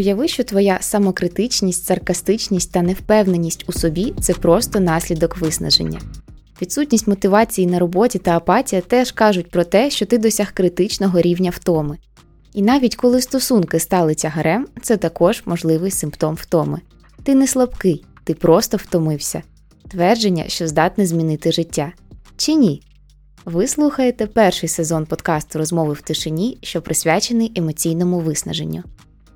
Уяви, 0.00 0.28
що 0.28 0.44
твоя 0.44 0.78
самокритичність, 0.80 1.84
саркастичність 1.84 2.72
та 2.72 2.82
невпевненість 2.82 3.64
у 3.68 3.72
собі 3.72 4.14
це 4.20 4.34
просто 4.34 4.80
наслідок 4.80 5.36
виснаження. 5.36 6.00
Відсутність 6.62 7.06
мотивації 7.06 7.66
на 7.66 7.78
роботі 7.78 8.18
та 8.18 8.36
апатія 8.36 8.82
теж 8.82 9.12
кажуть 9.12 9.50
про 9.50 9.64
те, 9.64 9.90
що 9.90 10.06
ти 10.06 10.18
досяг 10.18 10.52
критичного 10.54 11.20
рівня 11.20 11.50
втоми. 11.50 11.98
І 12.54 12.62
навіть 12.62 12.96
коли 12.96 13.20
стосунки 13.20 13.80
стали 13.80 14.14
тягарем, 14.14 14.66
це 14.82 14.96
також 14.96 15.42
можливий 15.46 15.90
симптом 15.90 16.34
втоми. 16.34 16.80
Ти 17.22 17.34
не 17.34 17.46
слабкий, 17.46 18.04
ти 18.24 18.34
просто 18.34 18.76
втомився. 18.76 19.42
Твердження, 19.90 20.44
що 20.46 20.68
здатне 20.68 21.06
змінити 21.06 21.52
життя. 21.52 21.92
Чи 22.36 22.54
ні? 22.54 22.82
Ви 23.44 23.66
слухаєте 23.66 24.26
перший 24.26 24.68
сезон 24.68 25.06
подкасту 25.06 25.58
Розмови 25.58 25.92
в 25.92 26.00
тишині, 26.00 26.58
що 26.62 26.82
присвячений 26.82 27.52
емоційному 27.56 28.20
виснаженню. 28.20 28.82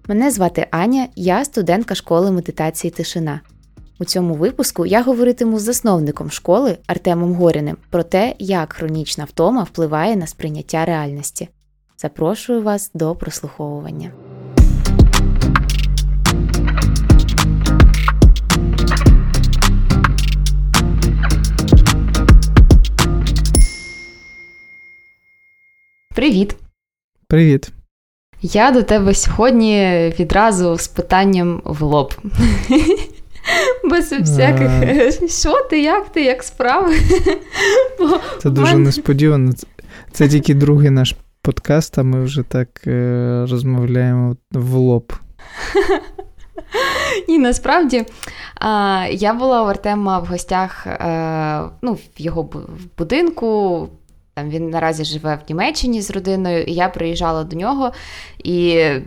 Мене 0.09 0.31
звати 0.31 0.67
Аня, 0.71 1.09
я 1.17 1.45
студентка 1.45 1.95
школи 1.95 2.31
медитації 2.31 2.91
Тишина. 2.91 3.41
У 3.99 4.05
цьому 4.05 4.35
випуску 4.35 4.87
я 4.87 5.03
говоритиму 5.03 5.59
з 5.59 5.63
засновником 5.63 6.31
школи 6.31 6.79
Артемом 6.87 7.35
Горіним 7.35 7.77
про 7.91 8.03
те, 8.03 8.35
як 8.39 8.73
хронічна 8.73 9.25
втома 9.25 9.63
впливає 9.63 10.17
на 10.17 10.27
сприйняття 10.27 10.85
реальності. 10.85 11.49
Запрошую 11.99 12.63
вас 12.63 12.91
до 12.95 13.15
прослуховування. 13.15 14.13
Привіт! 26.15 26.57
Привіт! 27.27 27.74
Я 28.47 28.71
до 28.71 28.83
тебе 28.83 29.15
сьогодні 29.15 30.13
відразу 30.19 30.79
з 30.79 30.89
питанням 30.89 31.63
в 31.65 31.83
лоб. 31.83 32.15
Без 33.91 34.13
всяких 34.13 34.71
що 35.31 35.63
ти, 35.71 35.83
як 35.83 36.09
ти, 36.09 36.25
як 36.25 36.43
справи. 36.43 36.95
Це 38.43 38.51
дуже 38.51 38.77
несподівано. 38.77 39.53
Це 40.13 40.29
тільки 40.29 40.55
другий 40.55 40.91
наш 40.91 41.15
подкаст, 41.43 41.99
а 41.99 42.03
ми 42.03 42.25
вже 42.25 42.43
так 42.43 42.69
е, 42.87 43.47
розмовляємо 43.51 44.37
в 44.53 44.75
лоб. 44.75 45.13
І 47.29 47.39
насправді 47.39 48.05
я 49.11 49.35
була 49.35 49.63
у 49.63 49.67
Артема 49.67 50.19
в 50.19 50.27
гостях 50.27 50.87
е, 50.87 51.61
ну, 51.83 51.93
в 51.93 52.01
його 52.17 52.51
будинку. 52.99 53.89
Там 54.35 54.51
Він 54.51 54.71
наразі 54.71 55.05
живе 55.05 55.35
в 55.35 55.49
Німеччині 55.49 56.03
з 56.03 56.11
родиною, 56.11 56.63
і 56.63 56.73
я 56.73 56.89
приїжджала 56.89 57.45
до 57.45 57.57
нього, 57.57 57.93
і 58.45 58.57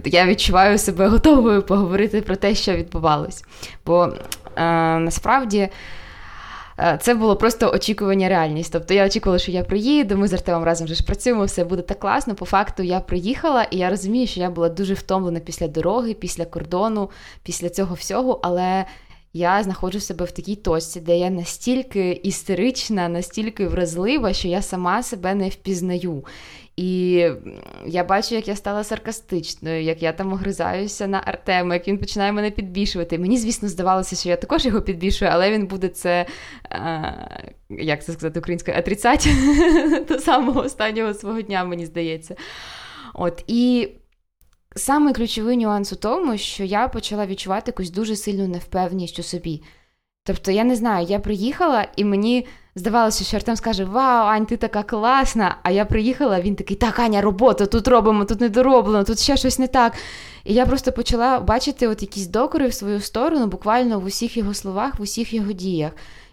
я 0.05 0.25
відчуваю 0.25 0.77
себе 0.77 1.07
готовою 1.07 1.63
поговорити 1.63 2.21
про 2.21 2.35
те, 2.35 2.55
що 2.55 2.73
відбувалось. 2.73 3.43
Бо 3.85 4.05
е, 4.05 4.13
насправді 4.99 5.69
е, 6.79 6.99
це 7.01 7.13
було 7.13 7.35
просто 7.35 7.71
очікування 7.71 8.29
реальність. 8.29 8.73
Тобто 8.73 8.93
я 8.93 9.05
очікувала, 9.05 9.39
що 9.39 9.51
я 9.51 9.63
приїду, 9.63 10.17
ми 10.17 10.27
з 10.27 10.33
Артемом 10.33 10.63
разом 10.63 10.85
вже 10.85 10.95
ж 10.95 11.03
працюємо, 11.03 11.45
все 11.45 11.63
буде 11.63 11.81
так 11.81 11.99
класно. 11.99 12.35
По 12.35 12.45
факту 12.45 12.83
я 12.83 12.99
приїхала, 12.99 13.63
і 13.63 13.77
я 13.77 13.89
розумію, 13.89 14.27
що 14.27 14.39
я 14.39 14.49
була 14.49 14.69
дуже 14.69 14.93
втомлена 14.93 15.39
після 15.39 15.67
дороги, 15.67 16.13
після 16.13 16.45
кордону, 16.45 17.09
після 17.43 17.69
цього 17.69 17.95
всього. 17.95 18.39
Але 18.43 18.85
я 19.37 19.63
знаходжу 19.63 19.99
себе 19.99 20.25
в 20.25 20.31
такій 20.31 20.55
точці, 20.55 21.01
де 21.01 21.17
я 21.17 21.29
настільки 21.29 22.11
істерична, 22.11 23.09
настільки 23.09 23.67
вразлива, 23.67 24.33
що 24.33 24.47
я 24.47 24.61
сама 24.61 25.03
себе 25.03 25.35
не 25.35 25.49
впізнаю. 25.49 26.25
І 26.77 27.25
я 27.85 28.03
бачу, 28.03 28.35
як 28.35 28.47
я 28.47 28.55
стала 28.55 28.83
саркастичною, 28.83 29.83
як 29.83 30.03
я 30.03 30.11
там 30.11 30.33
огризаюся 30.33 31.07
на 31.07 31.21
Артема, 31.25 31.73
як 31.73 31.87
він 31.87 31.97
починає 31.97 32.31
мене 32.31 32.51
підбішувати. 32.51 33.17
Мені, 33.19 33.37
звісно, 33.37 33.69
здавалося, 33.69 34.15
що 34.15 34.29
я 34.29 34.35
також 34.35 34.65
його 34.65 34.81
підбішую, 34.81 35.31
але 35.33 35.51
він 35.51 35.67
буде 35.67 35.87
це, 35.87 36.25
а, 36.69 37.11
як 37.69 38.05
це 38.05 38.11
сказати 38.11 38.39
українською, 38.39 38.77
отрицати 38.77 39.29
до 40.07 40.19
самого 40.19 40.61
останнього 40.61 41.13
свого 41.13 41.41
дня, 41.41 41.63
мені 41.63 41.85
здається. 41.85 42.35
От, 43.13 43.43
І 43.47 43.89
Саме 44.77 45.13
ключовий 45.13 45.57
нюанс 45.57 45.93
у 45.93 45.95
тому, 45.95 46.37
що 46.37 46.63
я 46.63 46.87
почала 46.87 47.25
відчувати 47.25 47.63
якусь 47.67 47.89
дуже 47.89 48.15
сильну 48.15 48.47
невпевність 48.47 49.19
у 49.19 49.23
собі. 49.23 49.63
Тобто, 50.23 50.51
я 50.51 50.63
не 50.63 50.75
знаю, 50.75 51.07
я 51.09 51.19
приїхала, 51.19 51.87
і 51.95 52.03
мені 52.03 52.47
здавалося, 52.75 53.23
що 53.23 53.37
Артем 53.37 53.55
скаже: 53.55 53.85
Вау, 53.85 54.27
Ань, 54.27 54.45
ти 54.45 54.57
така 54.57 54.83
класна! 54.83 55.57
А 55.63 55.71
я 55.71 55.85
приїхала, 55.85 56.41
він 56.41 56.55
такий, 56.55 56.77
так, 56.77 56.99
Аня, 56.99 57.21
робота, 57.21 57.65
тут 57.65 57.87
робимо, 57.87 58.25
тут 58.25 58.41
не 58.41 58.49
дороблено, 58.49 59.03
тут 59.03 59.19
ще 59.19 59.37
щось 59.37 59.59
не 59.59 59.67
так. 59.67 59.93
І 60.43 60.53
я 60.53 60.65
просто 60.65 60.91
почала 60.91 61.39
бачити 61.39 61.87
от 61.87 62.01
якісь 62.01 62.27
докори 62.27 62.67
в 62.67 62.73
свою 62.73 63.01
сторону, 63.01 63.47
буквально 63.47 63.99
в 63.99 64.05
усіх 64.05 64.37
його 64.37 64.53
словах, 64.53 64.99
в 64.99 65.01
усіх 65.01 65.33
його 65.33 65.51
діях. 65.51 65.91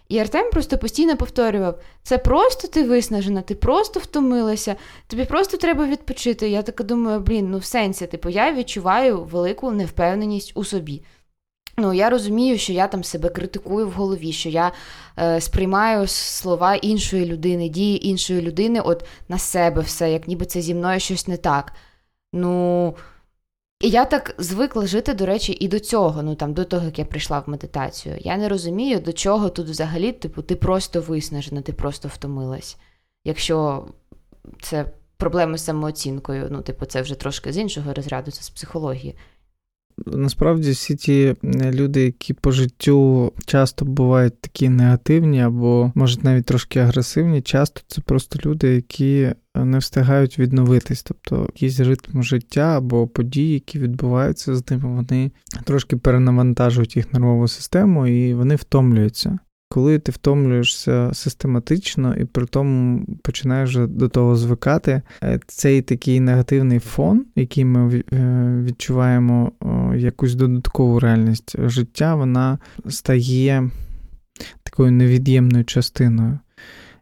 І 0.09 0.19
Артем 0.19 0.51
просто 0.51 0.77
постійно 0.77 1.17
повторював: 1.17 1.79
це 2.03 2.17
просто 2.17 2.67
ти 2.67 2.83
виснажена, 2.83 3.41
ти 3.41 3.55
просто 3.55 3.99
втомилася, 3.99 4.75
тобі 5.07 5.25
просто 5.25 5.57
треба 5.57 5.85
відпочити. 5.85 6.49
Я 6.49 6.61
така 6.61 6.83
думаю, 6.83 7.19
блін, 7.19 7.51
ну 7.51 7.57
в 7.57 7.65
сенсі, 7.65 8.07
типу, 8.07 8.29
я 8.29 8.53
відчуваю 8.53 9.23
велику 9.23 9.71
невпевненість 9.71 10.51
у 10.55 10.63
собі. 10.63 11.03
Ну, 11.77 11.93
я 11.93 12.09
розумію, 12.09 12.57
що 12.57 12.73
я 12.73 12.87
там 12.87 13.03
себе 13.03 13.29
критикую 13.29 13.87
в 13.87 13.91
голові, 13.91 14.31
що 14.31 14.49
я 14.49 14.71
е, 15.19 15.41
сприймаю 15.41 16.07
слова 16.07 16.75
іншої 16.75 17.25
людини, 17.25 17.69
дії 17.69 18.07
іншої 18.07 18.41
людини 18.41 18.79
от 18.79 19.05
на 19.29 19.39
себе 19.39 19.81
все, 19.81 20.11
як 20.11 20.27
ніби 20.27 20.45
це 20.45 20.61
зі 20.61 20.75
мною 20.75 20.99
щось 20.99 21.27
не 21.27 21.37
так. 21.37 21.73
Ну. 22.33 22.95
І 23.85 23.89
я 23.89 24.05
так 24.05 24.35
звикла 24.37 24.87
жити, 24.87 25.13
до 25.13 25.25
речі, 25.25 25.57
і 25.59 25.67
до 25.67 25.79
цього, 25.79 26.23
ну 26.23 26.35
там 26.35 26.53
до 26.53 26.65
того, 26.65 26.85
як 26.85 26.99
я 26.99 27.05
прийшла 27.05 27.39
в 27.39 27.49
медитацію. 27.49 28.15
Я 28.19 28.37
не 28.37 28.49
розумію, 28.49 28.99
до 28.99 29.13
чого 29.13 29.49
тут 29.49 29.67
взагалі, 29.67 30.11
типу, 30.11 30.41
ти 30.41 30.55
просто 30.55 31.01
виснажена, 31.01 31.61
ти 31.61 31.73
просто 31.73 32.07
втомилась. 32.07 32.77
Якщо 33.23 33.87
це 34.61 34.85
проблеми 35.17 35.57
з 35.57 35.63
самооцінкою, 35.63 36.47
ну, 36.51 36.61
типу, 36.61 36.85
це 36.85 37.01
вже 37.01 37.15
трошки 37.15 37.53
з 37.53 37.57
іншого 37.57 37.93
розряду, 37.93 38.31
це 38.31 38.43
з 38.43 38.49
психології. 38.49 39.15
Насправді 40.05 40.71
всі 40.71 40.95
ті 40.95 41.35
люди, 41.73 42.01
які 42.01 42.33
по 42.33 42.51
життю 42.51 43.33
часто 43.45 43.85
бувають 43.85 44.41
такі 44.41 44.69
негативні 44.69 45.41
або, 45.41 45.91
може, 45.95 46.19
навіть 46.21 46.45
трошки 46.45 46.79
агресивні, 46.79 47.41
часто 47.41 47.81
це 47.87 48.01
просто 48.01 48.39
люди, 48.45 48.75
які 48.75 49.31
не 49.55 49.77
встигають 49.77 50.39
відновитись. 50.39 51.03
Тобто 51.03 51.41
якийсь 51.41 51.79
ритм 51.79 52.21
життя 52.21 52.77
або 52.77 53.07
події, 53.07 53.53
які 53.53 53.79
відбуваються 53.79 54.55
з 54.55 54.71
ними, 54.71 54.95
вони 54.95 55.31
трошки 55.63 55.97
перенавантажують 55.97 56.95
їх 56.95 57.13
нервову 57.13 57.47
систему 57.47 58.07
і 58.07 58.33
вони 58.33 58.55
втомлюються 58.55 59.39
коли 59.75 59.99
ти 59.99 60.11
втомлюєшся 60.11 61.09
систематично 61.13 62.15
і 62.15 62.25
при 62.25 62.45
тому 62.45 63.05
починаєш 63.21 63.69
вже 63.69 63.87
до 63.87 64.09
того 64.09 64.35
звикати, 64.35 65.01
е, 65.23 65.39
цей 65.47 65.81
такий 65.81 66.19
негативний 66.19 66.79
фон, 66.79 67.25
який 67.35 67.65
ми 67.65 68.03
е, 68.13 68.13
відчуваємо 68.63 69.51
якусь 69.95 70.35
додаткову 70.35 70.99
реальність 70.99 71.55
життя, 71.59 72.15
вона 72.15 72.59
стає 72.89 73.69
такою 74.63 74.91
невід'ємною 74.91 75.65
частиною. 75.65 76.39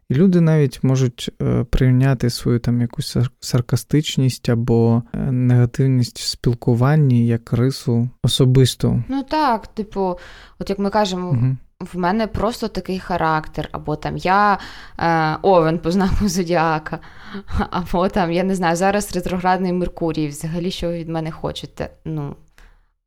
І 0.08 0.14
люди 0.14 0.40
навіть 0.40 0.84
можуть 0.84 1.30
е, 1.42 1.64
прийняти 1.64 2.30
свою 2.30 2.58
там 2.58 2.80
якусь 2.80 3.16
саркастичність 3.40 4.48
або 4.48 5.02
негативність 5.30 6.18
в 6.18 6.26
спілкуванні 6.26 7.26
як 7.26 7.52
рису 7.52 8.10
особисту. 8.22 9.02
Ну 9.08 9.22
так, 9.22 9.66
типу, 9.66 10.18
от 10.58 10.70
як 10.70 10.78
ми 10.78 10.90
кажемо, 10.90 11.28
угу 11.28 11.56
в 11.80 11.98
мене 11.98 12.26
просто 12.26 12.68
такий 12.68 12.98
характер, 12.98 13.68
або 13.72 13.96
там 13.96 14.16
я 14.16 14.58
е, 14.98 15.36
овен 15.42 15.78
по 15.78 15.90
знаку 15.90 16.28
Зодіака, 16.28 16.98
або 17.70 18.08
там, 18.08 18.32
я 18.32 18.42
не 18.42 18.54
знаю, 18.54 18.76
зараз 18.76 19.16
ретроградний 19.16 19.72
Меркурій, 19.72 20.28
взагалі, 20.28 20.70
що 20.70 20.88
ви 20.88 20.98
від 20.98 21.08
мене 21.08 21.30
хочете. 21.30 21.90
Ну, 22.04 22.36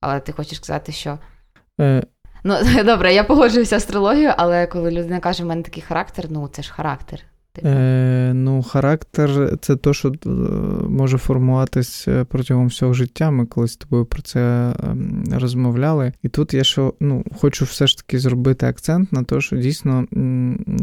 але 0.01 0.19
ти 0.19 0.31
хочеш 0.31 0.57
сказати, 0.57 0.91
що. 0.91 1.17
Е... 1.79 2.03
Ну, 2.43 2.55
добре, 2.83 3.13
я 3.13 3.23
погоджуюся 3.23 3.79
з 3.79 3.83
астрологією, 3.83 4.33
але 4.37 4.67
коли 4.67 4.91
людина 4.91 5.19
каже, 5.19 5.43
в 5.43 5.47
мене 5.47 5.63
такий 5.63 5.83
характер, 5.83 6.25
ну 6.29 6.47
це 6.47 6.61
ж 6.61 6.73
характер. 6.73 7.23
Типу. 7.57 7.67
Е, 7.67 8.17
Ну, 8.33 8.63
характер 8.63 9.57
це 9.61 9.75
то, 9.75 9.93
що 9.93 10.09
е, 10.09 10.29
може 10.89 11.17
формуватись 11.17 12.07
е, 12.07 12.23
протягом 12.23 12.67
всього 12.67 12.93
життя. 12.93 13.31
Ми 13.31 13.45
колись 13.45 13.71
з 13.71 13.75
тобою 13.75 14.05
про 14.05 14.21
це 14.21 14.73
ем, 14.83 15.23
розмовляли. 15.31 16.13
І 16.23 16.29
тут 16.29 16.53
я 16.53 16.63
що 16.63 16.93
ну, 16.99 17.23
хочу 17.35 17.65
все 17.65 17.87
ж 17.87 17.97
таки 17.97 18.19
зробити 18.19 18.65
акцент 18.65 19.13
на 19.13 19.23
те, 19.23 19.41
що 19.41 19.57
дійсно 19.57 20.05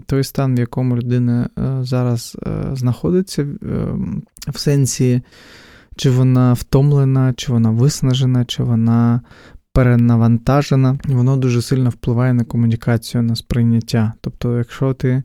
той 0.06 0.24
стан, 0.24 0.54
в 0.54 0.58
якому 0.58 0.96
людина 0.96 1.48
е, 1.58 1.78
зараз 1.84 2.36
знаходиться, 2.72 3.46
в 4.48 4.58
сенсі, 4.58 5.22
чи 5.96 6.10
вона 6.10 6.52
втомлена, 6.52 7.34
чи 7.36 7.52
вона 7.52 7.70
виснажена, 7.70 8.44
чи 8.44 8.62
вона. 8.62 9.20
Перенавантажена, 9.72 10.98
воно 11.04 11.36
дуже 11.36 11.62
сильно 11.62 11.90
впливає 11.90 12.34
на 12.34 12.44
комунікацію, 12.44 13.22
на 13.22 13.36
сприйняття. 13.36 14.12
Тобто, 14.20 14.58
якщо 14.58 14.94
ти 14.94 15.22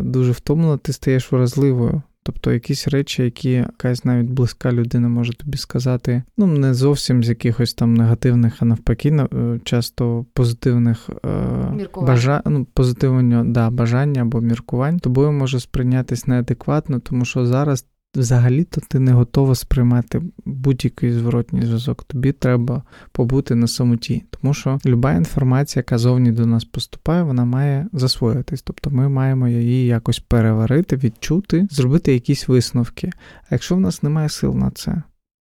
дуже 0.00 0.32
втомлена, 0.32 0.76
ти 0.76 0.92
стаєш 0.92 1.32
вразливою. 1.32 2.02
Тобто 2.24 2.52
якісь 2.52 2.88
речі, 2.88 3.22
які 3.22 3.50
якась 3.50 4.04
навіть 4.04 4.30
близька 4.30 4.72
людина 4.72 5.08
може 5.08 5.32
тобі 5.32 5.58
сказати, 5.58 6.22
ну 6.36 6.46
не 6.46 6.74
зовсім 6.74 7.24
з 7.24 7.28
якихось 7.28 7.74
там 7.74 7.94
негативних, 7.94 8.56
а 8.60 8.64
навпаки, 8.64 9.08
е, 9.08 9.60
часто 9.64 10.26
позитивних 10.32 11.10
е, 11.24 11.88
бажа... 11.96 12.42
ну, 12.46 12.64
позитивного 12.64 13.44
да, 13.44 13.70
бажання 13.70 14.22
або 14.22 14.40
міркувань, 14.40 14.98
тобою 14.98 15.32
може 15.32 15.60
сприйнятись 15.60 16.26
неадекватно, 16.26 16.98
тому 16.98 17.24
що 17.24 17.46
зараз 17.46 17.86
взагалі-то 18.14 18.80
ти 18.88 18.98
не 18.98 19.12
готова 19.12 19.54
сприймати 19.54 20.22
будь-який 20.44 21.12
зворотній 21.12 21.62
зв'язок. 21.62 22.04
Тобі 22.04 22.32
треба 22.32 22.82
побути 23.12 23.54
на 23.54 23.66
самоті, 23.66 24.24
тому 24.30 24.54
що 24.54 24.78
люба 24.86 25.12
інформація, 25.12 25.80
яка 25.80 25.98
зовні 25.98 26.32
до 26.32 26.46
нас 26.46 26.64
поступає, 26.64 27.22
вона 27.22 27.44
має 27.44 27.86
засвоїтись. 27.92 28.62
Тобто 28.62 28.90
ми 28.90 29.08
маємо 29.08 29.48
її 29.48 29.86
якось 29.86 30.18
переварити, 30.18 30.96
відчути, 30.96 31.68
зробити 31.70 32.12
якісь 32.12 32.48
висновки. 32.48 33.10
А 33.42 33.46
якщо 33.50 33.76
в 33.76 33.80
нас 33.80 34.02
немає 34.02 34.28
сил 34.28 34.54
на 34.54 34.70
це, 34.70 35.02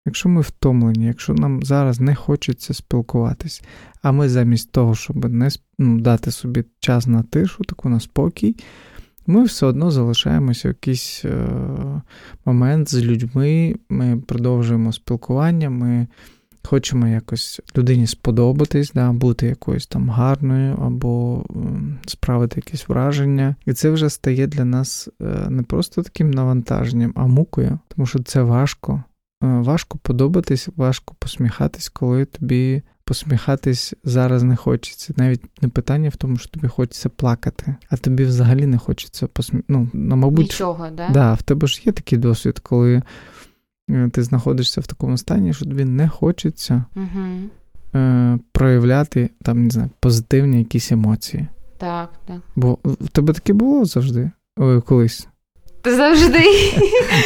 якщо 0.05 0.29
ми 0.29 0.41
втомлені, 0.41 1.05
якщо 1.05 1.33
нам 1.33 1.63
зараз 1.63 1.99
не 1.99 2.15
хочеться 2.15 2.73
спілкуватись, 2.73 3.63
а 4.01 4.11
ми 4.11 4.29
замість 4.29 4.71
того, 4.71 4.95
щоб 4.95 5.33
не 5.33 5.49
ну, 5.79 5.99
дати 5.99 6.31
собі 6.31 6.63
час 6.79 7.07
на 7.07 7.23
тишу, 7.23 7.63
таку 7.63 7.89
на 7.89 7.99
спокій 7.99 8.55
ми 9.29 9.43
все 9.43 9.65
одно 9.65 9.91
залишаємося 9.91 10.67
в 10.67 10.71
якийсь 10.71 11.25
е, 11.25 11.47
момент 12.45 12.89
з 12.89 13.03
людьми, 13.03 13.75
ми 13.89 14.17
продовжуємо 14.17 14.93
спілкування, 14.93 15.69
ми 15.69 16.07
хочемо 16.63 17.07
якось 17.07 17.61
людині 17.77 18.07
сподобатись, 18.07 18.91
да, 18.93 19.11
бути 19.11 19.47
якоюсь 19.47 19.87
там 19.87 20.09
гарною 20.09 20.75
або 20.75 21.45
справити 22.05 22.63
якесь 22.65 22.89
враження. 22.89 23.55
І 23.65 23.73
це 23.73 23.89
вже 23.89 24.09
стає 24.09 24.47
для 24.47 24.65
нас 24.65 25.09
е, 25.21 25.49
не 25.49 25.63
просто 25.63 26.03
таким 26.03 26.31
навантаженням, 26.31 27.13
а 27.15 27.27
мукою, 27.27 27.79
тому 27.87 28.05
що 28.05 28.19
це 28.23 28.41
важко. 28.41 29.03
Е, 29.43 29.47
важко 29.47 29.97
подобатись, 29.97 30.69
важко 30.75 31.15
посміхатись, 31.19 31.89
коли 31.89 32.25
тобі 32.25 32.81
посміхатись 33.09 33.93
зараз 34.03 34.43
не 34.43 34.55
хочеться. 34.55 35.13
Навіть 35.17 35.61
не 35.61 35.69
питання 35.69 36.09
в 36.09 36.15
тому, 36.15 36.37
що 36.37 36.49
тобі 36.49 36.67
хочеться 36.67 37.09
плакати, 37.09 37.75
а 37.89 37.97
тобі 37.97 38.23
взагалі 38.23 38.65
не 38.65 38.77
хочеться 38.77 39.27
посмі... 39.27 39.61
ну, 39.67 39.89
ну, 39.93 40.15
мабуть, 40.15 40.45
Нічого, 40.45 40.89
да? 40.89 41.09
Да, 41.09 41.33
в 41.33 41.41
тебе 41.41 41.67
ж 41.67 41.81
є 41.85 41.91
такий 41.91 42.17
досвід, 42.17 42.59
коли 42.59 43.01
е, 43.89 44.09
ти 44.09 44.23
знаходишся 44.23 44.81
в 44.81 44.87
такому 44.87 45.17
стані, 45.17 45.53
що 45.53 45.65
тобі 45.65 45.85
не 45.85 46.09
хочеться 46.09 46.85
угу. 46.95 47.49
е, 47.95 48.39
проявляти 48.51 49.29
там, 49.41 49.63
не 49.63 49.69
знаю, 49.69 49.89
позитивні 49.99 50.59
якісь 50.59 50.91
емоції. 50.91 51.47
Так, 51.77 52.09
так. 52.27 52.41
Бо 52.55 52.79
в 52.83 53.07
тебе 53.07 53.33
таке 53.33 53.53
було 53.53 53.85
завжди? 53.85 54.31
Ой, 54.57 54.81
колись. 54.81 55.27
Завжди. 55.85 56.43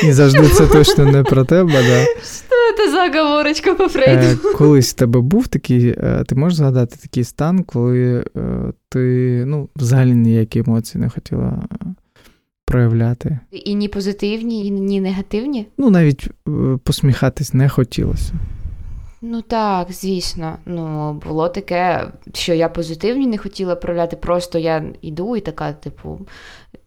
І 0.03 0.11
завжди 0.11 0.47
це 0.47 0.67
точно 0.71 1.05
не 1.05 1.23
про 1.23 1.45
тебе, 1.45 1.71
да. 1.71 2.03
Що 2.05 2.77
це 2.77 2.91
за 2.91 3.21
оговорочка 3.21 3.73
по 3.73 3.87
Фрейду? 3.87 4.49
Е, 4.49 4.53
колись 4.55 4.91
в 4.91 4.93
тебе 4.93 5.21
був 5.21 5.47
такий, 5.47 5.87
е, 5.87 6.23
ти 6.27 6.35
можеш 6.35 6.57
згадати 6.57 6.95
такий 7.01 7.23
стан, 7.23 7.63
коли 7.63 8.25
е, 8.37 8.71
ти 8.89 8.99
ну, 9.47 9.69
взагалі 9.75 10.13
ніякі 10.13 10.59
емоції 10.59 11.01
не 11.01 11.09
хотіла 11.09 11.63
проявляти. 12.65 13.39
І 13.51 13.75
ні 13.75 13.87
позитивні, 13.87 14.67
і 14.67 14.71
ні 14.71 15.01
негативні? 15.01 15.67
Ну, 15.77 15.89
навіть 15.89 16.27
посміхатись 16.83 17.53
не 17.53 17.69
хотілося. 17.69 18.33
Ну 19.25 19.41
так, 19.41 19.91
звісно. 19.91 20.57
Ну, 20.65 21.13
було 21.13 21.49
таке, 21.49 22.11
що 22.33 22.53
я 22.53 22.69
позитивні 22.69 23.27
не 23.27 23.37
хотіла 23.37 23.75
проявляти, 23.75 24.15
просто 24.15 24.59
я 24.59 24.93
йду 25.01 25.35
і 25.35 25.41
така, 25.41 25.73
типу, 25.73 26.19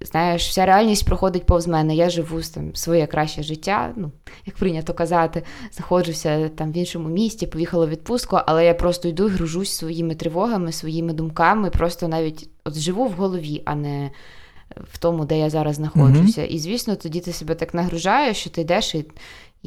знаєш, 0.00 0.48
вся 0.48 0.66
реальність 0.66 1.06
проходить 1.06 1.46
повз 1.46 1.66
мене. 1.66 1.94
Я 1.94 2.10
живу 2.10 2.40
там 2.54 2.74
своє 2.74 3.06
краще 3.06 3.42
життя, 3.42 3.92
ну, 3.96 4.10
як 4.46 4.56
прийнято 4.56 4.94
казати, 4.94 5.42
знаходжуся 5.72 6.48
там 6.48 6.72
в 6.72 6.76
іншому 6.76 7.08
місті, 7.08 7.46
поїхала 7.46 7.86
в 7.86 7.88
відпустку, 7.88 8.38
але 8.46 8.64
я 8.64 8.74
просто 8.74 9.08
йду 9.08 9.26
і 9.26 9.30
гружусь 9.30 9.76
своїми 9.76 10.14
тривогами, 10.14 10.72
своїми 10.72 11.12
думками, 11.12 11.70
просто 11.70 12.08
навіть 12.08 12.48
от 12.64 12.78
живу 12.78 13.04
в 13.06 13.12
голові, 13.12 13.62
а 13.64 13.74
не 13.74 14.10
в 14.92 14.98
тому, 14.98 15.24
де 15.24 15.38
я 15.38 15.50
зараз 15.50 15.74
знаходжуся. 15.74 16.40
Mm-hmm. 16.40 16.46
І 16.46 16.58
звісно, 16.58 16.96
тоді 16.96 17.20
ти 17.20 17.32
себе 17.32 17.54
так 17.54 17.74
нагружаєш, 17.74 18.36
що 18.36 18.50
ти 18.50 18.60
йдеш 18.60 18.94
і 18.94 19.04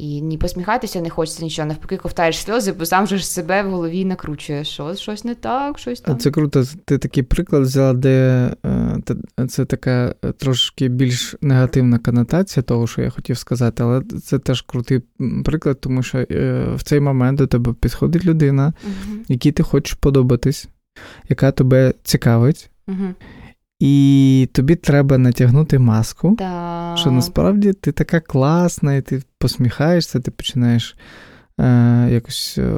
і 0.00 0.22
ні 0.22 0.38
посміхатися 0.38 1.00
не 1.00 1.10
хочеться 1.10 1.44
нічого, 1.44 1.68
навпаки, 1.68 1.96
ковтаєш 1.96 2.38
сльози, 2.38 2.72
бо 2.72 2.86
сам 2.86 3.06
же 3.06 3.18
ж 3.18 3.26
себе 3.26 3.62
в 3.62 3.70
голові 3.70 4.04
накручуєш. 4.04 4.68
Що 4.68 4.94
щось 4.94 5.24
не 5.24 5.34
так, 5.34 5.78
щось 5.78 6.00
там. 6.00 6.18
Це 6.18 6.30
круто. 6.30 6.64
Ти 6.84 6.98
такий 6.98 7.22
приклад 7.22 7.62
взяла, 7.62 7.92
де 7.92 8.50
е, 8.66 9.46
це 9.48 9.64
така 9.64 10.14
е, 10.24 10.32
трошки 10.32 10.88
більш 10.88 11.36
негативна 11.40 11.98
конотація 11.98 12.62
того, 12.62 12.86
що 12.86 13.02
я 13.02 13.10
хотів 13.10 13.38
сказати, 13.38 13.82
але 13.82 14.02
це 14.24 14.38
теж 14.38 14.62
крутий 14.62 15.00
приклад, 15.44 15.80
тому 15.80 16.02
що 16.02 16.18
е, 16.18 16.64
в 16.74 16.82
цей 16.82 17.00
момент 17.00 17.38
до 17.38 17.46
тебе 17.46 17.72
підходить 17.72 18.24
людина, 18.24 18.72
угу. 18.84 19.18
якій 19.28 19.52
ти 19.52 19.62
хочеш 19.62 19.94
подобатись, 19.94 20.68
яка 21.28 21.52
тебе 21.52 21.94
цікавить. 22.02 22.70
Угу. 22.88 23.14
І 23.80 24.48
тобі 24.52 24.76
треба 24.76 25.18
натягнути 25.18 25.78
маску, 25.78 26.34
да. 26.38 26.94
що 26.98 27.10
насправді 27.10 27.72
ти 27.72 27.92
така 27.92 28.20
класна, 28.20 28.94
і 28.94 29.02
ти 29.02 29.22
посміхаєшся, 29.38 30.20
ти 30.20 30.30
починаєш 30.30 30.96
е, 31.60 32.08
якось. 32.10 32.58
Е, 32.58 32.70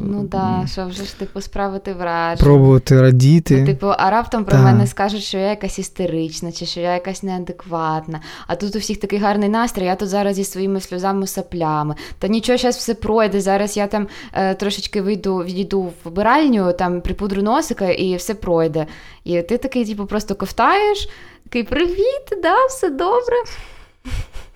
ну 0.00 0.22
да, 0.30 0.64
що 0.72 0.86
вже 0.86 1.04
ж 1.04 1.18
типу 1.18 1.40
справити 1.40 1.92
враження. 1.92 2.46
Пробувати 2.46 3.02
радіти. 3.02 3.60
Ну, 3.60 3.66
типу, 3.66 3.86
а 3.86 4.10
раптом 4.10 4.44
про 4.44 4.56
да. 4.56 4.62
мене 4.62 4.86
скажуть, 4.86 5.22
що 5.22 5.38
я 5.38 5.50
якась 5.50 5.78
істерична, 5.78 6.52
чи 6.52 6.66
що 6.66 6.80
я 6.80 6.94
якась 6.94 7.22
неадекватна. 7.22 8.20
А 8.46 8.56
тут 8.56 8.76
у 8.76 8.78
всіх 8.78 9.00
такий 9.00 9.18
гарний 9.18 9.48
настрій, 9.48 9.84
я 9.84 9.96
тут 9.96 10.08
зараз 10.08 10.36
зі 10.36 10.44
своїми 10.44 10.80
сльозами 10.80 11.26
саплями. 11.26 11.94
Та 12.18 12.28
нічого, 12.28 12.58
зараз 12.58 12.76
все 12.76 12.94
пройде. 12.94 13.40
Зараз 13.40 13.76
я 13.76 13.86
там 13.86 14.08
е, 14.32 14.54
трошечки 14.54 15.02
вийду, 15.02 15.36
відійду 15.36 15.82
в 15.82 15.92
вбиральню, 16.04 16.72
там 16.72 17.00
припудру 17.00 17.42
носика, 17.42 17.88
і 17.90 18.16
все 18.16 18.34
пройде. 18.34 18.86
І 19.24 19.42
ти 19.42 19.58
такий, 19.58 19.84
типу, 19.84 20.06
просто 20.06 20.34
ковтаєш, 20.34 21.08
такий 21.44 21.62
привіт, 21.62 22.42
да, 22.42 22.66
все 22.66 22.90
добре. 22.90 23.36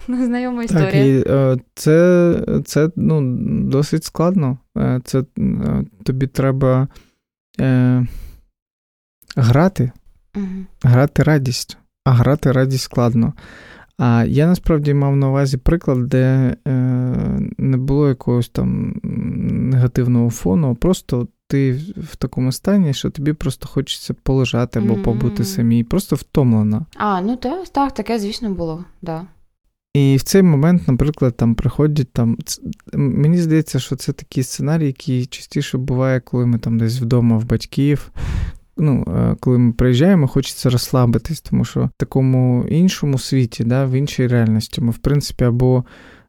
Знайома 0.08 0.64
історія. 0.64 0.86
Так, 0.86 0.94
і 0.94 1.24
е, 1.30 1.58
Це 1.74 2.34
це 2.64 2.90
ну, 2.96 3.36
досить 3.70 4.04
складно. 4.04 4.58
Е, 4.78 5.00
це 5.04 5.24
е, 5.38 5.84
Тобі 6.04 6.26
треба 6.26 6.88
е, 7.60 8.06
грати, 9.36 9.92
угу. 10.36 10.46
грати 10.82 11.22
радість, 11.22 11.78
а 12.04 12.10
грати 12.10 12.52
радість 12.52 12.84
складно. 12.84 13.32
А 13.98 14.24
я 14.28 14.46
насправді 14.46 14.94
мав 14.94 15.16
на 15.16 15.28
увазі 15.28 15.56
приклад, 15.56 16.08
де 16.08 16.56
е, 16.68 16.72
не 17.58 17.76
було 17.76 18.08
якогось 18.08 18.48
там 18.48 19.00
негативного 19.70 20.30
фону, 20.30 20.74
просто 20.74 21.28
ти 21.48 21.72
в 21.96 22.16
такому 22.16 22.52
стані, 22.52 22.94
що 22.94 23.10
тобі 23.10 23.32
просто 23.32 23.68
хочеться 23.68 24.14
полежати 24.14 24.78
або 24.78 24.94
побути 24.94 25.44
самій, 25.44 25.84
просто 25.84 26.16
втомлена. 26.16 26.86
А, 26.96 27.20
ну 27.20 27.36
так, 27.36 27.68
так, 27.68 27.94
таке, 27.94 28.18
звісно, 28.18 28.50
було, 28.50 28.84
да. 29.02 29.26
І 29.94 30.16
в 30.16 30.22
цей 30.22 30.42
момент, 30.42 30.88
наприклад, 30.88 31.36
там 31.36 31.54
приходять 31.54 32.12
там. 32.12 32.38
Мені 32.94 33.38
здається, 33.38 33.78
що 33.78 33.96
це 33.96 34.12
такий 34.12 34.42
сценарій, 34.42 34.86
який 34.86 35.26
частіше 35.26 35.78
буває, 35.78 36.20
коли 36.20 36.46
ми 36.46 36.58
там 36.58 36.78
десь 36.78 37.00
вдома 37.00 37.38
в 37.38 37.44
батьків. 37.44 38.12
Ну, 38.76 39.04
е, 39.16 39.36
коли 39.40 39.58
ми 39.58 39.72
приїжджаємо, 39.72 40.28
хочеться 40.28 40.70
розслабитись, 40.70 41.40
тому 41.40 41.64
що 41.64 41.84
в 41.84 41.90
такому 41.96 42.66
іншому 42.68 43.18
світі, 43.18 43.64
да, 43.64 43.84
в 43.84 43.92
іншій 43.92 44.26
реальності, 44.26 44.80
ми, 44.80 44.90
в 44.90 44.98
принципі, 44.98 45.44
або 45.44 45.84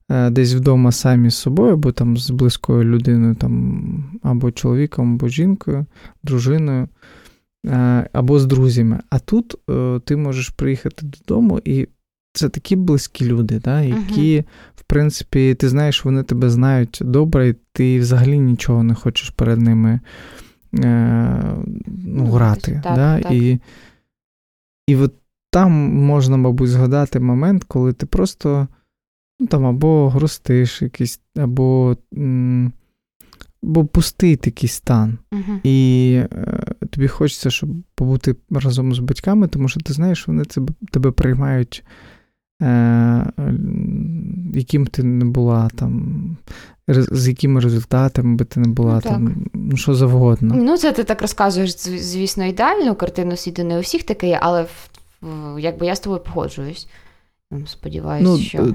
е, 0.09 0.29
десь 0.29 0.53
вдома 0.53 0.91
самі 0.91 1.29
з 1.29 1.35
собою, 1.35 1.73
або 1.73 1.91
там 1.91 2.17
з 2.17 2.29
близькою 2.29 2.83
людиною, 2.83 3.35
там, 3.35 4.19
або 4.23 4.51
чоловіком, 4.51 5.13
або 5.13 5.27
жінкою, 5.27 5.85
дружиною, 6.23 6.87
е, 7.65 8.09
або 8.13 8.39
з 8.39 8.45
друзями. 8.45 8.99
А 9.09 9.19
тут 9.19 9.55
ти 10.05 10.15
можеш 10.15 10.49
приїхати 10.49 11.05
додому 11.05 11.61
і 11.65 11.87
це 12.33 12.49
такі 12.49 12.75
близькі 12.75 13.25
люди, 13.25 13.59
да, 13.59 13.81
які, 13.81 14.37
uh-huh. 14.37 14.45
в 14.75 14.83
принципі, 14.83 15.55
ти 15.55 15.69
знаєш, 15.69 16.05
вони 16.05 16.23
тебе 16.23 16.49
знають 16.49 16.99
добре, 17.01 17.49
і 17.49 17.55
ти 17.73 17.99
взагалі 17.99 18.39
нічого 18.39 18.83
не 18.83 18.95
хочеш 18.95 19.29
перед 19.29 19.61
ними 19.61 19.99
е, 20.79 21.55
ну, 22.05 22.25
грати. 22.25 22.81
Так, 22.83 22.95
да, 22.95 23.19
так. 23.19 23.31
І 23.31 23.59
і 24.87 24.95
от 24.95 25.13
там 25.51 25.71
можна, 25.95 26.37
мабуть, 26.37 26.69
згадати 26.69 27.19
момент, 27.19 27.63
коли 27.63 27.93
ти 27.93 28.05
просто 28.05 28.67
ну, 29.39 29.47
там 29.47 29.65
або 29.65 30.09
грустиш 30.09 30.81
якийсь, 30.81 31.21
або 31.35 31.97
або 33.63 33.85
пустий 33.85 34.35
такий 34.35 34.69
стан. 34.69 35.17
Uh-huh. 35.31 35.59
І 35.63 36.13
е, 36.15 36.63
тобі 36.89 37.07
хочеться, 37.07 37.49
щоб 37.49 37.69
побути 37.95 38.35
разом 38.49 38.93
з 38.93 38.99
батьками, 38.99 39.47
тому 39.47 39.69
що 39.69 39.79
ти 39.79 39.93
знаєш, 39.93 40.27
вони 40.27 40.45
тебе, 40.45 40.73
тебе 40.91 41.11
приймають 41.11 41.83
яким 44.53 44.87
ти 44.87 45.03
не 45.03 45.25
була 45.25 45.69
там, 45.75 46.37
з 46.87 47.27
якими 47.27 47.59
результатами 47.59 48.35
би 48.35 48.45
ти 48.45 48.59
не 48.59 48.67
була 48.67 48.93
ну, 48.93 49.01
там, 49.01 49.45
ну 49.53 49.77
що 49.77 49.95
завгодно. 49.95 50.55
Ну, 50.57 50.77
це 50.77 50.91
ти 50.91 51.03
так 51.03 51.21
розказуєш, 51.21 51.77
звісно, 51.79 52.45
ідеальну 52.45 52.95
картину 52.95 53.37
світу 53.37 53.63
не 53.63 53.77
у 53.77 53.81
всіх 53.81 54.03
таке 54.03 54.27
є, 54.27 54.39
але 54.41 54.65
якби 55.59 55.85
я 55.85 55.95
з 55.95 55.99
тобою 55.99 56.21
погоджуюсь. 56.21 56.87
Сподіваюся, 57.65 58.29
ну, 58.29 58.37
що. 58.37 58.57
Е, 58.57 58.73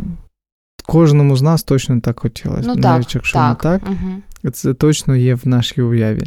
кожному 0.87 1.37
з 1.37 1.43
нас 1.43 1.63
точно 1.63 2.01
так 2.01 2.21
хотілося. 2.21 2.63
Ну, 2.67 2.75
Навіть 2.75 3.07
так, 3.07 3.15
якщо 3.15 3.39
так. 3.39 3.65
не 3.65 3.71
так, 3.71 3.83
угу. 3.87 4.51
це 4.53 4.75
точно 4.75 5.17
є 5.17 5.35
в 5.35 5.49
нашій 5.49 5.83
уяві. 5.83 6.25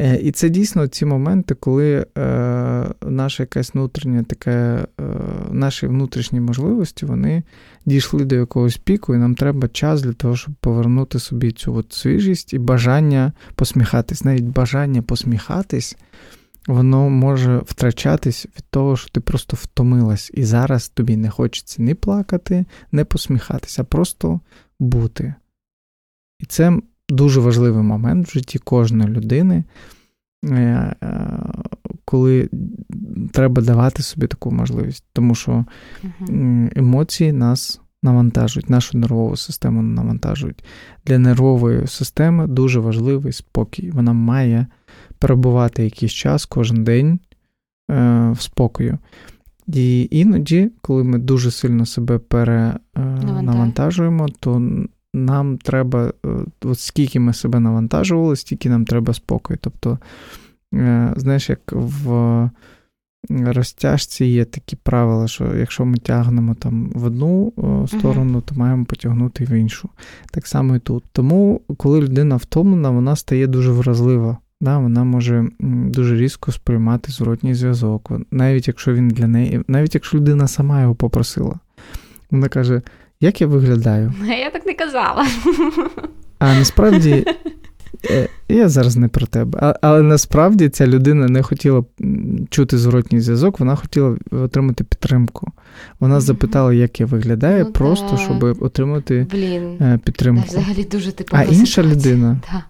Е, 0.00 0.16
і 0.16 0.30
це 0.30 0.48
дійсно 0.48 0.86
ці 0.86 1.04
моменти, 1.04 1.54
коли 1.54 2.06
е, 2.18 2.86
наша 3.02 3.42
якась 3.42 3.74
внутрішня 3.74 4.22
така, 4.22 4.50
е, 4.50 4.86
наші 5.50 5.86
внутрішні 5.86 6.40
можливості 6.40 7.06
вони 7.06 7.42
дійшли 7.86 8.24
до 8.24 8.34
якогось 8.34 8.76
піку, 8.76 9.14
і 9.14 9.18
нам 9.18 9.34
треба 9.34 9.68
час 9.68 10.02
для 10.02 10.12
того, 10.12 10.36
щоб 10.36 10.54
повернути 10.54 11.18
собі 11.18 11.52
цю 11.52 11.74
от 11.74 11.92
свіжість 11.92 12.52
і 12.52 12.58
бажання 12.58 13.32
посміхатись. 13.54 14.24
Навіть 14.24 14.44
бажання 14.44 15.02
посміхатись, 15.02 15.96
воно 16.66 17.10
може 17.10 17.58
втрачатись 17.58 18.46
від 18.46 18.64
того, 18.70 18.96
що 18.96 19.10
ти 19.10 19.20
просто 19.20 19.56
втомилась, 19.60 20.30
і 20.34 20.44
зараз 20.44 20.88
тобі 20.88 21.16
не 21.16 21.30
хочеться 21.30 21.82
ні 21.82 21.94
плакати, 21.94 22.64
не 22.92 23.04
посміхатися, 23.04 23.82
а 23.82 23.84
просто 23.84 24.40
бути. 24.78 25.34
І 26.40 26.46
це 26.46 26.80
дуже 27.08 27.40
важливий 27.40 27.82
момент 27.82 28.28
в 28.28 28.32
житті 28.32 28.58
кожної 28.58 29.10
людини, 29.10 29.64
е, 30.44 30.54
е, 31.02 31.30
коли 32.04 32.48
треба 33.32 33.62
давати 33.62 34.02
собі 34.02 34.26
таку 34.26 34.50
можливість, 34.50 35.04
тому 35.12 35.34
що 35.34 35.64
емоції 36.76 37.32
нас 37.32 37.80
навантажують, 38.02 38.70
нашу 38.70 38.98
нервову 38.98 39.36
систему 39.36 39.82
навантажують. 39.82 40.64
Для 41.06 41.18
нервової 41.18 41.86
системи 41.86 42.46
дуже 42.46 42.80
важливий 42.80 43.32
спокій. 43.32 43.90
Вона 43.90 44.12
має 44.12 44.66
перебувати 45.18 45.84
якийсь 45.84 46.12
час 46.12 46.46
кожен 46.46 46.84
день 46.84 47.20
е, 47.90 48.30
в 48.30 48.40
спокою. 48.40 48.98
І 49.66 50.08
іноді, 50.10 50.70
коли 50.80 51.04
ми 51.04 51.18
дуже 51.18 51.50
сильно 51.50 51.86
себе 51.86 52.18
перенавантажуємо, 52.18 54.28
то 54.40 54.72
нам 55.14 55.58
треба, 55.58 56.12
е, 56.26 56.28
от 56.62 56.80
скільки 56.80 57.20
ми 57.20 57.32
себе 57.32 57.60
навантажували, 57.60 58.36
стільки 58.36 58.68
нам 58.68 58.84
треба 58.84 59.14
спокою. 59.14 59.58
Тобто, 59.62 59.98
е, 60.74 61.12
знаєш, 61.16 61.50
як 61.50 61.60
в 61.72 62.50
розтяжці 63.30 64.24
є 64.24 64.44
такі 64.44 64.76
правила, 64.76 65.28
що 65.28 65.56
якщо 65.56 65.84
ми 65.84 65.96
тягнемо 65.96 66.54
там 66.54 66.90
в 66.94 67.04
одну 67.04 67.52
сторону, 67.88 68.40
то 68.40 68.54
маємо 68.54 68.84
потягнути 68.84 69.44
в 69.44 69.50
іншу. 69.50 69.88
Так 70.30 70.46
само 70.46 70.76
і 70.76 70.78
тут. 70.78 71.04
Тому, 71.12 71.60
коли 71.76 72.00
людина 72.00 72.36
втомлена, 72.36 72.90
вона 72.90 73.16
стає 73.16 73.46
дуже 73.46 73.72
вразлива. 73.72 74.38
Да, 74.60 74.78
Вона 74.78 75.04
може 75.04 75.48
дуже 75.60 76.16
різко 76.16 76.52
сприймати 76.52 77.12
зворотній 77.12 77.54
зв'язок, 77.54 78.12
навіть 78.30 78.68
якщо 78.68 78.94
він 78.94 79.08
для 79.08 79.26
неї, 79.26 79.62
навіть 79.68 79.94
якщо 79.94 80.16
людина 80.16 80.48
сама 80.48 80.80
його 80.82 80.94
попросила. 80.94 81.58
Вона 82.30 82.48
каже: 82.48 82.82
як 83.20 83.40
я 83.40 83.46
виглядаю? 83.46 84.12
Я 84.26 84.50
так 84.50 84.66
не 84.66 84.74
казала. 84.74 85.26
А 86.38 86.54
насправді, 86.54 87.24
е, 88.10 88.28
я 88.48 88.68
зараз 88.68 88.96
не 88.96 89.08
про 89.08 89.26
тебе, 89.26 89.74
але 89.82 90.02
насправді 90.02 90.68
ця 90.68 90.86
людина 90.86 91.26
не 91.26 91.42
хотіла 91.42 91.84
чути 92.50 92.78
зворотній 92.78 93.20
зв'язок, 93.20 93.60
вона 93.60 93.76
хотіла 93.76 94.16
отримати 94.30 94.84
підтримку. 94.84 95.52
Вона 96.00 96.20
запитала, 96.20 96.74
як 96.74 97.00
я 97.00 97.06
виглядаю, 97.06 97.64
ну, 97.64 97.72
просто 97.72 98.10
так. 98.10 98.18
щоб 98.18 98.44
отримати 98.60 99.26
Блін, 99.30 99.76
е, 99.80 99.98
підтримку. 100.04 100.48
Взагалі 100.48 100.84
дуже 100.84 101.12
типова 101.12 101.42
А 101.42 101.44
інша 101.44 101.82
людина. 101.82 102.40
Да. 102.52 102.64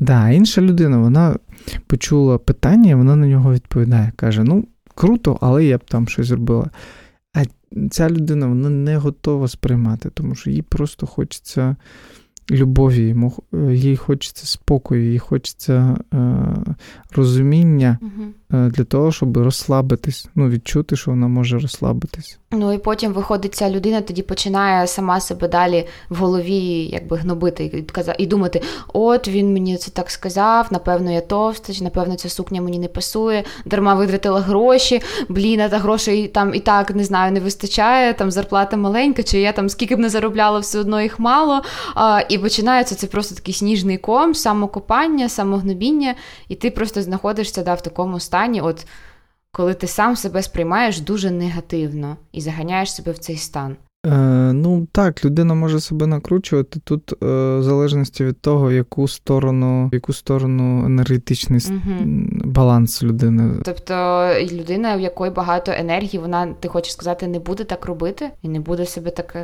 Да, 0.00 0.30
інша 0.30 0.60
людина, 0.60 0.98
вона 0.98 1.36
почула 1.86 2.38
питання, 2.38 2.96
вона 2.96 3.16
на 3.16 3.26
нього 3.26 3.52
відповідає. 3.52 4.12
Каже: 4.16 4.44
ну, 4.44 4.64
круто, 4.94 5.38
але 5.40 5.64
я 5.64 5.78
б 5.78 5.84
там 5.84 6.08
щось 6.08 6.26
зробила 6.26 6.70
ця 7.90 8.10
людина 8.10 8.46
вона 8.46 8.70
не 8.70 8.96
готова 8.96 9.48
сприймати, 9.48 10.10
тому 10.14 10.34
що 10.34 10.50
їй 10.50 10.62
просто 10.62 11.06
хочеться 11.06 11.76
любові, 12.50 13.16
е, 13.54 13.74
їй 13.74 13.96
хочеться 13.96 14.46
спокою, 14.46 15.12
їй 15.12 15.18
хочеться 15.18 15.98
е, 16.14 16.46
розуміння 17.16 17.98
угу. 18.02 18.68
для 18.68 18.84
того, 18.84 19.12
щоб 19.12 19.36
розслабитись, 19.36 20.28
ну, 20.34 20.48
відчути, 20.48 20.96
що 20.96 21.10
вона 21.10 21.28
може 21.28 21.58
розслабитись. 21.58 22.38
Ну 22.50 22.72
і 22.72 22.78
потім 22.78 23.12
виходить, 23.12 23.54
ця 23.54 23.70
людина 23.70 24.00
тоді 24.00 24.22
починає 24.22 24.86
сама 24.86 25.20
себе 25.20 25.48
далі 25.48 25.86
в 26.10 26.16
голові 26.16 26.88
якби 26.92 27.16
гнобити 27.16 27.84
і 28.18 28.26
думати: 28.26 28.62
от 28.92 29.28
він 29.28 29.52
мені 29.52 29.76
це 29.76 29.90
так 29.90 30.10
сказав, 30.10 30.66
напевно, 30.70 31.12
я 31.12 31.20
товста, 31.20 31.72
чи 31.72 31.84
напевно, 31.84 32.16
ця 32.16 32.28
сукня 32.28 32.62
мені 32.62 32.78
не 32.78 32.88
пасує, 32.88 33.44
дарма 33.64 33.94
витратила 33.94 34.40
гроші, 34.40 35.02
блін, 35.28 35.60
а 35.60 35.68
та 35.68 35.78
грошей 35.78 36.28
там 36.28 36.54
і 36.54 36.60
так 36.60 36.94
не 36.94 37.04
знаю, 37.04 37.32
не 37.32 37.40
вистачає, 37.40 38.14
там 38.14 38.30
зарплата 38.30 38.76
маленька, 38.76 39.22
чи 39.22 39.40
я 39.40 39.52
там 39.52 39.68
скільки 39.68 39.96
б 39.96 39.98
не 39.98 40.08
заробляла, 40.08 40.58
все 40.58 40.78
одно 40.78 41.00
їх 41.00 41.18
мало. 41.18 41.62
А, 41.94 42.22
І 42.28 42.38
починається 42.38 42.94
це 42.94 43.06
просто 43.06 43.34
такий 43.34 43.54
сніжний 43.54 43.98
ком, 43.98 44.34
самокопання, 44.34 45.28
самогнобіння, 45.28 46.14
і 46.48 46.54
ти 46.54 46.70
просто 46.70 47.02
знаходишся 47.02 47.62
да, 47.62 47.74
в 47.74 47.82
такому 47.82 48.20
стані. 48.20 48.60
от 48.60 48.86
коли 49.52 49.74
ти 49.74 49.86
сам 49.86 50.16
себе 50.16 50.42
сприймаєш 50.42 51.00
дуже 51.00 51.30
негативно 51.30 52.16
і 52.32 52.40
заганяєш 52.40 52.94
себе 52.94 53.12
в 53.12 53.18
цей 53.18 53.36
стан. 53.36 53.76
Е, 54.06 54.38
Ну 54.52 54.86
так, 54.92 55.24
людина 55.24 55.54
може 55.54 55.80
себе 55.80 56.06
накручувати 56.06 56.80
тут, 56.84 57.12
е, 57.12 57.16
в 57.58 57.62
залежності 57.62 58.24
від 58.24 58.40
того, 58.40 58.72
яку 58.72 59.08
сторону, 59.08 59.90
яку 59.92 60.12
сторону 60.12 60.86
енергетичний 60.86 61.60
угу. 61.70 62.10
баланс 62.44 63.02
людини. 63.02 63.54
Тобто 63.64 63.94
людина, 64.52 64.96
в 64.96 65.00
якої 65.00 65.30
багато 65.30 65.72
енергії, 65.72 66.18
вона 66.18 66.54
ти 66.60 66.68
хочеш 66.68 66.92
сказати, 66.92 67.26
не 67.26 67.38
буде 67.38 67.64
так 67.64 67.86
робити 67.86 68.30
і 68.42 68.48
не 68.48 68.60
буде 68.60 68.86
себе 68.86 69.10
так 69.10 69.36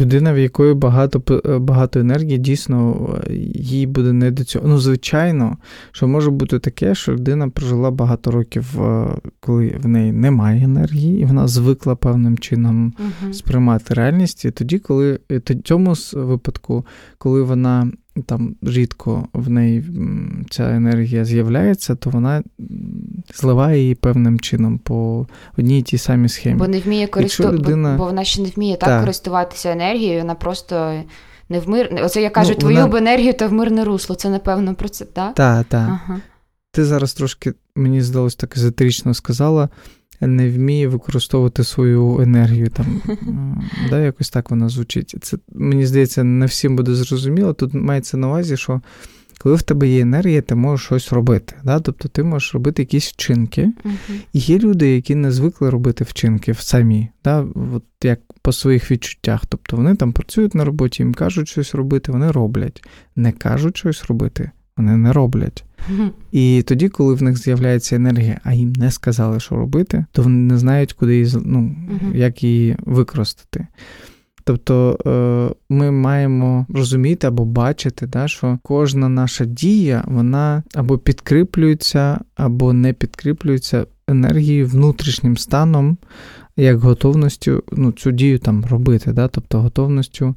Людина, 0.00 0.32
в 0.32 0.38
якої 0.38 0.74
багато 0.74 1.40
е, 1.46 1.58
багато 1.58 2.00
енергії, 2.00 2.38
дійсно 2.38 3.08
е, 3.26 3.34
їй 3.54 3.86
буде 3.86 4.12
не 4.12 4.30
до 4.30 4.44
цього. 4.44 4.68
Ну, 4.68 4.78
звичайно, 4.78 5.56
що 5.92 6.08
може 6.08 6.30
бути 6.30 6.58
таке, 6.58 6.94
що 6.94 7.12
людина 7.12 7.48
прожила 7.48 7.90
багато 7.90 8.30
років, 8.30 8.82
е, 8.82 9.16
коли 9.40 9.78
в 9.82 9.88
неї 9.88 10.12
немає 10.12 10.64
енергії, 10.64 11.20
і 11.20 11.24
вона 11.24 11.48
звикла 11.48 11.96
певним 11.96 12.38
чином 12.38 12.94
угу. 12.98 13.32
сприймати 13.32 13.94
реальність. 13.94 14.44
І 14.44 14.50
тоді, 14.50 14.78
коли 14.78 15.20
в 15.30 15.40
цьому 15.64 15.94
випадку, 16.12 16.86
коли 17.18 17.42
вона 17.42 17.90
там 18.26 18.54
рідко 18.62 19.28
в 19.32 19.50
неї 19.50 19.84
ця 20.50 20.70
енергія 20.70 21.24
з'являється, 21.24 21.94
то 21.94 22.10
вона 22.10 22.42
зливає 23.34 23.80
її 23.80 23.94
певним 23.94 24.40
чином 24.40 24.78
по 24.78 25.26
одній 25.58 25.78
і 25.78 25.82
тій 25.82 25.98
самій 25.98 26.28
схемі. 26.28 26.58
Бо 26.58 26.68
не 26.68 26.80
вміє 26.80 27.06
користу... 27.06 27.52
людина... 27.52 27.94
бо 27.98 28.04
вона 28.04 28.24
ще 28.24 28.42
не 28.42 28.48
вміє 28.48 28.76
так, 28.76 28.88
так 28.88 29.00
користуватися 29.00 29.72
енергією, 29.72 30.20
вона 30.20 30.34
просто 30.34 31.02
не 31.48 31.60
в 31.60 31.68
мир. 31.68 32.00
Оце 32.02 32.22
я 32.22 32.30
кажу, 32.30 32.50
ну, 32.50 32.56
твою 32.56 32.76
вона... 32.76 32.88
б 32.88 32.94
енергію 32.94 33.32
та 33.32 33.46
в 33.46 33.52
мирне 33.52 33.84
русло. 33.84 34.16
Це 34.16 34.30
напевно 34.30 34.74
про 34.74 34.88
це, 34.88 35.04
так? 35.04 35.34
Так, 35.34 35.66
так. 35.66 35.88
Ага. 35.88 36.20
Ти 36.72 36.84
зараз 36.84 37.14
трошки, 37.14 37.54
мені 37.76 38.02
здалося, 38.02 38.36
так 38.36 38.56
езотерично 38.56 39.14
сказала 39.14 39.68
не 40.26 40.50
вміє 40.50 40.88
використовувати 40.88 41.64
свою 41.64 42.20
енергію. 42.20 42.68
Там, 42.68 43.02
да, 43.90 44.00
Якось 44.00 44.30
так 44.30 44.50
вона 44.50 44.68
звучить. 44.68 45.14
Це, 45.20 45.36
Мені 45.52 45.86
здається, 45.86 46.24
не 46.24 46.46
всім 46.46 46.76
буде 46.76 46.94
зрозуміло. 46.94 47.52
Тут 47.52 47.74
мається 47.74 48.16
на 48.16 48.28
увазі, 48.28 48.56
що 48.56 48.80
коли 49.38 49.54
в 49.54 49.62
тебе 49.62 49.88
є 49.88 50.00
енергія, 50.00 50.42
ти 50.42 50.54
можеш 50.54 50.86
щось 50.86 51.12
робити. 51.12 51.54
Да? 51.64 51.80
Тобто 51.80 52.08
ти 52.08 52.22
можеш 52.22 52.54
робити 52.54 52.82
якісь 52.82 53.08
вчинки. 53.08 53.72
Uh-huh. 53.84 54.20
І 54.32 54.38
є 54.38 54.58
люди, 54.58 54.94
які 54.94 55.14
не 55.14 55.32
звикли 55.32 55.70
робити 55.70 56.04
вчинки 56.04 56.54
самі, 56.54 57.08
да? 57.24 57.46
От 57.74 57.84
як 58.02 58.20
по 58.42 58.52
своїх 58.52 58.90
відчуттях. 58.90 59.46
Тобто 59.48 59.76
вони 59.76 59.94
там 59.94 60.12
працюють 60.12 60.54
на 60.54 60.64
роботі, 60.64 61.02
їм 61.02 61.14
кажуть 61.14 61.48
щось 61.48 61.74
робити, 61.74 62.12
вони 62.12 62.30
роблять. 62.30 62.84
Не 63.16 63.32
кажуть 63.32 63.76
щось 63.76 64.04
робити, 64.04 64.50
вони 64.76 64.96
не 64.96 65.12
роблять. 65.12 65.64
І 66.32 66.64
тоді, 66.66 66.88
коли 66.88 67.14
в 67.14 67.22
них 67.22 67.38
з'являється 67.38 67.96
енергія, 67.96 68.40
а 68.44 68.52
їм 68.52 68.72
не 68.72 68.90
сказали, 68.90 69.40
що 69.40 69.56
робити, 69.56 70.04
то 70.12 70.22
вони 70.22 70.36
не 70.36 70.58
знають, 70.58 70.92
куди 70.92 71.16
її, 71.16 71.36
ну, 71.44 71.76
як 72.14 72.42
її 72.44 72.76
використати. 72.80 73.66
Тобто 74.44 74.98
е, 75.06 75.74
ми 75.74 75.90
маємо 75.90 76.66
розуміти 76.68 77.26
або 77.26 77.44
бачити, 77.44 78.06
да, 78.06 78.28
що 78.28 78.58
кожна 78.62 79.08
наша 79.08 79.44
дія 79.44 80.04
вона 80.06 80.62
або 80.74 80.98
підкріплюється, 80.98 82.20
або 82.34 82.72
не 82.72 82.92
підкріплюється 82.92 83.86
енергією 84.08 84.66
внутрішнім 84.66 85.36
станом, 85.36 85.96
як 86.56 86.78
готовністю 86.78 87.62
ну, 87.72 87.92
цю 87.92 88.10
дію 88.10 88.38
там 88.38 88.64
робити, 88.70 89.12
да, 89.12 89.28
тобто 89.28 89.60
готовністю 89.60 90.34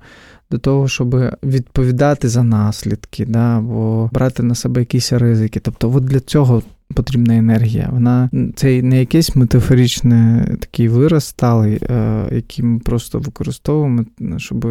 до 0.51 0.57
того, 0.57 0.87
щоб 0.87 1.15
відповідати 1.43 2.29
за 2.29 2.43
наслідки, 2.43 3.25
да, 3.25 3.57
або 3.57 4.09
брати 4.13 4.43
на 4.43 4.55
себе 4.55 4.81
якісь 4.81 5.13
ризики. 5.13 5.59
Тобто, 5.59 5.91
от 5.95 6.03
для 6.03 6.19
цього 6.19 6.63
потрібна 6.93 7.37
енергія. 7.37 7.89
Вона 7.91 8.29
це 8.55 8.81
не 8.81 8.99
якийсь 8.99 9.35
метафоричний 9.35 10.45
такий 10.59 10.87
вираз 10.87 11.25
сталий, 11.25 11.79
е, 11.89 12.27
який 12.31 12.65
ми 12.65 12.79
просто 12.79 13.19
використовуємо, 13.19 14.05
щоб. 14.37 14.67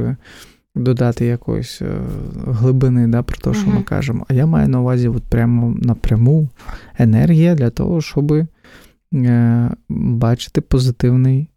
Додати 0.76 1.26
якоїсь 1.26 1.82
е, 1.82 1.98
глибини 2.46 3.06
да, 3.06 3.22
про 3.22 3.36
те, 3.36 3.58
що 3.58 3.70
uh-huh. 3.70 3.74
ми 3.74 3.82
кажемо. 3.82 4.26
А 4.28 4.34
я 4.34 4.46
маю 4.46 4.68
на 4.68 4.80
увазі 4.80 5.08
от 5.08 5.22
прямо 5.22 5.76
напряму 5.78 6.48
енергія 6.98 7.54
для 7.54 7.70
того, 7.70 8.00
щоб 8.00 8.32
е, 8.32 8.46
бачити 9.88 10.60
позитивний 10.60 11.48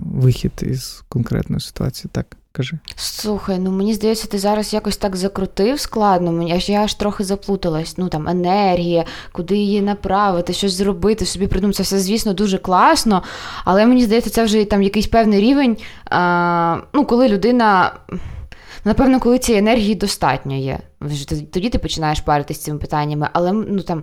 вихід 0.00 0.52
із 0.62 1.04
конкретної 1.08 1.60
ситуації. 1.60 2.10
Так, 2.12 2.36
кажи. 2.52 2.78
Слухай, 2.96 3.58
ну 3.58 3.70
мені 3.70 3.94
здається, 3.94 4.28
ти 4.28 4.38
зараз 4.38 4.74
якось 4.74 4.96
так 4.96 5.16
закрутив 5.16 5.80
складно. 5.80 6.32
Мені 6.32 6.60
я 6.66 6.84
аж 6.84 6.94
трохи 6.94 7.24
заплуталась. 7.24 7.98
Ну 7.98 8.08
там 8.08 8.28
енергія, 8.28 9.04
куди 9.32 9.56
її 9.56 9.82
направити, 9.82 10.52
щось 10.52 10.72
зробити, 10.72 11.26
собі 11.26 11.46
придумати. 11.46 11.76
Це 11.76 11.82
все, 11.82 11.98
звісно, 11.98 12.34
дуже 12.34 12.58
класно. 12.58 13.22
Але 13.64 13.86
мені 13.86 14.04
здається, 14.04 14.30
це 14.30 14.44
вже 14.44 14.64
там 14.64 14.82
якийсь 14.82 15.06
певний 15.06 15.40
рівень. 15.40 15.76
А, 16.10 16.76
Ну, 16.92 17.04
коли 17.04 17.28
людина. 17.28 17.92
Напевно, 18.84 19.20
коли 19.20 19.38
цієї 19.38 19.58
енергії 19.62 19.94
достатньо 19.94 20.54
є. 20.54 20.78
Тоді 21.52 21.70
ти 21.70 21.78
починаєш 21.78 22.20
паритися 22.20 22.62
цими 22.62 22.78
питаннями, 22.78 23.28
але 23.32 23.52
ну 23.52 23.82
там 23.82 24.02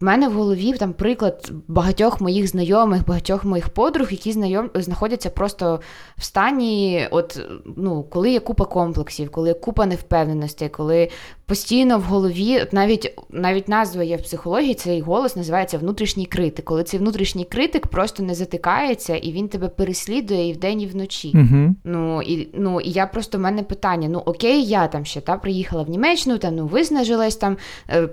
в 0.00 0.04
мене 0.04 0.28
в 0.28 0.32
голові 0.32 0.72
там 0.72 0.92
приклад 0.92 1.52
багатьох 1.68 2.20
моїх 2.20 2.46
знайомих, 2.46 3.06
багатьох 3.06 3.44
моїх 3.44 3.68
подруг, 3.68 4.08
які 4.10 4.32
знайом 4.32 4.70
знаходяться 4.74 5.30
просто 5.30 5.80
в 6.18 6.24
стані, 6.24 7.08
от 7.10 7.40
ну, 7.76 8.02
коли 8.02 8.30
є 8.30 8.40
купа 8.40 8.64
комплексів, 8.64 9.30
коли 9.30 9.48
є 9.48 9.54
купа 9.54 9.86
невпевненостей, 9.86 10.68
коли 10.68 11.08
постійно 11.46 11.98
в 11.98 12.02
голові, 12.02 12.60
от 12.62 12.72
навіть 12.72 13.18
навіть 13.30 13.68
назва 13.68 14.02
є 14.02 14.16
в 14.16 14.22
психології, 14.22 14.74
цей 14.74 15.00
голос 15.00 15.36
називається 15.36 15.78
внутрішній 15.78 16.26
критик. 16.26 16.64
Коли 16.64 16.84
цей 16.84 17.00
внутрішній 17.00 17.44
критик 17.44 17.86
просто 17.86 18.22
не 18.22 18.34
затикається 18.34 19.16
і 19.16 19.32
він 19.32 19.48
тебе 19.48 19.68
переслідує 19.68 20.48
і 20.48 20.52
вдень, 20.52 20.80
і 20.80 20.86
вночі. 20.86 21.32
Угу. 21.34 21.74
Ну 21.84 22.22
і 22.22 22.48
ну 22.54 22.80
і 22.80 22.90
я 22.90 23.06
просто 23.06 23.38
в 23.38 23.40
мене 23.40 23.62
питання: 23.62 24.08
ну 24.08 24.18
окей, 24.18 24.64
я 24.64 24.88
там 24.88 25.04
ще 25.04 25.20
та 25.20 25.36
приїхала 25.36 25.82
в 25.82 25.90
Німеччину, 25.90 26.38
там 26.38 26.56
ну 26.56 26.66
виснажилась 26.66 27.36
там 27.36 27.56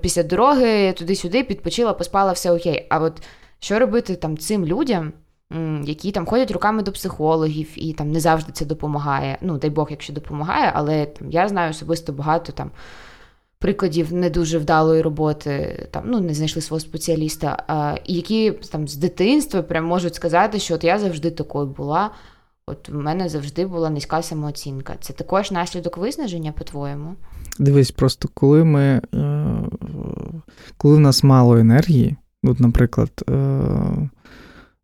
після 0.00 0.22
дороги 0.22 0.92
туди-сюди, 0.92 1.42
підпочила, 1.42 1.77
поспала, 1.84 2.32
все 2.32 2.52
окей. 2.52 2.86
А 2.90 2.98
от 2.98 3.22
що 3.58 3.78
робити 3.78 4.16
там 4.16 4.38
цим 4.38 4.66
людям? 4.66 5.12
Які 5.84 6.12
там 6.12 6.26
ходять 6.26 6.50
руками 6.50 6.82
до 6.82 6.92
психологів, 6.92 7.68
і 7.76 7.92
там 7.92 8.12
не 8.12 8.20
завжди 8.20 8.52
це 8.52 8.64
допомагає. 8.64 9.38
Ну, 9.40 9.58
дай 9.58 9.70
Бог, 9.70 9.88
якщо 9.90 10.12
допомагає, 10.12 10.72
але 10.74 11.06
там 11.06 11.30
я 11.30 11.48
знаю 11.48 11.70
особисто 11.70 12.12
багато 12.12 12.52
там 12.52 12.70
прикладів 13.58 14.12
не 14.12 14.30
дуже 14.30 14.58
вдалої 14.58 15.02
роботи, 15.02 15.86
там 15.90 16.02
ну 16.06 16.20
не 16.20 16.34
знайшли 16.34 16.62
свого 16.62 16.80
спеціаліста, 16.80 17.64
а, 17.68 17.96
які 18.04 18.50
там 18.50 18.88
з 18.88 18.96
дитинства 18.96 19.62
прям 19.62 19.84
можуть 19.84 20.14
сказати, 20.14 20.58
що 20.58 20.74
от 20.74 20.84
я 20.84 20.98
завжди 20.98 21.30
такою 21.30 21.66
була. 21.66 22.10
От 22.66 22.88
в 22.88 22.94
мене 22.94 23.28
завжди 23.28 23.66
була 23.66 23.90
низька 23.90 24.22
самооцінка. 24.22 24.94
Це 25.00 25.12
також 25.12 25.50
наслідок 25.50 25.96
виснаження, 25.96 26.52
по-твоєму? 26.52 27.14
Дивись, 27.58 27.90
просто 27.90 28.28
коли 28.34 28.64
ми, 28.64 29.00
е, 29.14 29.62
коли 30.78 30.96
в 30.96 31.00
нас 31.00 31.24
мало 31.24 31.58
енергії, 31.58 32.16
от, 32.42 32.60
наприклад, 32.60 33.10
е, 33.30 33.50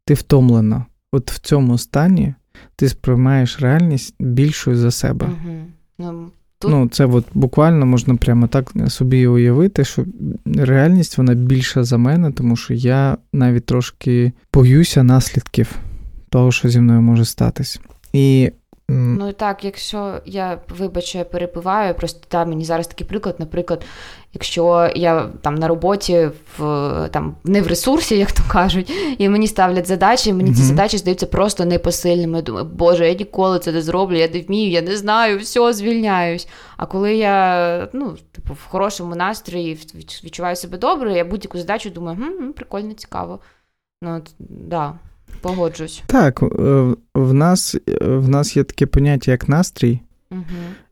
ти 0.04 0.14
втомлена, 0.14 0.84
от 1.12 1.30
в 1.30 1.38
цьому 1.38 1.78
стані 1.78 2.34
ти 2.76 2.88
сприймаєш 2.88 3.60
реальність 3.60 4.14
більшою 4.20 4.76
за 4.76 4.90
себе. 4.90 5.26
Угу. 5.26 5.56
Ну, 5.98 6.30
Тут... 6.58 6.70
Ну, 6.70 6.88
це 6.88 7.06
от 7.06 7.24
буквально 7.34 7.86
можна 7.86 8.16
прямо 8.16 8.46
так 8.46 8.72
собі 8.88 9.26
уявити, 9.26 9.84
що 9.84 10.04
реальність 10.46 11.18
вона 11.18 11.34
більша 11.34 11.84
за 11.84 11.96
мене, 11.96 12.32
тому 12.32 12.56
що 12.56 12.74
я 12.74 13.18
навіть 13.32 13.66
трошки 13.66 14.32
боюся 14.52 15.02
наслідків 15.02 15.78
того, 16.28 16.52
що 16.52 16.68
зі 16.68 16.80
мною 16.80 17.02
може 17.02 17.24
статись. 17.24 17.80
І 18.12 18.52
Ну 18.88 19.32
так, 19.32 19.64
якщо 19.64 20.20
я 20.24 20.60
вибачу, 20.68 21.18
я 21.18 21.24
перепиваю, 21.24 21.94
просто 21.94 22.20
та 22.28 22.44
мені 22.44 22.64
зараз 22.64 22.86
такий 22.86 23.06
приклад, 23.06 23.36
наприклад, 23.38 23.84
якщо 24.32 24.90
я 24.94 25.28
там 25.40 25.54
на 25.54 25.68
роботі 25.68 26.30
в 26.58 27.08
там 27.12 27.36
не 27.44 27.62
в 27.62 27.66
ресурсі, 27.66 28.18
як 28.18 28.32
то 28.32 28.42
кажуть, 28.48 28.92
і 29.18 29.28
мені 29.28 29.48
ставлять 29.48 29.86
задачі, 29.86 30.32
мені 30.32 30.50
mm-hmm. 30.50 30.54
ці 30.54 30.62
задачі 30.62 30.98
здаються 30.98 31.26
просто 31.26 31.64
непосильними. 31.64 32.36
Я 32.36 32.42
думаю, 32.42 32.64
Боже, 32.64 33.08
я 33.08 33.14
ніколи 33.14 33.58
це 33.58 33.72
не 33.72 33.82
зроблю, 33.82 34.16
я 34.16 34.28
не 34.28 34.40
вмію, 34.40 34.70
я 34.70 34.82
не 34.82 34.96
знаю, 34.96 35.38
все, 35.38 35.72
звільняюсь. 35.72 36.48
А 36.76 36.86
коли 36.86 37.16
я 37.16 37.88
ну, 37.92 38.16
типу, 38.32 38.54
в 38.54 38.64
хорошому 38.64 39.14
настрої 39.14 39.78
відчуваю 40.24 40.56
себе 40.56 40.78
добре, 40.78 41.12
я 41.12 41.24
будь-яку 41.24 41.58
задачу 41.58 41.90
думаю, 41.90 42.18
хм, 42.18 42.52
прикольно, 42.52 42.92
цікаво. 42.92 43.40
Ну, 44.02 44.16
от, 44.16 44.30
да. 44.38 44.94
Погоджусь. 45.44 46.02
Так, 46.06 46.42
е, 46.42 46.46
в 47.14 47.34
нас 47.34 47.76
в 48.00 48.28
нас 48.28 48.56
є 48.56 48.64
таке 48.64 48.86
поняття, 48.86 49.30
як 49.30 49.48
настрій. 49.48 50.00
Угу. 50.30 50.42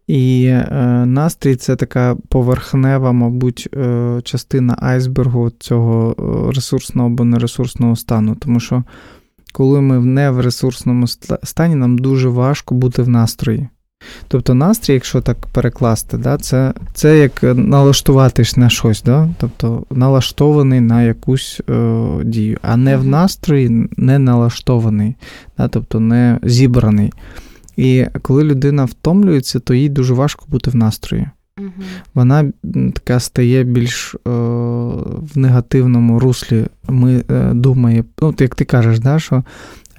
І 0.06 0.44
е, 0.44 0.66
настрій 1.06 1.56
це 1.56 1.76
така 1.76 2.16
поверхнева, 2.28 3.12
мабуть, 3.12 3.68
е, 3.76 4.20
частина 4.24 4.76
айсбергу 4.78 5.50
цього 5.50 6.16
е, 6.18 6.52
ресурсного 6.54 7.08
або 7.08 7.24
нересурсного 7.24 7.96
стану. 7.96 8.34
Тому 8.34 8.60
що 8.60 8.84
коли 9.52 9.80
ми 9.80 9.98
не 9.98 10.30
в 10.30 10.40
ресурсному 10.40 11.06
стані, 11.42 11.74
нам 11.74 11.98
дуже 11.98 12.28
важко 12.28 12.74
бути 12.74 13.02
в 13.02 13.08
настрої. 13.08 13.68
Тобто 14.28 14.54
настрій, 14.54 14.94
якщо 14.94 15.20
так 15.20 15.36
перекласти, 15.52 16.18
да, 16.18 16.38
це 16.38 16.72
це 16.94 17.18
як 17.18 17.42
налаштуватись 17.42 18.56
на 18.56 18.68
щось, 18.68 19.02
да? 19.02 19.28
тобто 19.38 19.84
налаштований 19.90 20.80
на 20.80 21.02
якусь 21.02 21.60
е, 21.70 22.08
дію, 22.24 22.58
а 22.62 22.76
не 22.76 22.96
в 22.96 23.06
настрої 23.06 23.88
не 23.96 24.18
налаштований, 24.18 25.16
да? 25.58 25.68
тобто 25.68 26.00
не 26.00 26.38
зібраний. 26.42 27.12
І 27.76 28.06
коли 28.22 28.44
людина 28.44 28.84
втомлюється, 28.84 29.60
то 29.60 29.74
їй 29.74 29.88
дуже 29.88 30.14
важко 30.14 30.44
бути 30.48 30.70
в 30.70 30.76
настрої. 30.76 31.26
Угу. 31.58 31.70
Вона 32.14 32.52
така 32.94 33.20
стає 33.20 33.64
більш 33.64 34.14
е, 34.14 34.18
в 35.34 35.38
негативному 35.38 36.18
руслі. 36.18 36.66
Ми 36.88 37.24
е, 37.30 37.52
думає, 37.54 38.04
ну, 38.22 38.34
як 38.38 38.54
ти 38.54 38.64
кажеш, 38.64 38.98
да, 38.98 39.18
що 39.18 39.42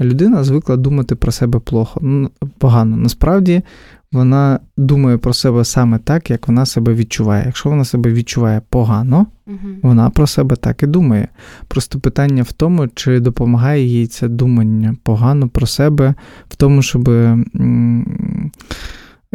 людина 0.02 0.44
звикла 0.44 0.78
думати 0.78 1.16
про 1.16 1.32
себе 1.32 1.60
плохо, 1.60 2.00
ну, 2.04 2.30
погано. 2.58 2.98
Насправді 2.98 3.62
вона 4.12 4.60
думає 4.78 5.18
про 5.18 5.34
себе 5.34 5.66
саме 5.66 6.00
так, 6.00 6.30
як 6.30 6.48
вона 6.48 6.66
себе 6.66 6.94
відчуває. 6.94 7.44
Якщо 7.46 7.70
вона 7.70 7.86
себе 7.86 8.14
відчуває 8.14 8.62
погано, 8.70 9.28
угу. 9.48 9.58
вона 9.82 10.10
про 10.10 10.28
себе 10.28 10.56
так 10.56 10.84
і 10.84 10.88
думає. 10.88 11.28
Просто 11.68 12.00
питання 12.00 12.44
в 12.44 12.52
тому, 12.52 12.88
чи 12.88 13.20
допомагає 13.20 13.86
їй 13.86 14.08
це 14.08 14.28
думання 14.28 14.96
погано 15.04 15.50
про 15.50 15.68
себе, 15.68 16.14
в 16.50 16.56
тому, 16.56 16.82
щоб 16.82 17.10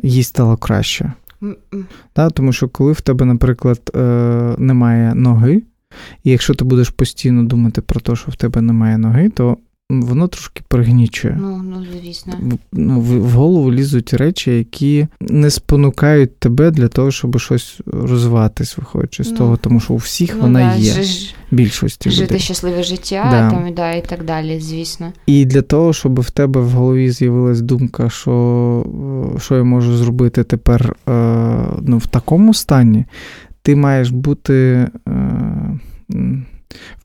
їй 0.03 0.23
стало 0.23 0.57
краще. 0.57 1.13
Да, 2.17 2.31
Тому 2.31 2.53
що 2.53 2.69
коли 2.69 2.93
в 2.93 3.01
тебе, 3.01 3.25
наприклад, 3.25 3.91
е, 3.97 4.01
немає 4.59 5.15
ноги, 5.15 5.63
і 6.25 6.31
якщо 6.31 6.55
ти 6.55 6.65
будеш 6.65 6.91
постійно 6.91 7.45
думати 7.45 7.81
про 7.81 8.01
те, 8.01 8.17
що 8.17 8.31
в 8.31 8.37
тебе 8.37 8.61
немає 8.61 8.99
ноги, 8.99 9.29
то 9.29 9.57
воно 9.91 10.29
трошки 10.29 10.63
пригнічує. 10.69 11.39
Ну, 11.41 11.63
ну, 11.65 11.85
звісно. 12.03 12.35
Ну, 12.73 13.01
в, 13.01 13.19
в 13.19 13.31
голову 13.31 13.73
лізуть 13.73 14.15
речі, 14.15 14.51
які 14.51 15.07
не 15.21 15.51
спонукають 15.51 16.39
тебе 16.39 16.71
для 16.71 16.89
того, 16.89 17.11
щоб 17.11 17.41
щось 17.41 17.81
розвиватись, 17.87 18.79
виходячи 18.79 19.25
з 19.25 19.31
ну, 19.31 19.37
того, 19.37 19.57
тому 19.57 19.81
що 19.81 19.95
у 19.95 19.97
всіх 19.97 20.35
ну, 20.35 20.43
вона 20.43 20.61
да, 20.61 20.75
є. 20.75 21.03
Ж, 21.03 21.35
більшості 21.51 22.11
Жити 22.11 22.25
людей. 22.25 22.41
щасливе 22.41 22.83
життя 22.83 23.29
да. 23.31 23.51
там, 23.51 23.75
да, 23.75 23.93
і 23.93 24.05
так 24.05 24.25
далі, 24.25 24.61
звісно. 24.61 25.13
І 25.27 25.45
для 25.45 25.63
того, 25.63 25.93
щоб 25.93 26.21
в 26.21 26.31
тебе 26.31 26.61
в 26.61 26.71
голові 26.71 27.11
з'явилась 27.11 27.61
думка, 27.61 28.11
що 28.11 28.87
що 29.41 29.57
я 29.57 29.65
можу 29.65 29.97
зробити 29.97 30.45
тепер 30.45 30.97
е, 31.09 31.13
ну, 31.83 31.99
в 31.99 32.07
такому 32.07 32.55
стані, 32.55 33.05
ти 33.63 33.77
маєш 33.77 34.11
бути. 34.11 34.89
Е, 35.09 35.79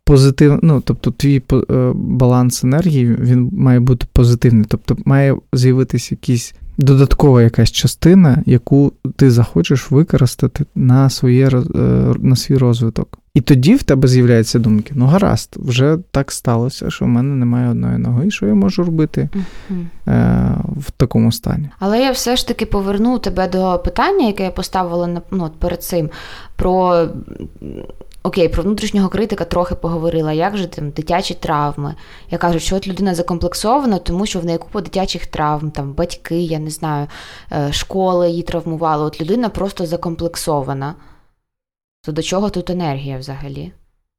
позитив, 0.06 0.60
ну, 0.62 0.82
тобто 0.86 1.12
твій 1.12 1.42
е, 1.54 1.92
баланс 1.96 2.64
енергії 2.64 3.16
він 3.20 3.50
має 3.54 3.80
бути 3.80 4.06
позитивний. 4.14 4.66
Тобто 4.70 4.98
має 5.06 5.36
з'явитися 5.54 6.16
якийсь 6.16 6.56
додаткова 6.78 7.42
якась 7.42 7.72
частина, 7.72 8.44
яку 8.46 8.94
ти 9.16 9.32
захочеш 9.32 9.92
використати 9.92 10.66
на 10.76 11.10
своє, 11.10 11.48
е, 11.48 11.60
на 12.20 12.36
свій 12.36 12.58
розвиток. 12.58 13.20
І 13.36 13.42
тоді 13.42 13.76
в 13.76 13.84
тебе 13.84 14.08
з'являються 14.08 14.60
думки: 14.60 14.94
ну 14.96 15.06
гаразд, 15.06 15.56
вже 15.56 15.98
так 16.12 16.32
сталося, 16.32 16.90
що 16.90 17.06
в 17.06 17.08
мене 17.08 17.36
немає 17.36 17.70
одної 17.70 17.98
ноги, 17.98 18.32
що 18.32 18.48
я 18.48 18.54
можу 18.54 18.84
робити 18.84 19.30
uh-huh. 19.34 19.86
е, 20.08 20.56
в 20.78 20.92
такому 20.92 21.32
стані. 21.32 21.70
Але 21.80 22.00
я 22.00 22.12
все 22.12 22.36
ж 22.36 22.48
таки 22.48 22.66
поверну 22.66 23.20
тебе 23.20 23.48
до 23.48 23.82
питання, 23.86 24.28
яке 24.28 24.44
я 24.44 24.52
поставила 24.52 25.22
ну, 25.32 25.50
перед 25.60 25.84
цим, 25.84 26.10
про 26.56 27.08
Окей, 28.26 28.50
про 28.50 28.64
внутрішнього 28.64 29.10
критика 29.10 29.46
трохи 29.46 29.76
поговорила. 29.76 30.34
Як 30.34 30.58
же 30.58 30.68
там 30.68 30.90
дитячі 30.90 31.34
травми? 31.34 31.96
Я 32.32 32.38
кажу, 32.38 32.60
що 32.60 32.76
от 32.76 32.88
людина 32.88 33.16
закомплексована, 33.16 34.00
тому 34.00 34.26
що 34.26 34.40
в 34.40 34.46
неї 34.46 34.58
купа 34.58 34.82
дитячих 34.82 35.26
травм, 35.26 35.72
там 35.72 35.94
батьки, 35.94 36.42
я 36.42 36.60
не 36.60 36.70
знаю, 36.70 37.08
е, 37.52 37.74
школа 37.74 38.28
її 38.28 38.42
травмувала. 38.42 39.06
От 39.06 39.22
людина 39.22 39.50
просто 39.50 39.86
закомплексована. 39.86 40.96
То 42.06 42.12
до 42.12 42.22
чого 42.22 42.50
тут 42.50 42.70
енергія 42.70 43.18
взагалі? 43.18 43.72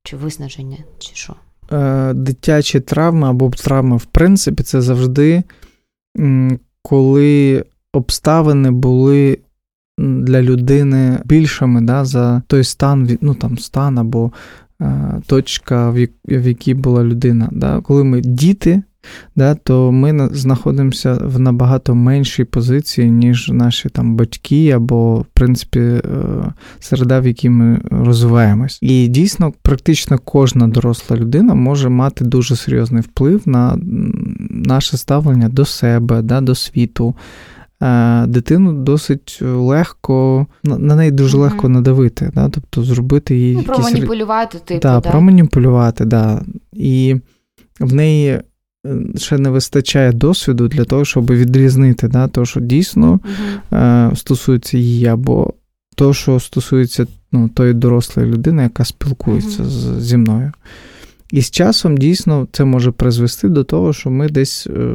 Чи 0.03 0.17
виснаження, 0.17 0.79
чи 0.99 1.15
що? 1.15 1.35
Е, 1.73 2.13
дитячі 2.15 2.81
травми 2.81 3.29
або 3.29 3.51
травми, 3.51 3.97
в 3.97 4.05
принципі, 4.05 4.63
це 4.63 4.81
завжди 4.81 5.43
коли 6.83 7.65
обставини 7.93 8.71
були 8.71 9.39
для 9.99 10.43
людини 10.43 11.19
більшими 11.25 11.81
да, 11.81 12.05
за 12.05 12.43
той 12.47 12.65
стан, 12.65 13.19
ну 13.21 13.35
там 13.35 13.59
стан 13.59 13.99
або 13.99 14.33
е, 14.83 15.21
точка, 15.27 15.91
в 16.25 16.47
якій 16.47 16.75
була 16.75 17.05
людина. 17.05 17.49
Да. 17.53 17.81
Коли 17.81 18.05
ми 18.05 18.21
діти, 18.21 18.83
да, 19.37 19.55
то 19.55 19.93
ми 19.93 20.29
знаходимося 20.33 21.13
в 21.13 21.41
набагато 21.41 21.95
меншій 21.95 22.45
позиції, 22.45 23.11
ніж 23.11 23.49
наші 23.49 23.89
там 23.89 24.17
батьки, 24.17 24.71
або, 24.71 25.17
в 25.17 25.27
принципі, 25.33 25.81
е, 25.81 26.03
середа, 26.81 27.21
в 27.21 27.27
якій 27.27 27.51
ми 27.51 27.81
розвиваємось. 27.91 28.79
І 28.83 29.09
дійсно, 29.09 29.53
практично 29.63 30.19
кожна 30.19 30.69
доросла 30.69 31.17
людина 31.17 31.55
може 31.55 31.89
мати 31.89 32.25
дуже 32.25 32.57
серйозний 32.57 33.03
вплив 33.03 33.43
на 33.47 33.79
наше 34.51 34.97
ставлення 34.97 35.49
до 35.49 35.65
себе, 35.65 36.23
да, 36.23 36.41
до 36.41 36.55
світу. 36.55 37.15
Е, 37.83 38.27
дитину 38.27 38.73
досить 38.73 39.39
легко, 39.43 40.47
на 40.65 40.97
неї 40.97 41.11
дуже 41.11 41.37
легко 41.37 41.69
надавити, 41.69 42.31
да? 42.35 42.49
тобто 42.49 42.83
зробити 42.83 43.37
її. 43.37 43.57
Ну, 43.57 43.63
проманіпулювати, 43.63 44.59
типу, 44.59 44.81
да, 44.81 45.01
да. 45.01 45.11
проманіпулювати, 45.11 46.05
да. 46.05 46.43
І 46.73 47.17
в 47.81 47.95
неї 47.95 48.41
ще 49.17 49.39
не 49.39 49.51
вистачає 49.51 50.13
досвіду 50.13 50.69
для 50.69 50.85
того, 50.85 51.05
щоб 51.05 51.31
відрізнити 51.31 52.09
да, 52.09 52.29
то, 52.29 52.45
що 52.45 52.61
дійсно 52.61 53.21
uh 53.71 54.17
стосується 54.17 54.79
її, 54.79 55.07
або 55.07 55.53
то, 55.97 56.15
що 56.15 56.41
стосується 56.41 57.07
ну, 57.33 57.49
тої 57.49 57.75
дорослої 57.75 58.29
людини, 58.29 58.63
яка 58.63 58.85
спілкується 58.85 59.63
uh 59.63 60.01
зі 60.01 60.17
мною. 60.17 60.53
І 61.35 61.41
з 61.41 61.51
часом 61.51 61.97
дійсно 61.97 62.49
це 62.53 62.65
може 62.65 62.91
призвести 62.91 63.49
до 63.49 63.65
того, 63.65 63.93
що 63.93 64.11
ми 64.11 64.29
десь 64.29 64.67
е, 64.67 64.95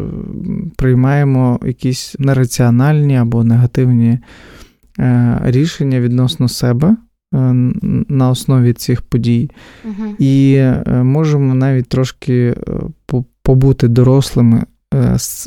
приймаємо 0.76 1.60
якісь 1.66 2.16
нераціональні 2.20 3.18
або 3.18 3.44
негативні 3.44 4.20
е, 5.00 5.40
рішення 5.44 6.00
відносно 6.00 6.50
себе 6.50 6.88
е, 6.88 6.98
на 8.10 8.30
основі 8.30 8.74
цих 8.74 9.02
подій. 9.02 9.52
Угу. 9.86 10.16
І 10.20 10.64
можемо 11.04 11.56
навіть 11.56 11.90
трошки 11.90 12.56
побути 13.50 13.88
дорослими, 13.88 14.64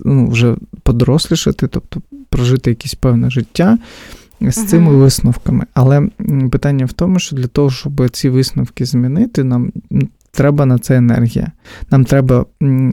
ну, 0.04 0.28
вже 0.28 0.56
подорослішати, 0.82 1.66
тобто 1.66 2.02
прожити 2.28 2.70
якесь 2.70 2.94
певне 2.94 3.30
життя. 3.30 3.78
З 4.40 4.58
uh 4.58 4.66
цими 4.66 4.96
висновками. 4.96 5.66
Але 5.74 6.08
питання 6.50 6.86
в 6.86 6.92
тому, 6.92 7.18
що 7.18 7.36
для 7.36 7.46
того, 7.46 7.70
щоб 7.70 8.10
ці 8.10 8.28
висновки 8.28 8.84
змінити, 8.84 9.44
нам 9.44 9.72
треба 10.30 10.66
на 10.66 10.78
це 10.78 10.96
енергія. 10.96 11.52
Нам 11.90 12.04
треба 12.04 12.46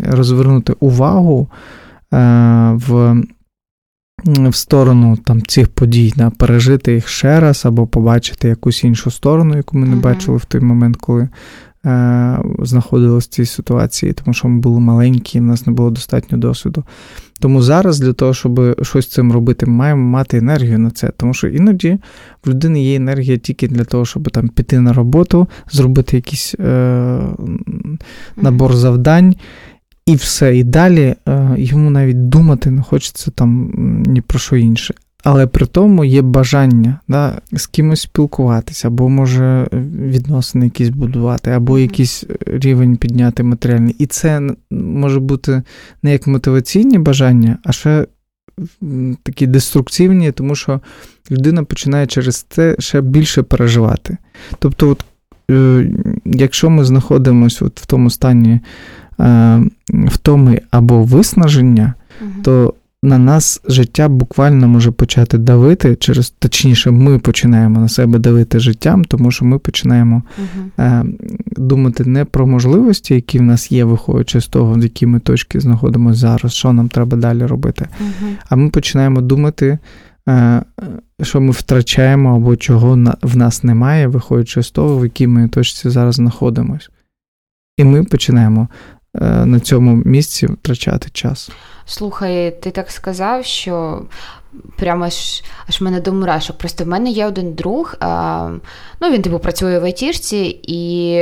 розвернути 0.04 0.74
увагу 0.80 1.50
е, 2.14 2.18
в 2.74 3.24
в 4.26 4.56
сторону 4.56 5.18
там, 5.18 5.42
цих 5.42 5.68
подій, 5.68 6.14
да, 6.18 6.30
пережити 6.30 6.94
їх 6.94 7.08
ще 7.08 7.40
раз, 7.40 7.66
або 7.66 7.88
побачити 7.88 8.48
якусь 8.48 8.84
іншу 8.84 9.12
сторону, 9.12 9.58
яку 9.58 9.78
ми 9.78 9.88
не 9.88 9.96
uh 9.96 10.02
бачили 10.02 10.38
в 10.38 10.46
той 10.46 10.62
момент, 10.62 10.98
коли 10.98 11.22
е, 11.24 11.30
знаходилися 12.60 13.26
в 13.26 13.34
цій 13.34 13.46
ситуації, 13.46 14.14
тому 14.14 14.34
що 14.34 14.48
ми 14.48 14.60
були 14.60 14.80
маленькі, 14.80 15.40
в 15.40 15.44
нас 15.44 15.68
не 15.68 15.74
було 15.74 15.90
достатньо 15.90 16.38
досвіду. 16.38 16.84
Тому 17.40 17.62
зараз 17.62 18.00
для 18.00 18.14
того, 18.14 18.34
щоб 18.34 18.84
щось 18.86 19.06
з 19.06 19.12
цим 19.12 19.32
робити, 19.32 19.66
ми 19.66 19.72
маємо 19.74 20.10
мати 20.10 20.38
енергію 20.38 20.80
на 20.80 20.92
це. 20.92 21.12
Тому 21.18 21.34
що 21.34 21.48
іноді 21.48 21.98
в 22.46 22.50
людини 22.50 22.84
є 22.84 22.96
енергія 22.96 23.38
тільки 23.38 23.68
для 23.68 23.84
того, 23.84 24.06
щоб 24.06 24.32
там 24.32 24.48
піти 24.48 24.80
на 24.80 24.94
роботу, 24.94 25.48
зробити 25.72 26.16
якийсь 26.16 26.56
е, 26.60 27.22
набор 28.38 28.76
завдань. 28.76 29.36
І 30.06 30.16
все. 30.16 30.58
І 30.58 30.64
далі 30.64 31.16
е, 31.28 31.56
йому 31.58 31.90
навіть 31.90 32.30
думати 32.30 32.72
не 32.72 32.82
хочеться 32.82 33.32
там 33.32 33.74
ні 34.08 34.22
про 34.22 34.40
що 34.40 34.56
інше 34.56 34.94
але 35.24 35.48
при 35.48 35.66
тому 35.66 36.06
є 36.06 36.22
бажання 36.22 37.00
да, 37.08 37.42
з 37.54 37.68
кимось 37.68 38.02
спілкуватися, 38.02 38.88
або 38.88 39.10
може 39.10 39.68
відносини 39.96 40.66
якісь 40.66 40.90
будувати, 40.90 41.52
або 41.52 41.80
якийсь 41.80 42.24
рівень 42.46 42.98
підняти 42.98 43.44
матеріальний. 43.44 43.96
І 44.00 44.06
це 44.06 44.42
може 44.72 45.20
бути 45.20 45.64
не 46.04 46.12
як 46.12 46.28
мотиваційні 46.28 47.00
бажання, 47.00 47.58
а 47.64 47.72
ще 47.72 48.08
такі 49.24 49.48
деструктивні, 49.48 50.32
тому 50.32 50.56
що 50.56 50.80
людина 51.32 51.64
починає 51.64 52.08
через 52.08 52.46
це 52.50 52.76
ще 52.80 53.02
більше 53.02 53.44
переживати. 53.44 54.18
Тобто, 54.60 54.90
от, 54.90 55.06
е, 55.52 55.92
якщо 56.26 56.70
ми 56.70 56.86
знаходимося 56.86 57.66
от 57.66 57.82
в 57.82 57.86
тому 57.86 58.10
стані 58.10 58.60
е, 59.20 59.62
втоми 59.90 60.62
або 60.72 61.04
виснаження, 61.04 61.94
то 62.44 62.74
на 63.04 63.18
нас 63.18 63.62
життя 63.66 64.10
буквально 64.10 64.68
може 64.68 64.92
почати 64.92 65.38
давити, 65.38 65.96
через 65.96 66.30
точніше, 66.30 66.92
ми 66.92 67.20
починаємо 67.20 67.80
на 67.80 67.90
себе 67.90 68.20
давити 68.20 68.60
життям, 68.60 69.06
тому 69.06 69.32
що 69.32 69.46
ми 69.46 69.60
починаємо 69.60 70.24
uh 70.78 70.84
е, 70.84 71.06
думати 71.58 72.06
не 72.06 72.26
про 72.26 72.48
можливості, 72.48 73.14
які 73.16 73.40
в 73.40 73.42
нас 73.42 73.72
є, 73.72 73.84
виходячи 73.84 74.42
з 74.42 74.48
того, 74.48 74.74
в 74.74 74.84
якій 74.84 75.06
ми 75.06 75.20
точки 75.20 75.60
знаходимося 75.60 76.20
зараз, 76.20 76.54
що 76.54 76.74
нам 76.74 76.90
треба 76.90 77.18
далі 77.18 77.46
робити. 77.46 77.88
uh 78.02 78.36
А 78.50 78.56
ми 78.56 78.70
починаємо 78.70 79.22
думати, 79.22 79.80
е, 80.30 80.62
що 81.22 81.42
ми 81.42 81.52
втрачаємо 81.52 82.36
або 82.36 82.56
чого 82.56 83.16
в 83.22 83.38
нас 83.38 83.64
немає, 83.64 84.08
виходячи 84.08 84.64
з 84.64 84.72
того, 84.72 85.00
в 85.00 85.04
якій 85.04 85.28
ми 85.28 85.48
точці 85.48 85.90
зараз 85.90 86.16
знаходимося. 86.16 86.90
І 87.78 87.84
ми 87.84 88.04
починаємо 88.04 88.68
на 89.46 89.60
цьому 89.60 89.96
місці 90.06 90.48
втрачати 90.48 91.10
час. 91.10 91.50
Слухай, 91.86 92.62
ти 92.62 92.72
так 92.72 92.92
сказав, 92.92 93.46
що 93.46 94.02
прямо 94.78 95.06
аж 95.06 95.44
аж 95.68 95.82
мене 95.82 96.02
до 96.02 96.14
мурашок. 96.14 96.58
Просто 96.58 96.84
в 96.84 96.88
мене 96.88 97.10
є 97.10 97.28
один 97.28 97.54
друг, 97.54 97.96
а, 98.00 98.50
ну 99.02 99.12
він 99.12 99.22
типу 99.22 99.40
працює 99.40 99.80
в 99.80 99.84
айтішці, 99.84 100.60
і 100.64 101.14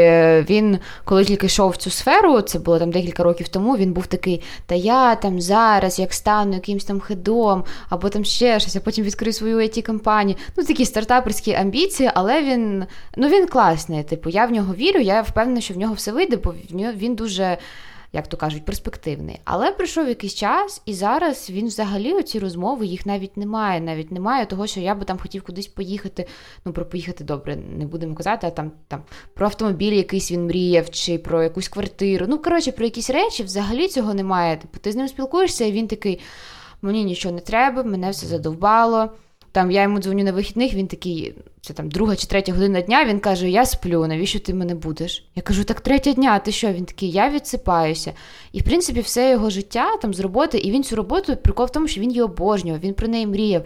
він, 0.50 0.80
коли 1.04 1.26
тільки 1.26 1.46
йшов 1.46 1.72
в 1.72 1.78
цю 1.78 1.90
сферу, 1.90 2.42
це 2.42 2.60
було 2.60 2.80
там 2.80 2.92
декілька 2.92 3.24
років 3.24 3.48
тому, 3.48 3.78
він 3.78 3.94
був 3.94 4.08
такий: 4.08 4.44
Та 4.66 4.76
я 4.76 5.16
там 5.16 5.42
зараз 5.42 6.00
як 6.00 6.14
стану 6.14 6.54
якимсь 6.54 6.86
там 6.86 7.00
хедом, 7.00 7.64
або 7.90 8.10
там 8.10 8.26
ще 8.26 8.60
щось, 8.60 8.76
а 8.76 8.80
потім 8.80 9.06
відкрию 9.06 9.34
свою 9.34 9.58
it 9.58 9.86
компанію 9.86 10.38
Ну, 10.58 10.64
такі 10.64 10.86
стартаперські 10.86 11.54
амбіції, 11.54 12.12
але 12.14 12.44
він 12.44 12.86
ну 13.16 13.28
він 13.28 13.48
класний. 13.48 14.04
Типу, 14.04 14.30
я 14.30 14.46
в 14.46 14.52
нього 14.52 14.74
вірю, 14.74 15.00
я 15.00 15.22
впевнена, 15.22 15.62
що 15.62 15.74
в 15.74 15.78
нього 15.78 15.94
все 15.94 16.12
вийде, 16.12 16.38
бо 16.38 16.54
він 16.72 17.16
дуже 17.16 17.58
як 18.14 18.28
то 18.28 18.38
кажуть, 18.38 18.66
перспективний. 18.66 19.40
Але 19.46 19.72
пройшов 19.72 20.08
якийсь 20.08 20.34
час, 20.34 20.82
і 20.86 20.94
зараз 20.94 21.50
він 21.50 21.68
взагалі 21.68 22.14
оці 22.14 22.40
розмови 22.40 22.86
їх 22.86 23.06
навіть 23.06 23.38
немає. 23.38 23.82
Навіть 23.82 24.12
немає 24.12 24.46
того, 24.46 24.68
що 24.68 24.80
я 24.80 24.96
би 24.96 25.06
там 25.06 25.18
хотів 25.20 25.44
кудись 25.44 25.68
поїхати. 25.68 26.28
Ну, 26.66 26.74
про 26.74 26.86
поїхати 26.86 27.24
добре, 27.24 27.56
не 27.56 27.86
будемо 27.86 28.16
казати, 28.16 28.48
а 28.48 28.50
там 28.50 28.72
там 28.88 29.04
про 29.34 29.46
автомобіль 29.46 29.94
якийсь 29.94 30.32
він 30.32 30.46
мріяв, 30.46 30.90
чи 30.90 31.18
про 31.18 31.44
якусь 31.44 31.68
квартиру. 31.68 32.26
Ну, 32.30 32.38
коротше, 32.38 32.72
про 32.72 32.86
якісь 32.86 33.10
речі 33.10 33.44
взагалі 33.44 33.88
цього 33.88 34.14
немає. 34.14 34.58
Типу, 34.58 34.80
ти 34.80 34.92
з 34.92 34.96
ним 34.96 35.08
спілкуєшся, 35.08 35.66
і 35.66 35.72
він 35.72 35.88
такий: 35.88 36.20
мені 36.82 37.04
нічого 37.04 37.36
не 37.36 37.42
треба, 37.42 37.84
мене 37.84 38.10
все 38.10 38.28
задовбало. 38.28 39.12
Там 39.52 39.72
я 39.72 39.82
йому 39.82 40.00
дзвоню 40.00 40.24
на 40.24 40.32
вихідних, 40.32 40.74
він 40.74 40.88
такий, 40.88 41.34
це 41.62 41.74
там 41.74 41.90
друга 41.90 42.16
чи 42.16 42.28
третя 42.28 42.54
година 42.54 42.82
дня, 42.82 43.06
він 43.06 43.20
каже: 43.20 43.50
Я 43.50 43.66
сплю, 43.66 44.08
навіщо 44.08 44.40
ти 44.40 44.54
мене 44.54 44.76
будеш? 44.76 45.26
Я 45.36 45.42
кажу, 45.42 45.64
так 45.64 45.82
третя 45.82 46.14
дня, 46.14 46.32
а 46.36 46.40
ти 46.40 46.52
що? 46.52 46.74
Він 46.74 46.86
такий, 46.86 47.12
я 47.12 47.30
відсипаюся. 47.30 48.14
І 48.52 48.60
в 48.60 48.64
принципі, 48.64 49.00
все 49.00 49.30
його 49.30 49.50
життя 49.50 49.98
там 49.98 50.14
з 50.14 50.20
роботи, 50.20 50.58
і 50.58 50.72
він 50.72 50.84
цю 50.84 50.96
роботу 50.96 51.36
прикол 51.36 51.66
в 51.66 51.72
тому, 51.72 51.88
що 51.88 52.02
він 52.02 52.10
її 52.10 52.22
обожнював, 52.22 52.82
він 52.82 52.94
про 52.94 53.08
неї 53.08 53.28
мріяв. 53.28 53.64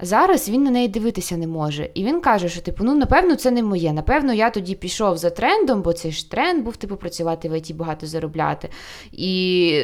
Зараз 0.00 0.48
він 0.48 0.62
на 0.62 0.70
неї 0.70 0.88
дивитися 0.88 1.36
не 1.36 1.46
може. 1.46 1.90
І 1.94 2.04
він 2.04 2.20
каже, 2.20 2.48
що 2.48 2.60
типу, 2.60 2.84
ну 2.84 2.94
напевно, 2.94 3.36
це 3.36 3.50
не 3.50 3.62
моє. 3.62 3.92
Напевно, 3.92 4.32
я 4.32 4.50
тоді 4.50 4.74
пішов 4.74 5.16
за 5.16 5.30
трендом, 5.30 5.82
бо 5.82 5.92
цей 5.92 6.12
ж 6.12 6.30
тренд 6.30 6.64
був 6.64 6.76
типу 6.76 6.96
працювати 6.96 7.48
в 7.48 7.58
ІТ, 7.58 7.76
багато 7.76 8.06
заробляти. 8.06 8.68
І 9.12 9.80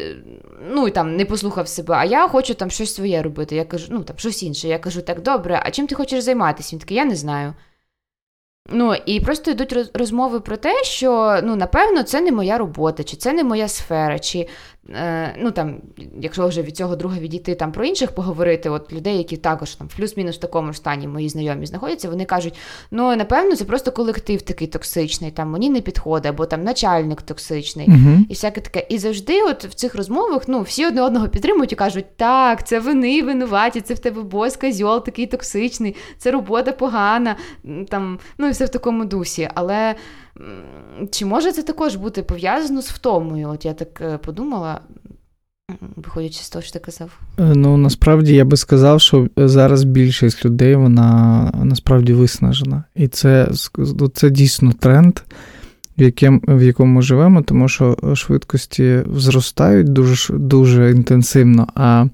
ну 0.70 0.88
і 0.88 0.90
там 0.90 1.16
не 1.16 1.24
послухав 1.24 1.68
себе, 1.68 1.94
а 1.94 2.04
я 2.04 2.28
хочу 2.28 2.54
там 2.54 2.70
щось 2.70 2.94
своє 2.94 3.22
робити. 3.22 3.56
Я 3.56 3.64
кажу, 3.64 3.86
ну 3.90 4.02
там 4.02 4.18
щось 4.18 4.42
інше. 4.42 4.68
Я 4.68 4.78
кажу, 4.78 5.02
так 5.02 5.22
добре, 5.22 5.62
а 5.64 5.70
чим 5.70 5.86
ти 5.86 5.94
хочеш 5.94 6.22
займатися? 6.22 6.70
Він 6.72 6.80
такий, 6.80 6.96
я 6.96 7.04
не 7.04 7.16
знаю. 7.16 7.54
Ну 8.72 8.94
і 8.94 9.20
просто 9.20 9.50
йдуть 9.50 9.90
розмови 9.94 10.40
про 10.40 10.56
те, 10.56 10.84
що 10.84 11.40
ну 11.44 11.56
напевно 11.56 12.02
це 12.02 12.20
не 12.20 12.32
моя 12.32 12.58
робота, 12.58 13.04
чи 13.04 13.16
це 13.16 13.32
не 13.32 13.44
моя 13.44 13.68
сфера, 13.68 14.18
чи 14.18 14.48
Е, 14.88 15.34
ну 15.38 15.50
там, 15.50 15.76
якщо 16.20 16.48
вже 16.48 16.62
від 16.62 16.76
цього 16.76 16.96
друга 16.96 17.18
відійти 17.18 17.54
там 17.54 17.72
про 17.72 17.84
інших 17.84 18.12
поговорити, 18.12 18.70
от 18.70 18.92
людей, 18.92 19.18
які 19.18 19.36
також 19.36 19.74
там 19.74 19.88
плюс-мінус 19.96 20.36
в 20.36 20.40
такому 20.40 20.72
ж 20.72 20.78
стані 20.78 21.08
мої 21.08 21.28
знайомі 21.28 21.66
знаходяться, 21.66 22.08
вони 22.08 22.24
кажуть, 22.24 22.58
ну 22.90 23.16
напевно, 23.16 23.56
це 23.56 23.64
просто 23.64 23.92
колектив 23.92 24.42
такий 24.42 24.66
токсичний, 24.66 25.30
там 25.30 25.50
мені 25.50 25.70
не 25.70 25.80
підходить, 25.80 26.26
або 26.26 26.46
там 26.46 26.64
начальник 26.64 27.22
токсичний, 27.22 27.88
uh 27.88 28.18
і 28.28 28.32
всяке 28.32 28.60
таке. 28.60 28.86
І 28.88 28.98
завжди, 28.98 29.42
от 29.42 29.64
в 29.64 29.74
цих 29.74 29.94
розмовах, 29.94 30.42
ну 30.48 30.62
всі 30.62 30.86
одне 30.86 31.02
одного 31.02 31.28
підтримують 31.28 31.72
і 31.72 31.76
кажуть, 31.76 32.16
так, 32.16 32.66
це 32.66 32.80
вони 32.80 33.22
винуваті, 33.22 33.80
це 33.80 33.94
в 33.94 33.98
тебе 33.98 34.22
бос, 34.22 34.56
козьол 34.56 35.04
такий 35.04 35.26
токсичний, 35.26 35.96
це 36.18 36.30
робота 36.30 36.72
погана, 36.72 37.36
там, 37.88 38.18
ну 38.38 38.46
і 38.46 38.50
все 38.50 38.64
в 38.64 38.68
такому 38.68 39.04
дусі. 39.04 39.48
Але. 39.54 39.94
Чи 41.10 41.24
може 41.24 41.52
це 41.52 41.62
також 41.62 41.96
бути 41.96 42.22
пов'язано 42.22 42.82
з 42.82 42.90
втомою? 42.90 43.48
От 43.48 43.64
я 43.64 43.72
так 43.72 44.00
е, 44.00 44.18
подумала, 44.18 44.80
виходячи 45.96 46.42
з 46.42 46.50
того, 46.50 46.62
що 46.62 46.72
ти 46.72 46.78
казав. 46.78 47.20
Е, 47.38 47.52
ну, 47.54 47.76
насправді 47.76 48.34
я 48.34 48.44
би 48.44 48.56
сказав, 48.56 49.00
що 49.00 49.28
зараз 49.36 49.84
більшість 49.84 50.44
людей 50.44 50.74
вона 50.74 51.50
насправді 51.64 52.12
виснажена. 52.12 52.84
І 52.94 53.08
це, 53.08 53.48
це 54.14 54.30
дійсно 54.30 54.72
тренд. 54.72 55.18
в 55.98 56.02
яким, 56.02 56.42
в 56.48 56.62
якому 56.62 56.94
ми 56.94 57.02
живемо, 57.02 57.42
тому 57.42 57.68
що 57.68 57.96
швидкості 58.14 59.02
зростають 59.14 59.92
дуже 59.92 60.34
дуже 60.34 60.90
інтенсивно, 60.90 61.66
а 61.74 62.06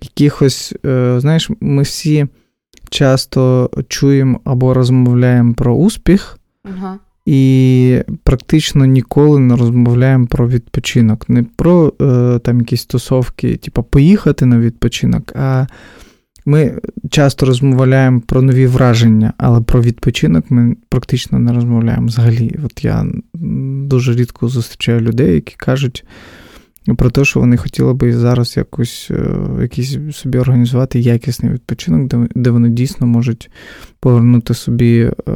якихось, 0.00 0.74
е, 0.86 1.16
знаєш, 1.20 1.50
ми 1.60 1.82
всі 1.82 2.26
часто 2.90 3.70
чуємо 3.88 4.40
або 4.44 4.74
розмовляємо 4.74 5.54
про 5.54 5.74
успіх. 5.74 6.38
Ага. 6.64 6.98
І 7.26 7.98
практично 8.22 8.84
ніколи 8.84 9.40
не 9.40 9.56
розмовляємо 9.56 10.26
про 10.26 10.48
відпочинок. 10.48 11.28
Не 11.28 11.42
про 11.42 11.92
е, 12.00 12.38
там 12.38 12.60
якісь 12.60 12.80
стосовки, 12.80 13.56
типу 13.56 13.82
поїхати 13.82 14.46
на 14.46 14.58
відпочинок, 14.58 15.32
а 15.36 15.66
ми 16.46 16.80
часто 17.10 17.46
розмовляємо 17.46 18.20
про 18.20 18.42
нові 18.42 18.66
враження, 18.66 19.32
але 19.38 19.60
про 19.60 19.82
відпочинок 19.82 20.50
ми 20.50 20.76
практично 20.88 21.38
не 21.38 21.52
розмовляємо 21.52 22.06
взагалі. 22.06 22.56
От 22.64 22.84
я 22.84 23.06
дуже 23.84 24.14
рідко 24.14 24.48
зустрічаю 24.48 25.00
людей, 25.00 25.34
які 25.34 25.54
кажуть 25.56 26.04
про 26.96 27.10
те, 27.10 27.24
що 27.24 27.40
вони 27.40 27.56
хотіли 27.56 27.94
би 27.94 28.12
зараз 28.12 28.56
якось 28.56 29.08
е, 29.10 29.36
якийсь 29.60 29.98
собі 30.12 30.38
організувати 30.38 31.00
якісний 31.00 31.52
відпочинок, 31.52 32.08
де, 32.08 32.28
де 32.34 32.50
вони 32.50 32.68
дійсно 32.68 33.06
можуть 33.06 33.50
повернути 34.00 34.54
собі 34.54 35.00
е, 35.00 35.32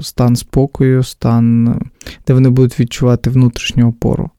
стан 0.00 0.36
спокою, 0.36 1.02
стан, 1.02 1.74
де 2.26 2.34
вони 2.34 2.50
будуть 2.50 2.80
відчувати 2.80 3.30
внутрішню 3.30 3.88
опору. 3.88 4.30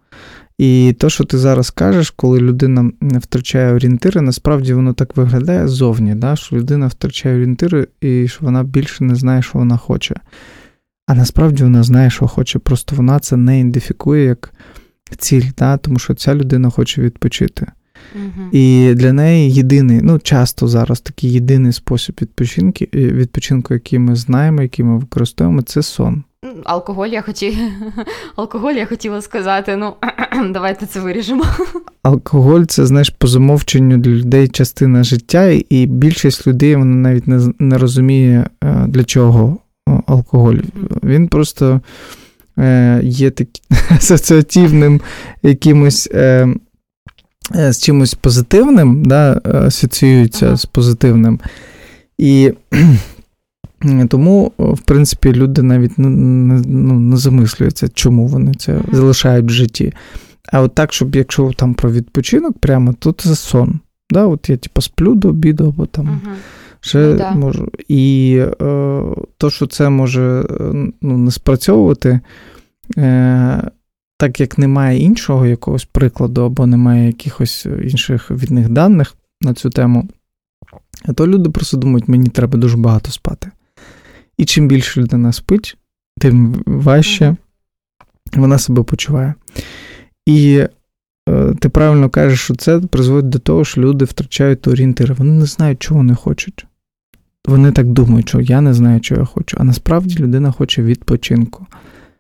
І 0.58 0.96
то, 1.00 1.10
що 1.10 1.24
ти 1.24 1.38
зараз 1.38 1.70
кажеш, 1.70 2.10
коли 2.10 2.40
людина 2.40 2.92
втрачає 3.02 3.74
орієнтири, 3.74 4.22
насправді 4.22 4.74
воно 4.74 4.94
так 4.94 5.18
виглядає 5.18 5.68
ззовні, 5.68 6.16
да? 6.16 6.36
що 6.36 6.56
людина 6.56 6.88
втрачає 6.88 7.36
орієнтири 7.36 7.88
і 8.02 8.28
що 8.28 8.46
вона 8.46 8.64
більше 8.64 9.04
не 9.04 9.16
знає, 9.16 9.42
що 9.42 9.60
вона 9.60 9.78
хоче. 9.78 10.16
А 11.08 11.16
насправді 11.16 11.64
вона 11.64 11.84
знає, 11.84 12.10
що 12.10 12.28
хоче, 12.28 12.60
просто 12.60 12.96
вона 12.96 13.20
це 13.20 13.38
не 13.38 13.60
ідентифікує 13.60 14.24
як 14.24 14.54
ціль, 15.16 15.44
да? 15.58 15.78
тому 15.78 16.00
що 16.00 16.14
ця 16.14 16.36
людина 16.36 16.70
хоче 16.70 17.02
відпочити. 17.02 17.68
Угу. 18.16 18.50
І 18.52 18.94
для 18.94 19.14
неї 19.14 19.52
єдиний, 19.52 20.00
ну 20.02 20.20
часто 20.20 20.68
зараз 20.68 21.02
такий 21.02 21.32
єдиний 21.32 21.74
спосіб 21.74 22.18
відпочинку, 22.22 22.86
відпочинку, 22.94 23.74
який 23.74 24.00
ми 24.00 24.16
знаємо, 24.16 24.62
який 24.62 24.86
ми 24.86 24.98
використовуємо, 24.98 25.62
це 25.62 25.82
сон. 25.82 26.24
Алкоголь 26.64 27.08
я 27.08 27.22
хотіла 27.22 27.58
алкоголь 28.36 28.74
я 28.74 28.86
хотіла 28.86 29.22
сказати. 29.22 29.76
Ну 29.76 29.94
давайте 30.50 30.86
це 30.86 31.00
виріжемо. 31.00 31.46
Алкоголь 32.04 32.64
це 32.64 32.86
знаєш 32.86 33.10
по 33.10 33.28
замовченню 33.28 33.98
для 33.98 34.12
людей 34.12 34.48
частина 34.48 35.04
життя, 35.04 35.48
і 35.70 35.86
більшість 35.86 36.48
людей 36.48 36.76
вона 36.76 36.96
навіть 36.96 37.28
не 37.28 37.54
не 37.60 37.78
розуміє 37.78 38.48
е, 38.64 38.86
для 38.88 39.04
чого 39.04 39.58
алкоголь. 40.08 40.58
Він 41.04 41.28
просто 41.28 41.66
е, 41.66 41.80
є 43.04 43.32
таким 43.32 43.64
асоціативним 43.90 45.02
якимось. 45.44 46.10
Е, 46.14 46.48
з 47.52 47.80
чимось 47.80 48.14
позитивним, 48.14 49.06
да, 49.06 49.42
асоціюється 49.44 50.46
ага. 50.46 50.58
з 50.58 50.66
позитивним. 50.66 51.40
І 52.18 52.54
тому, 54.10 54.52
в 54.58 54.80
принципі, 54.80 55.34
люди 55.34 55.62
навіть 55.62 55.98
не, 55.98 56.10
ну, 56.10 57.00
не 57.00 57.18
замислюються, 57.18 57.90
чому 57.90 58.28
вони 58.28 58.54
це 58.54 58.80
залишають 58.92 59.46
в 59.46 59.50
житті. 59.50 59.94
А 60.52 60.62
от 60.62 60.76
так, 60.76 60.94
щоб 60.94 61.16
якщо 61.16 61.52
там 61.52 61.74
про 61.74 61.92
відпочинок, 61.92 62.58
прямо 62.60 62.94
тут 62.94 63.22
це 63.22 63.36
сон. 63.36 63.80
Да, 64.10 64.26
От 64.26 64.50
я 64.50 64.58
типу, 64.58 64.82
сплю 64.82 65.16
до 65.16 65.30
обіду, 65.30 65.68
або 65.68 65.86
там 65.86 66.06
uh-huh. 66.08 66.34
Ще 66.84 67.00
ну, 67.00 67.18
да. 67.18 67.32
можу. 67.32 67.70
І 67.88 68.38
е, 68.40 68.56
то, 69.38 69.50
що 69.50 69.68
це 69.68 69.90
може 69.90 70.46
ну, 71.02 71.18
не 71.18 71.32
спрацьовувати, 71.32 72.20
е, 72.98 73.72
так 74.18 74.40
як 74.40 74.58
немає 74.58 75.00
іншого 75.00 75.46
якогось 75.46 75.86
прикладу, 75.86 76.42
або 76.42 76.66
немає 76.66 77.08
якихось 77.08 77.66
інших 77.66 78.32
відних 78.32 78.70
даних 78.70 79.16
на 79.42 79.54
цю 79.54 79.70
тему, 79.70 80.10
то 81.16 81.28
люди 81.28 81.50
просто 81.50 81.78
думають, 81.78 82.08
мені 82.08 82.30
треба 82.30 82.60
дуже 82.60 82.78
багато 82.78 83.12
спати. 83.12 83.52
І 84.38 84.46
чим 84.46 84.68
більше 84.68 85.02
людина 85.02 85.34
спить, 85.34 85.78
тим 86.20 86.64
важче 86.66 87.36
вона 88.34 88.58
себе 88.58 88.84
почуває. 88.84 89.34
І 90.26 90.68
е, 91.30 91.54
ти 91.60 91.70
правильно 91.70 92.10
кажеш, 92.10 92.42
що 92.42 92.56
це 92.56 92.80
призводить 92.80 93.30
до 93.30 93.40
того, 93.40 93.66
що 93.66 93.82
люди 93.82 94.06
втрачають 94.06 94.68
орієнтири. 94.68 95.14
Вони 95.14 95.32
не 95.32 95.46
знають, 95.46 95.82
чого 95.82 95.98
вони 95.98 96.16
хочуть. 96.16 96.66
Вони 97.48 97.72
так 97.72 97.88
думають, 97.88 98.30
що 98.30 98.42
я 98.42 98.62
не 98.62 98.74
знаю, 98.74 99.00
що 99.04 99.16
я 99.16 99.26
хочу. 99.26 99.58
А 99.60 99.64
насправді 99.64 100.20
людина 100.20 100.52
хоче 100.52 100.84
відпочинку. 100.84 101.68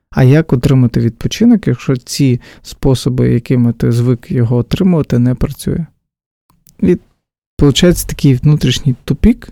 А 0.09 0.23
як 0.23 0.53
отримати 0.53 0.99
відпочинок, 0.99 1.67
якщо 1.67 1.97
ці 1.97 2.41
способи, 2.61 3.33
якими 3.33 3.73
ти 3.73 3.91
звик 3.91 4.31
його 4.31 4.55
отримувати, 4.55 5.19
не 5.19 5.35
працює? 5.35 5.85
І 6.79 6.97
виходить 7.59 8.07
такий 8.07 8.35
внутрішній 8.35 8.95
тупік. 9.03 9.49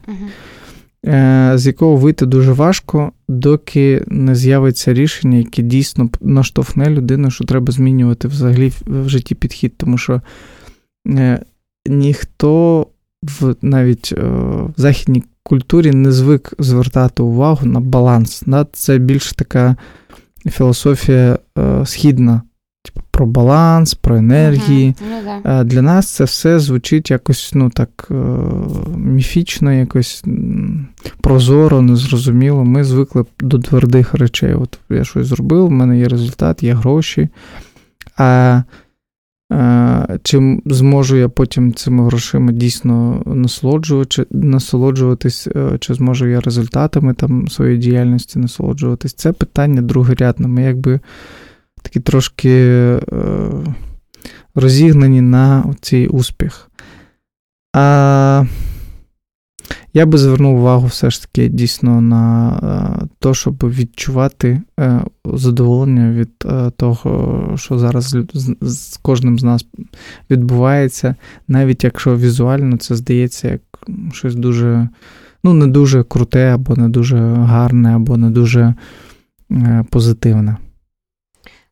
Е, 1.05 1.51
з 1.55 1.67
якого 1.67 1.95
вийти 1.95 2.25
дуже 2.25 2.51
важко, 2.51 3.11
доки 3.27 4.03
не 4.07 4.35
з'явиться 4.35 4.93
рішення, 4.93 5.37
яке 5.37 5.61
дійсно 5.61 6.09
наштовхне 6.21 6.89
людину, 6.89 7.31
що 7.31 7.43
треба 7.43 7.71
змінювати 7.71 8.27
взагалі 8.27 8.71
в 8.85 9.09
житті 9.09 9.35
підхід, 9.35 9.77
тому 9.77 9.97
що 9.97 10.21
е, 11.07 11.45
ніхто 11.87 12.87
в 13.23 13.55
навіть 13.61 14.13
е, 14.17 14.21
в 14.21 14.73
західній 14.77 15.23
культурі 15.51 15.91
не 15.91 16.11
звик 16.11 16.53
звертати 16.59 17.23
увагу 17.23 17.65
на 17.65 17.79
баланс. 17.79 18.43
Це 18.73 18.97
більш 18.97 19.33
така 19.33 19.75
філософія 20.45 21.39
східна 21.85 22.41
Типу, 22.83 23.01
про 23.11 23.25
баланс, 23.25 23.93
про 23.93 24.15
енергії. 24.15 24.95
Uh-huh. 25.13 25.41
Ну. 25.45 25.63
Для 25.63 25.81
нас 25.81 26.09
це 26.09 26.23
все 26.23 26.59
звучить 26.59 27.11
якось 27.11 27.51
ну 27.53 27.69
так 27.69 28.07
е, 28.11 28.15
міфічно, 28.97 29.73
якось 29.73 30.23
прозоро, 31.21 31.81
незрозуміло. 31.81 32.65
Ми 32.65 32.83
звикли 32.83 33.25
до 33.39 33.59
твердих 33.59 34.13
речей. 34.13 34.53
От 34.53 34.79
я 34.89 35.03
щось 35.03 35.27
зробив, 35.27 35.67
в 35.67 35.71
мене 35.71 35.99
є 35.99 36.07
результат, 36.07 36.63
є 36.63 36.73
гроші. 36.73 37.29
А 38.17 38.61
чи 40.23 40.61
зможу 40.65 41.17
я 41.17 41.29
потім 41.29 41.73
цими 41.73 42.05
грошима 42.05 42.51
дійсно 42.51 43.23
насолоджуватись, 44.31 45.47
е, 45.47 45.77
чи 45.79 45.93
зможу 45.93 46.27
я 46.27 46.39
результатами 46.39 47.13
там 47.13 47.47
своєї 47.47 47.77
діяльності 47.77 48.39
насолоджуватись? 48.39 49.13
Це 49.13 49.31
питання 49.31 49.81
другорядне. 49.81 50.47
Ми 50.47 50.63
якби 50.63 50.99
такі 51.81 51.99
трошки 51.99 52.49
е, 52.49 52.99
розігнані 54.55 55.21
на 55.21 55.73
цей 55.81 56.07
успіх. 56.07 56.69
А 57.73 58.45
я 59.93 60.05
би 60.05 60.17
звернув 60.17 60.59
увагу 60.59 60.87
все 60.87 61.09
ж 61.09 61.21
таки 61.21 61.47
дійсно 61.47 62.01
на 62.01 62.51
е, 63.03 63.07
те, 63.19 63.33
щоб 63.33 63.63
відчувати 63.63 64.61
е, 64.79 65.01
задоволення 65.25 66.11
від 66.11 66.37
того, 66.77 67.53
що 67.57 67.79
зараз 67.79 68.15
з 68.61 68.97
кожним 68.97 69.39
з 69.39 69.43
нас 69.43 69.65
відбувається, 70.29 71.15
навіть 71.47 71.83
якщо 71.83 72.17
візуально 72.17 72.77
це 72.77 72.95
здається 72.95 73.47
як 73.47 73.61
щось 74.13 74.35
дуже, 74.35 74.89
ну, 75.43 75.53
не 75.53 75.67
дуже 75.67 76.03
круте, 76.03 76.53
або 76.53 76.75
не 76.75 76.89
дуже 76.89 77.17
гарне, 77.33 77.95
або 77.95 78.17
не 78.17 78.29
дуже 78.29 78.75
позитивне. 79.89 80.57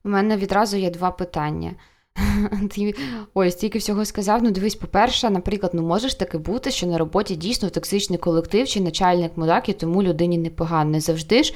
У 0.04 0.10
мене 0.10 0.38
відразу 0.38 0.78
є 0.78 0.92
два 0.92 1.12
питання. 1.12 1.72
Ти 2.76 2.96
ой, 3.34 3.52
стільки 3.52 3.80
всього 3.80 4.06
сказав. 4.06 4.44
Ну, 4.44 4.52
дивись, 4.52 4.76
по-перше, 4.76 5.30
наприклад, 5.30 5.72
ну 5.76 5.82
можеш 5.82 6.16
таки 6.16 6.38
бути, 6.38 6.72
що 6.72 6.88
на 6.88 6.98
роботі 6.98 7.36
дійсно 7.36 7.70
токсичний 7.70 8.20
колектив 8.20 8.68
чи 8.68 8.82
начальник 8.82 9.32
мудак, 9.36 9.70
і 9.70 9.74
тому 9.74 10.04
людині 10.04 10.38
непогано. 10.38 10.92
Не 10.92 11.02
завжди 11.02 11.44
ж 11.44 11.54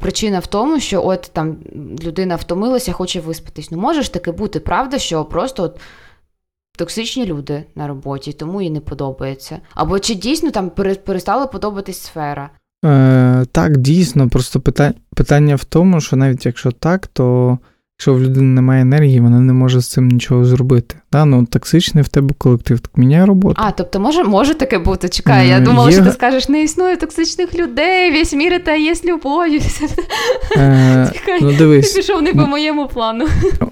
причина 0.00 0.38
в 0.38 0.46
тому, 0.46 0.80
що 0.80 1.06
от 1.06 1.30
там 1.32 1.56
людина 2.04 2.36
втомилася, 2.36 2.92
хоче 2.92 3.20
виспатись. 3.20 3.70
Ну, 3.70 3.78
можеш 3.78 4.08
таки 4.08 4.32
бути, 4.32 4.60
правда, 4.60 4.98
що 4.98 5.24
просто 5.24 5.62
от 5.62 5.80
токсичні 6.78 7.26
люди 7.26 7.64
на 7.74 7.88
роботі, 7.88 8.32
тому 8.32 8.62
їй 8.62 8.70
не 8.70 8.80
подобається. 8.80 9.58
Або 9.74 9.98
чи 9.98 10.14
дійсно 10.14 10.50
там 10.50 10.70
перестала 11.04 11.46
подобатись 11.46 11.98
сфера? 11.98 12.50
Е, 12.84 13.44
Так, 13.52 13.76
дійсно. 13.76 14.28
Просто 14.28 14.60
питання 15.14 15.56
в 15.56 15.64
тому, 15.64 16.00
що 16.00 16.16
навіть 16.16 16.46
якщо 16.46 16.72
так, 16.72 17.06
то. 17.06 17.58
Якщо 18.04 18.14
в 18.14 18.22
людини 18.22 18.46
немає 18.46 18.82
енергії, 18.82 19.20
вона 19.20 19.40
не 19.40 19.52
може 19.52 19.80
з 19.80 19.88
цим 19.88 20.08
нічого 20.08 20.44
зробити. 20.44 20.96
Да? 21.12 21.24
Ну, 21.24 21.46
Токсичний 21.46 22.04
в 22.04 22.08
тебе 22.08 22.34
колектив, 22.38 22.80
так 22.80 22.96
міняє 22.96 23.26
роботу. 23.26 23.54
А, 23.58 23.70
тобто 23.70 24.00
може 24.00 24.24
може 24.24 24.54
таке 24.54 24.78
бути. 24.78 25.08
Чекай, 25.08 25.48
я 25.48 25.60
думала, 25.60 25.90
Є... 25.90 25.96
що 25.96 26.04
ти 26.04 26.12
скажеш, 26.12 26.48
не 26.48 26.62
існує 26.62 26.96
токсичних 26.96 27.54
людей, 27.54 28.12
весь 28.12 28.32
мір 28.32 28.64
та 28.64 28.74
є 28.74 28.94
любов'ю. 29.04 29.60
Е, 30.56 31.10
Чекай, 31.14 31.38
ну, 31.42 31.52
дивись. 31.52 31.92
Ти 31.92 32.00
пішов 32.00 32.22
не 32.22 32.32
по 32.32 32.46
моєму 32.46 32.88
плану. 32.88 33.26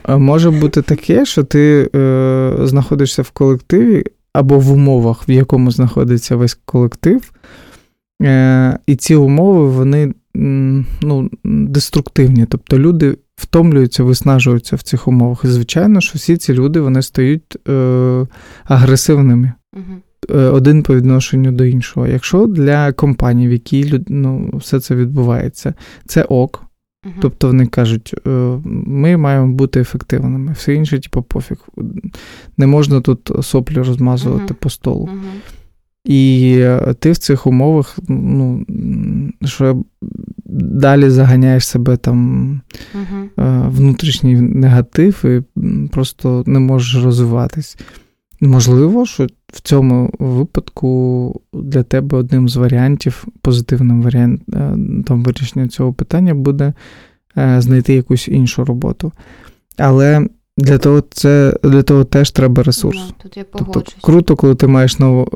Може 0.09 0.51
бути 0.51 0.83
таке, 0.83 1.25
що 1.25 1.45
ти 1.45 1.90
е, 1.95 2.53
знаходишся 2.62 3.23
в 3.23 3.31
колективі 3.31 4.05
або 4.33 4.59
в 4.59 4.73
умовах, 4.73 5.29
в 5.29 5.31
якому 5.31 5.71
знаходиться 5.71 6.37
весь 6.37 6.59
колектив, 6.64 7.33
е, 8.23 8.79
і 8.87 8.97
ці 8.97 9.14
умови, 9.14 9.68
вони 9.68 10.12
ну, 10.35 11.31
деструктивні. 11.45 12.47
Тобто 12.47 12.79
люди 12.79 13.16
втомлюються, 13.42 14.05
виснажуються 14.05 14.76
в 14.76 14.83
цих 14.83 15.09
умовах. 15.09 15.44
І 15.44 15.48
звичайно, 15.48 16.00
що 16.00 16.12
всі 16.18 16.37
ці 16.37 16.55
люди 16.55 16.81
вони 16.81 17.02
стають 17.02 17.68
е, 17.68 18.26
агресивними. 18.64 19.52
Угу. 19.76 20.38
Один 20.38 20.83
по 20.83 20.96
відношенню 20.96 21.52
до 21.52 21.64
іншого. 21.64 22.07
Якщо 22.07 22.46
для 22.46 22.92
компаній, 22.92 23.48
в 23.48 23.52
якій 23.52 24.00
ну, 24.09 24.50
все 24.55 24.81
це 24.81 24.94
відбувається, 24.94 25.74
це 26.07 26.22
ок. 26.22 26.64
Uh-huh. 27.05 27.12
Тобто 27.20 27.46
вони 27.46 27.66
кажуть, 27.66 28.14
«Е, 28.26 28.31
ми 28.64 29.16
маємо 29.16 29.52
бути 29.52 29.81
ефективними, 29.81 30.52
все 30.52 30.74
інше, 30.74 31.00
типу, 31.00 31.22
пофіг. 31.22 31.57
Не 32.57 32.66
можна 32.66 33.00
тут 33.00 33.31
соплі 33.42 33.76
розмазувати 33.76 34.55
uh-huh. 34.55 34.57
по 34.57 34.70
столу. 34.70 35.07
Uh-huh. 35.12 35.62
І 36.05 36.65
ти 36.99 37.12
в 37.12 37.19
цих 37.19 37.47
умовах, 37.47 37.99
ну, 38.09 38.65
що 39.45 39.85
далі 40.55 41.11
заганяєш 41.11 41.67
себе 41.67 41.97
там 41.97 42.61
uh-huh. 42.95 43.71
внутрішній 43.71 44.37
негатив 44.37 45.25
і 45.25 45.43
просто 45.88 46.45
не 46.47 46.59
можеш 46.59 47.05
розвиватись. 47.05 47.77
Можливо, 48.43 49.07
що 49.07 49.27
в 49.53 49.61
цьому 49.61 50.11
випадку 50.19 51.41
для 51.53 51.83
тебе 51.83 52.19
одним 52.19 52.49
з 52.49 52.57
варіантів, 52.57 53.27
позитивним 53.43 54.03
варіантом 54.03 55.21
е, 55.21 55.25
вирішення 55.25 55.69
цього 55.69 55.93
питання 55.93 56.35
буде 56.35 56.73
е, 57.37 57.61
знайти 57.61 57.95
якусь 57.95 58.29
іншу 58.29 58.65
роботу. 58.65 59.12
Але 59.79 60.29
для 60.59 60.79
того 60.79 61.01
це 61.01 61.59
для 61.62 61.83
того 61.83 62.05
теж 62.05 62.31
треба 62.31 62.62
ресурс. 62.62 62.99
No, 62.99 63.05
ну, 63.09 63.15
тут 63.23 63.37
я 63.37 63.45
тобто 63.53 63.83
Круто, 64.01 64.37
коли 64.37 64.55
ти 64.55 64.67
маєш 64.67 64.99
нову. 64.99 65.29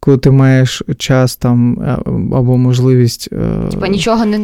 Коли 0.00 0.18
ти 0.18 0.30
маєш 0.30 0.82
час 0.98 1.36
там 1.36 1.80
е, 1.82 1.98
або 2.36 2.58
можливість 2.58 3.30
Типа 3.70 3.88
нічого 3.88 4.24
не 4.24 4.38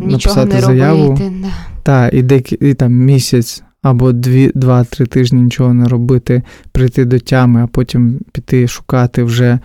нічого 0.00 0.44
не 0.44 0.60
заяву, 0.60 1.02
робити. 1.02 1.32
Да. 1.42 1.48
Так, 1.82 2.14
і, 2.14 2.22
деякі, 2.22 2.54
і 2.54 2.74
там 2.74 2.92
місяць 2.92 3.62
або 3.82 4.12
два-три 4.12 5.06
тижні 5.06 5.42
нічого 5.42 5.74
не 5.74 5.88
робити, 5.88 6.42
прийти 6.72 7.04
до 7.04 7.18
тями, 7.18 7.62
а 7.62 7.66
потім 7.66 8.20
піти 8.32 8.68
шукати 8.68 9.22
вже, 9.22 9.58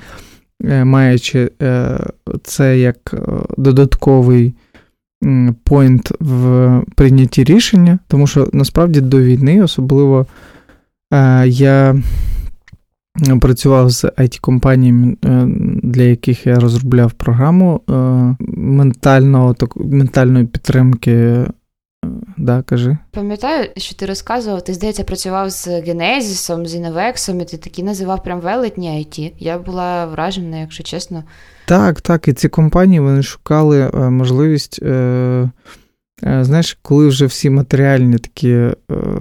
е, 0.63 0.86
маючи 0.86 1.51
е, 1.62 1.99
це 2.43 2.79
як 2.79 3.13
е, 3.13 3.17
додатковий 3.58 4.53
поінт 5.63 6.12
в 6.19 6.82
прийнятті 6.95 7.43
рішення, 7.43 7.99
тому 8.08 8.27
що 8.27 8.49
насправді 8.53 9.01
до 9.01 9.21
війни 9.21 9.63
особливо 9.63 10.25
я. 11.45 12.01
Працював 13.41 13.89
з 13.89 14.06
it 14.06 14.39
компаніями 14.39 15.17
для 15.84 16.04
яких 16.04 16.47
я 16.47 16.60
розробляв 16.60 17.12
програму 17.12 17.82
ментального, 18.39 19.56
ментальної 19.76 20.45
підтримки 20.45 21.45
Да, 22.38 22.62
кажи. 22.62 22.97
Пам'ятаю, 23.12 23.69
що 23.78 23.95
ти 23.95 24.06
розказував, 24.06 24.63
ти, 24.63 24.73
здається, 24.73 25.04
працював 25.04 25.49
з 25.49 25.67
Генезісом, 25.67 26.65
з 26.65 26.76
Інновексом, 26.76 27.41
і 27.41 27.45
ти 27.45 27.58
такі 27.58 27.84
називав 27.84 28.23
прям 28.23 28.39
велетні 28.39 28.89
IT. 28.89 29.32
Я 29.39 29.58
була 29.58 30.06
вражена, 30.06 30.58
якщо 30.58 30.84
чесно. 30.84 31.23
Так, 31.65 32.02
так. 32.02 32.28
І 32.28 32.34
ці 32.34 32.49
компанії 32.49 32.99
вони 32.99 33.23
шукали 33.23 33.91
е, 33.93 34.10
можливість. 34.10 34.80
Е, 34.84 34.88
е, 34.88 35.49
Знаєш, 36.21 36.78
коли 36.82 37.08
вже 37.08 37.26
всі 37.26 37.49
матеріальні 37.49 38.17
такі 38.17 38.49
е, 38.52 38.76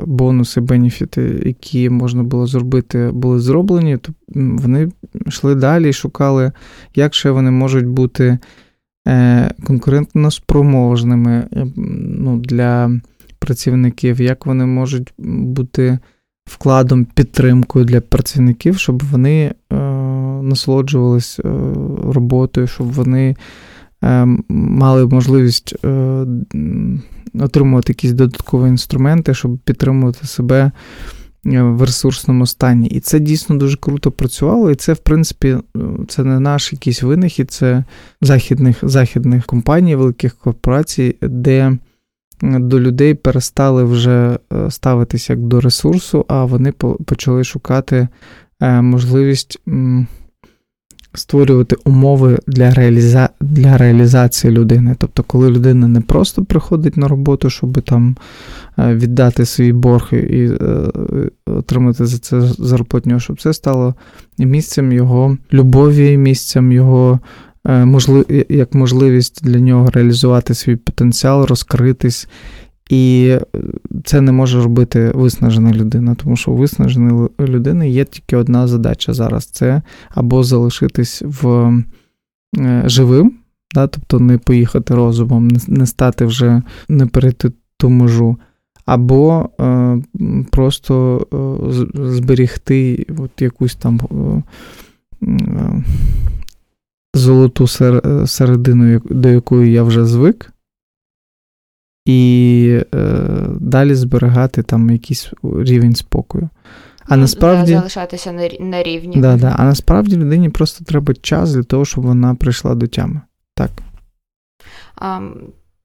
бонуси, 0.06 0.60
бенефіти, 0.60 1.42
які 1.46 1.90
можна 1.90 2.22
було 2.22 2.46
зробити, 2.46 3.10
були 3.12 3.40
зроблені, 3.40 3.96
то 3.96 4.12
вони 4.34 4.88
йшли 5.26 5.54
далі 5.54 5.88
і 5.88 5.92
шукали, 5.92 6.52
як 6.94 7.14
ще 7.14 7.30
вони 7.30 7.50
можуть 7.50 7.86
бути 7.86 8.38
Е, 9.08 9.50
конкурентно 9.66 10.30
спроможними 10.30 11.48
е, 11.52 11.66
ну, 11.76 12.36
для 12.36 12.90
працівників, 13.38 14.20
як 14.20 14.46
вони 14.46 14.66
можуть 14.66 15.12
бути 15.18 15.98
вкладом, 16.44 17.04
підтримкою 17.04 17.84
для 17.84 18.00
працівників, 18.00 18.78
щоб 18.78 19.02
вони 19.04 19.54
е, 19.72 19.76
насолоджувались 20.42 21.38
е, 21.38 21.42
роботою, 22.04 22.66
щоб 22.66 22.92
вони 22.92 23.30
е, 23.30 23.36
мали 24.48 25.06
можливість 25.06 25.74
е, 25.84 26.26
отримувати 27.40 27.90
якісь 27.92 28.12
додаткові 28.12 28.68
інструменти, 28.68 29.34
щоб 29.34 29.58
підтримувати 29.58 30.26
себе. 30.26 30.72
Е, 31.46 31.62
в 31.62 31.82
ресурсному 31.82 32.46
стані. 32.46 32.86
І 32.86 33.00
це 33.00 33.18
дійсно 33.18 33.56
дуже 33.56 33.76
круто 33.76 34.10
працювало. 34.10 34.70
І 34.70 34.74
це, 34.74 34.92
в 34.92 34.98
принципі, 34.98 35.48
е, 35.48 35.80
це 36.08 36.24
не 36.24 36.40
наш 36.40 36.72
якийсь 36.72 37.02
винахід, 37.02 37.50
це 37.50 37.84
західних 38.20 38.78
західних 38.82 39.46
компаній, 39.46 39.96
великих 39.96 40.36
корпорацій, 40.36 41.16
де 41.22 41.78
е, 42.42 42.58
до 42.58 42.80
людей 42.80 43.14
перестали 43.14 43.84
вже 43.84 44.38
ставитися 44.70 45.32
як 45.32 45.42
до 45.42 45.60
ресурсу, 45.60 46.24
а 46.28 46.44
вони 46.44 46.72
почали 47.06 47.44
шукати 47.44 48.08
можливість 48.80 49.60
створювати 51.14 51.76
умови 51.84 52.38
для 52.46 52.70
реаліза... 52.70 53.28
для 53.40 53.78
реалізації 53.78 54.52
людини. 54.52 54.96
Тобто, 54.98 55.22
коли 55.22 55.50
людина 55.50 55.88
не 55.88 56.00
просто 56.00 56.44
приходить 56.44 56.96
на 56.96 57.08
роботу, 57.08 57.50
щоб 57.50 57.82
там 57.82 58.16
е, 58.78 58.94
віддати 58.94 59.46
свій 59.46 59.72
борг 59.72 60.14
і 60.14 60.50
е, 60.60 60.90
отримати 61.46 62.06
за 62.06 62.18
це 62.18 62.40
зарплатню, 62.40 63.20
щоб 63.20 63.40
це 63.40 63.52
стало 63.52 63.94
місцем 64.38 64.92
його 64.92 65.38
любові, 65.52 66.16
місцем 66.16 66.72
його. 66.72 67.20
Е, 67.66 67.84
можлив... 67.84 68.44
як 68.48 68.74
можливість 68.74 69.44
для 69.44 69.60
нього 69.60 69.90
реалізувати 69.90 70.54
свій 70.54 70.76
потенціал, 70.76 71.44
розкритись 71.44 72.28
і 72.90 73.28
е, 73.30 73.60
це 74.04 74.20
не 74.20 74.32
може 74.32 74.62
робити 74.62 75.12
виснажена 75.14 75.72
людина, 75.72 76.14
тому 76.14 76.36
що 76.36 76.50
у 76.50 76.56
виснаженої 76.56 77.28
людини 77.40 77.90
є 77.90 78.04
тільки 78.04 78.36
одна 78.36 78.66
задача 78.66 79.12
зараз: 79.12 79.44
це 79.44 79.82
або 80.10 80.44
залишитись 80.44 81.22
в 81.26 81.72
е, 82.58 82.82
живим, 82.86 83.32
да, 83.74 83.86
тобто 83.86 84.20
не 84.20 84.38
поїхати 84.38 84.94
розумом, 84.94 85.48
не 85.68 85.86
стати 85.86 86.24
вже, 86.24 86.62
не 86.88 87.06
перейти 87.06 87.52
ту 87.76 87.90
межу, 87.90 88.36
або 88.86 89.48
е, 89.60 90.02
просто 90.50 91.26
е, 91.32 92.08
зберігти 92.08 93.06
от 93.18 93.42
якусь 93.42 93.74
там 93.74 94.00
е, 94.10 94.42
е 95.26 95.84
золоту 97.14 97.66
середину, 98.26 99.00
до 99.10 99.28
якої 99.28 99.72
я 99.72 99.82
вже 99.82 100.04
звик 100.04 100.52
і 102.04 102.80
е, 102.94 103.18
далі 103.60 103.94
зберігати 103.94 104.62
там 104.62 104.90
якийсь 104.90 105.30
рівень 105.42 105.94
спокою. 105.94 106.48
А 107.08 107.16
ну, 107.16 107.22
насправді 107.22 107.72
залишатися 107.74 108.32
на 108.32 108.48
на 108.60 108.82
рівні. 108.82 109.16
Да, 109.16 109.36
да. 109.36 109.54
А 109.58 109.64
насправді 109.64 110.16
людині 110.16 110.48
просто 110.48 110.84
треба 110.84 111.14
час 111.14 111.54
для 111.54 111.62
того, 111.62 111.84
щоб 111.84 112.04
вона 112.04 112.34
прийшла 112.34 112.74
до 112.74 112.86
тями. 112.86 113.20
Так. 113.54 113.70
А, 114.96 115.20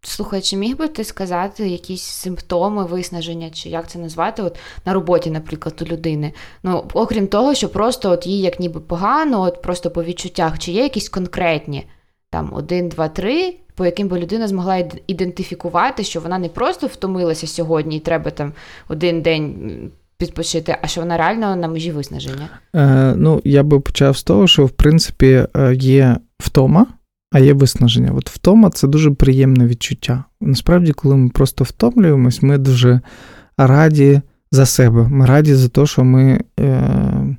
Слухай, 0.01 0.41
чи 0.41 0.58
міг 0.58 0.77
би 0.77 0.88
ти 0.88 1.03
сказати 1.03 1.69
якісь 1.69 2.01
симптоми 2.01 2.86
виснаження, 2.86 3.49
чи 3.49 3.69
як 3.69 3.89
це 3.89 3.99
назвати, 3.99 4.41
от 4.41 4.58
на 4.86 4.93
роботі, 4.93 5.32
наприклад, 5.32 5.82
у 5.82 5.86
людини? 5.86 6.34
Ну, 6.63 6.84
окрім 6.93 7.27
того, 7.27 7.53
що 7.53 7.69
просто 7.69 8.12
от 8.12 8.27
їй 8.27 8.41
як 8.41 8.60
ніби 8.60 8.80
погано, 8.80 9.41
от 9.41 9.62
просто 9.62 9.91
по 9.91 10.03
відчуттях, 10.03 10.60
чи 10.60 10.71
є 10.71 10.84
якісь 10.84 11.10
конкретні 11.10 11.88
там 12.29 12.53
один, 12.53 12.89
два, 12.89 13.07
три 13.09 13.57
по 13.77 13.85
яким 13.85 14.07
би 14.07 14.19
людина 14.19 14.47
змогла 14.47 14.83
ідентифікувати, 15.07 16.03
що 16.03 16.19
вона 16.19 16.39
не 16.39 16.49
просто 16.49 16.87
втомилася 16.87 17.47
сьогодні, 17.47 17.97
і 17.97 17.99
треба 17.99 18.31
там 18.31 18.53
один 18.89 19.21
день. 19.21 19.91
Підпочити, 20.19 20.77
а 20.81 20.87
що 20.87 21.01
вона 21.01 21.17
реально 21.17 21.55
на 21.55 21.67
межі 21.67 21.91
виснаження? 21.91 22.49
Е, 22.75 23.13
Ну, 23.17 23.41
я 23.43 23.63
би 23.63 23.79
почав 23.79 24.17
з 24.17 24.23
того, 24.23 24.47
що 24.47 24.65
в 24.65 24.69
принципі 24.69 25.45
е, 25.55 25.75
є 25.75 26.17
втома, 26.39 26.87
а 27.31 27.39
є 27.39 27.53
виснаження. 27.53 28.11
От 28.15 28.29
втома 28.29 28.69
це 28.69 28.87
дуже 28.87 29.11
приємне 29.11 29.67
відчуття. 29.67 30.23
Насправді, 30.41 30.91
коли 30.91 31.15
ми 31.15 31.29
просто 31.29 31.63
втомлюємось, 31.63 32.41
ми 32.41 32.57
дуже 32.57 33.01
раді 33.57 34.21
за 34.51 34.65
себе. 34.65 35.07
Ми 35.07 35.25
раді 35.25 35.53
за 35.53 35.69
те, 35.69 35.86
що 35.86 36.03
ми, 36.03 36.41
е, 36.59 37.38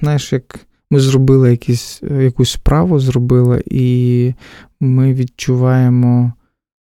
знаєш, 0.00 0.32
як 0.32 0.66
ми 0.90 1.00
зробили 1.00 1.50
якісь, 1.50 2.02
якусь 2.02 2.50
справу, 2.50 2.98
зробили, 2.98 3.62
і 3.66 4.32
ми 4.80 5.14
відчуваємо 5.14 6.32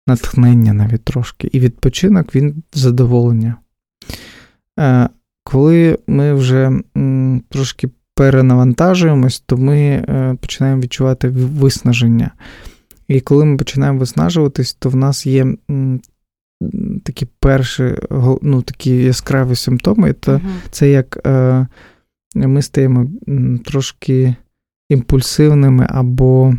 натхнення 0.07 0.73
навіть 0.73 1.05
трошки. 1.05 1.49
І 1.53 1.61
відпочинок 1.61 2.35
він 2.35 2.63
задоволення. 2.73 3.57
Е, 4.79 5.09
коли 5.45 5.99
ми 6.07 6.35
вже 6.35 6.81
трошки 7.49 7.89
перенавантажуємось, 8.15 9.41
то 9.41 9.57
ми 9.57 9.79
е, 9.79 10.37
починаємо 10.41 10.81
відчувати 10.81 11.29
виснаження. 11.29 12.31
І 13.09 13.21
коли 13.21 13.45
ми 13.45 13.57
починаємо 13.57 13.99
виснажуватись, 13.99 14.75
то 14.75 14.89
в 14.89 14.97
нас 14.97 15.27
є 15.27 15.47
такі 17.05 17.27
перші 17.41 17.95
ну, 18.43 18.63
такі 18.63 18.91
яскраві 18.91 19.57
симптоми. 19.57 20.15
Це, 20.21 20.33
uh 20.33 20.41
це 20.71 20.91
як 20.91 21.27
е, 21.27 21.67
ми 22.35 22.63
стаємо 22.63 23.11
трошки 23.65 24.35
імпульсивними 24.89 25.87
або 25.91 26.55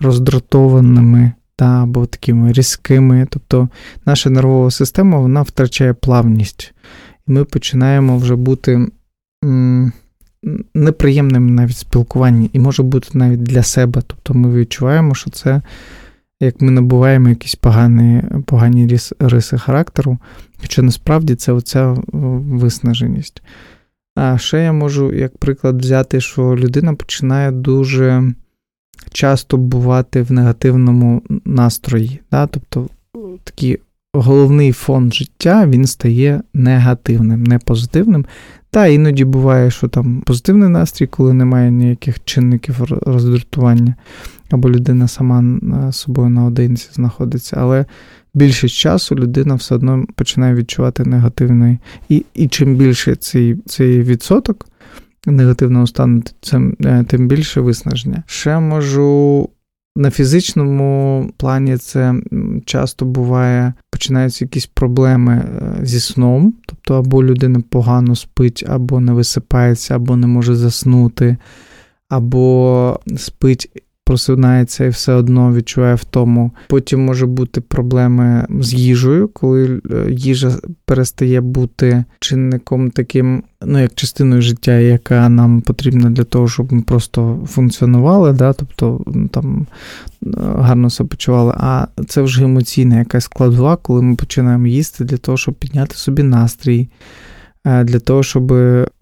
роздратованими 0.00 1.32
та, 1.56 1.82
або 1.82 2.06
такими 2.06 2.52
різкими. 2.52 3.26
Тобто 3.30 3.68
наша 4.06 4.30
нервова 4.30 4.70
система 4.70 5.18
вона 5.18 5.42
втрачає 5.42 5.94
плавність. 5.94 6.74
І 7.28 7.32
ми 7.32 7.44
починаємо 7.44 8.18
вже 8.18 8.36
бути 8.36 8.86
неприємним 10.74 11.54
навіть 11.54 11.76
спілкуванні, 11.76 12.50
і 12.52 12.58
може 12.58 12.82
бути 12.82 13.08
навіть 13.14 13.42
для 13.42 13.62
себе. 13.62 14.02
Тобто 14.06 14.34
ми 14.34 14.54
відчуваємо, 14.54 15.14
що 15.14 15.30
це 15.30 15.62
як 16.40 16.60
ми 16.60 16.70
набуваємо 16.70 17.28
якісь 17.28 17.54
погані 17.54 18.22
погані 18.46 18.98
риси 19.18 19.58
характеру, 19.58 20.18
хоча 20.60 20.82
насправді 20.82 21.34
це 21.34 21.52
оця 21.52 21.96
виснаженість. 22.12 23.42
А 24.14 24.38
ще 24.38 24.62
я 24.62 24.72
можу, 24.72 25.12
як 25.12 25.38
приклад, 25.38 25.82
взяти, 25.82 26.20
що 26.20 26.56
людина 26.56 26.94
починає 26.94 27.50
дуже 27.50 28.32
часто 29.12 29.56
бувати 29.56 30.22
в 30.22 30.32
негативному 30.32 31.22
настрої. 31.44 32.20
Да? 32.30 32.46
Тобто 32.46 32.88
такий 33.44 33.78
головний 34.14 34.72
фон 34.72 35.12
життя 35.12 35.66
він 35.66 35.86
стає 35.86 36.42
негативним, 36.54 37.44
не 37.44 37.58
позитивним. 37.58 38.26
Та 38.70 38.86
іноді 38.86 39.24
буває, 39.24 39.70
що 39.70 39.88
там 39.88 40.20
позитивний 40.20 40.68
настрій, 40.68 41.06
коли 41.06 41.32
немає 41.32 41.70
ніяких 41.70 42.24
чинників 42.24 42.76
роздратування, 43.06 43.94
або 44.50 44.70
людина 44.70 45.08
сама 45.08 45.44
з 45.92 45.96
собою 45.96 46.28
наодинці 46.28 46.88
знаходиться. 46.92 47.56
Але 47.60 47.84
більшість 48.34 48.74
часу 48.74 49.14
людина 49.14 49.54
все 49.54 49.74
одно 49.74 50.04
починає 50.14 50.54
відчувати 50.54 51.04
негативний. 51.04 51.78
І 52.08 52.24
і 52.34 52.48
чим 52.48 52.76
більше 52.76 53.14
цей 53.14 53.56
цей 53.66 54.02
відсоток 54.02 54.66
негативного 55.26 55.86
стану, 55.86 56.22
тим, 56.40 56.76
е, 56.84 57.04
тим 57.08 57.28
більше 57.28 57.60
виснаження. 57.60 58.22
Ще 58.26 58.58
можу. 58.58 59.48
На 59.96 60.10
фізичному 60.10 61.30
плані 61.36 61.76
це 61.76 62.14
часто 62.64 63.04
буває, 63.04 63.74
починаються 63.90 64.44
якісь 64.44 64.66
проблеми 64.66 65.32
е, 65.32 65.86
зі 65.86 66.00
сном, 66.00 66.54
тобто 66.66 66.94
або 66.94 67.24
людина 67.24 67.62
погано 67.70 68.16
спить, 68.16 68.64
або 68.68 69.00
не 69.00 69.12
висипається, 69.12 69.96
або 69.96 70.16
не 70.16 70.26
може 70.26 70.54
заснути, 70.54 71.36
або 72.08 73.00
спить 73.16 73.83
просинається 74.04 74.84
і 74.84 74.88
все 74.88 75.12
одно 75.12 75.52
відчуває 75.52 75.94
втому. 75.94 76.50
Потім 76.68 77.04
може 77.04 77.26
бути 77.26 77.60
проблеми 77.60 78.46
з 78.60 78.74
їжею, 78.74 79.28
коли 79.28 79.80
е, 79.90 80.06
їжа 80.10 80.58
перестає 80.84 81.40
бути 81.40 82.04
чинником 82.20 82.90
таким, 82.90 83.42
ну 83.62 83.78
як 83.78 83.94
частиною 83.94 84.42
життя, 84.42 84.78
яка 84.78 85.28
нам 85.28 85.60
потрібна 85.60 86.10
для 86.10 86.24
того, 86.24 86.48
щоб 86.48 86.72
ми 86.72 86.82
просто 86.82 87.40
функціонували, 87.46 88.32
да, 88.32 88.52
тобто 88.52 89.04
там 89.30 89.66
е, 90.22 90.28
гарно 90.58 90.90
себе 90.90 91.08
почували. 91.08 91.54
А 91.56 91.86
це 92.08 92.22
вже 92.22 92.44
емоційна 92.44 92.98
якась 92.98 93.24
складова, 93.24 93.76
коли 93.76 94.02
ми 94.02 94.14
починаємо 94.14 94.66
їсти 94.66 95.04
для 95.04 95.16
того, 95.16 95.38
щоб 95.38 95.54
підняти 95.54 95.96
собі 95.96 96.22
настрій. 96.22 96.88
Е, 97.66 97.84
для 97.84 97.98
того, 97.98 98.22
щоб 98.22 98.52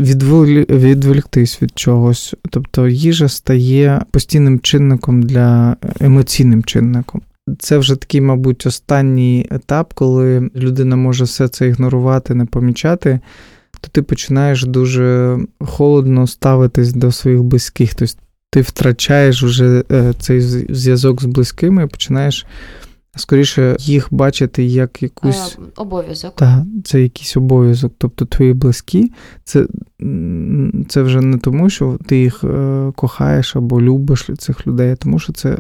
відволіктись 0.01 1.63
від 1.63 1.79
чогось. 1.79 2.35
Тобто 2.51 2.89
їжа 2.89 3.29
стає 3.29 4.03
постійним 4.11 4.61
чинником 4.61 5.23
для 5.23 5.77
емоційним 6.01 6.65
чинником. 6.65 7.21
Це 7.59 7.79
вже 7.79 7.97
такий, 7.97 8.21
мабуть, 8.21 8.67
останній 8.67 9.47
етап, 9.51 9.93
коли 9.95 10.51
людина 10.57 10.97
може 10.97 11.25
все 11.25 11.49
це 11.49 11.69
ігнорувати, 11.69 12.35
не 12.35 12.45
помічати, 12.45 13.21
то 13.81 13.89
ти 13.93 14.03
починаєш 14.03 14.65
дуже 14.65 15.39
холодно 15.61 16.27
ставитись 16.27 16.93
до 16.93 17.13
своїх 17.13 17.43
близьких. 17.43 17.95
Тобто 17.95 18.15
ти 18.51 18.61
втрачаєш 18.61 19.43
вже 19.43 19.85
е, 19.93 20.13
цей 20.19 20.41
зв'язок 20.41 21.23
з 21.23 21.25
близькими 21.25 21.85
і 21.85 21.87
починаєш 21.87 22.47
скоріше 23.17 23.77
їх 23.81 24.09
бачити 24.11 24.65
як 24.65 25.03
якусь 25.03 25.59
е, 25.59 25.63
обов'язок. 25.77 26.37
Так, 26.37 26.65
це 26.85 27.03
якийсь 27.03 27.37
обов'язок. 27.37 27.93
Тобто 27.99 28.25
твої 28.25 28.53
близькі, 28.53 29.13
це 29.45 29.67
це 30.89 31.03
вже 31.03 31.21
не 31.21 31.39
тому, 31.39 31.71
що 31.71 31.99
ти 32.07 32.19
їх 32.19 32.45
е, 32.45 32.93
кохаєш 32.97 33.57
або 33.57 33.83
любиш 33.83 34.31
цих 34.39 34.67
людей, 34.67 34.93
а 34.93 34.97
тому 34.97 35.19
що 35.19 35.33
це 35.33 35.59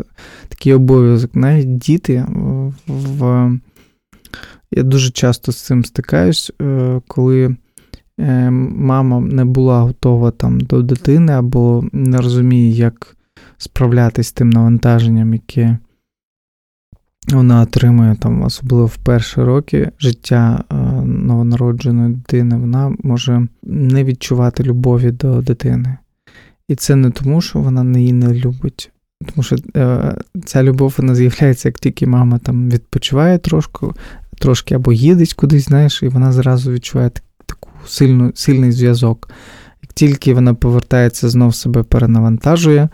такий 0.48 0.74
обов'язок. 0.74 1.34
Навіть 1.34 1.78
діти 1.78 2.26
в. 2.86 3.50
Я 4.74 4.82
дуже 4.82 5.10
часто 5.10 5.52
з 5.52 5.56
цим 5.56 5.84
стикаюсь, 5.84 6.52
е, 6.62 7.00
коли 7.06 7.56
е, 8.20 8.50
мама 8.50 9.20
не 9.20 9.44
була 9.44 9.80
готова 9.80 10.30
там 10.30 10.60
до 10.60 10.82
дитини 10.82 11.32
або 11.32 11.84
не 11.92 12.18
розуміє, 12.18 12.70
як 12.70 13.16
справлятися 13.58 14.28
з 14.28 14.32
тим 14.32 14.50
навантаженням, 14.50 15.34
яке 15.34 15.78
вона 17.28 17.60
отримує 17.60 18.16
там, 18.20 18.42
особливо 18.42 18.86
в 18.86 18.96
перші 18.96 19.40
роки 19.40 19.90
життя 19.98 20.64
е, 20.70 20.74
новонародженої 21.04 22.14
дитини, 22.14 22.56
вона 22.56 22.96
може 23.02 23.46
не 23.62 24.04
відчувати 24.04 24.62
любові 24.62 25.10
до 25.10 25.42
дитини. 25.42 25.96
І 26.68 26.74
це 26.74 26.96
не 26.96 27.10
тому, 27.10 27.40
що 27.40 27.58
вона 27.58 27.98
її 27.98 28.12
не 28.12 28.34
любить. 28.34 28.90
Тому 29.26 29.42
що 29.42 29.56
е, 29.76 30.16
ця 30.44 30.62
любов 30.62 30.94
вона 30.98 31.14
з'являється, 31.14 31.68
як 31.68 31.78
тільки 31.78 32.06
мама 32.06 32.38
там 32.38 32.70
відпочиває 32.70 33.38
трошки, 33.38 33.86
трошки 34.38 34.74
або 34.74 34.92
їдеть 34.92 35.34
кудись, 35.34 35.64
знаєш, 35.64 36.02
і 36.02 36.08
вона 36.08 36.32
зразу 36.32 36.72
відчуває 36.72 37.10
таку 37.46 37.68
сильну, 37.86 38.32
сильний 38.34 38.72
зв'язок. 38.72 39.30
Як 39.82 39.92
тільки 39.92 40.34
вона 40.34 40.54
повертається, 40.54 41.28
знов 41.28 41.54
себе 41.54 41.82
перенавантажує 41.82 42.88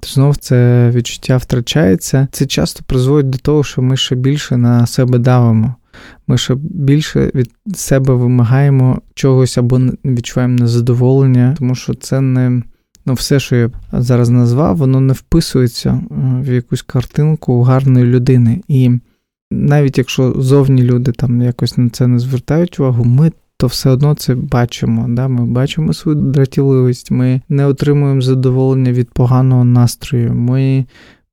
то 0.00 0.08
знов 0.08 0.36
це 0.36 0.90
відчуття 0.94 1.36
втрачається. 1.36 2.28
Це 2.32 2.46
часто 2.46 2.82
призводить 2.86 3.30
до 3.30 3.38
того, 3.38 3.64
що 3.64 3.82
ми 3.82 3.96
ще 3.96 4.14
більше 4.14 4.56
на 4.56 4.86
себе 4.86 5.18
давимо. 5.18 5.74
Ми 6.26 6.38
ще 6.38 6.54
більше 6.60 7.30
від 7.34 7.50
себе 7.74 8.14
вимагаємо 8.14 9.00
чогось 9.14 9.58
або 9.58 9.80
відчуваємо 10.04 10.54
незадоволення, 10.54 11.54
тому 11.58 11.74
що 11.74 11.94
це 11.94 12.20
не 12.20 12.62
ну, 13.06 13.14
все, 13.14 13.40
що 13.40 13.56
я 13.56 13.70
зараз 13.92 14.28
назвав, 14.28 14.76
воно 14.76 15.00
не 15.00 15.12
вписується 15.12 15.90
е, 15.90 16.04
в 16.42 16.52
якусь 16.54 16.82
картинку 16.82 17.62
гарної 17.62 18.04
людини. 18.04 18.60
І 18.68 18.90
навіть 19.50 19.98
якщо 19.98 20.34
зовні 20.36 20.82
люди 20.82 21.12
там 21.12 21.42
якось 21.42 21.78
на 21.78 21.88
це 21.88 22.06
не 22.06 22.18
звертають 22.18 22.80
увагу, 22.80 23.04
ми 23.04 23.32
то 23.58 23.66
все 23.66 23.90
одно 23.90 24.14
це 24.14 24.34
бачимо. 24.34 25.06
Да? 25.08 25.28
Ми 25.28 25.46
бачимо 25.46 25.92
свою 25.92 26.18
дратівливість, 26.18 27.10
ми 27.10 27.40
не 27.48 27.66
отримуємо 27.66 28.20
задоволення 28.20 28.92
від 28.92 29.10
поганого 29.10 29.64
настрою. 29.64 30.34
Ми 30.34 30.86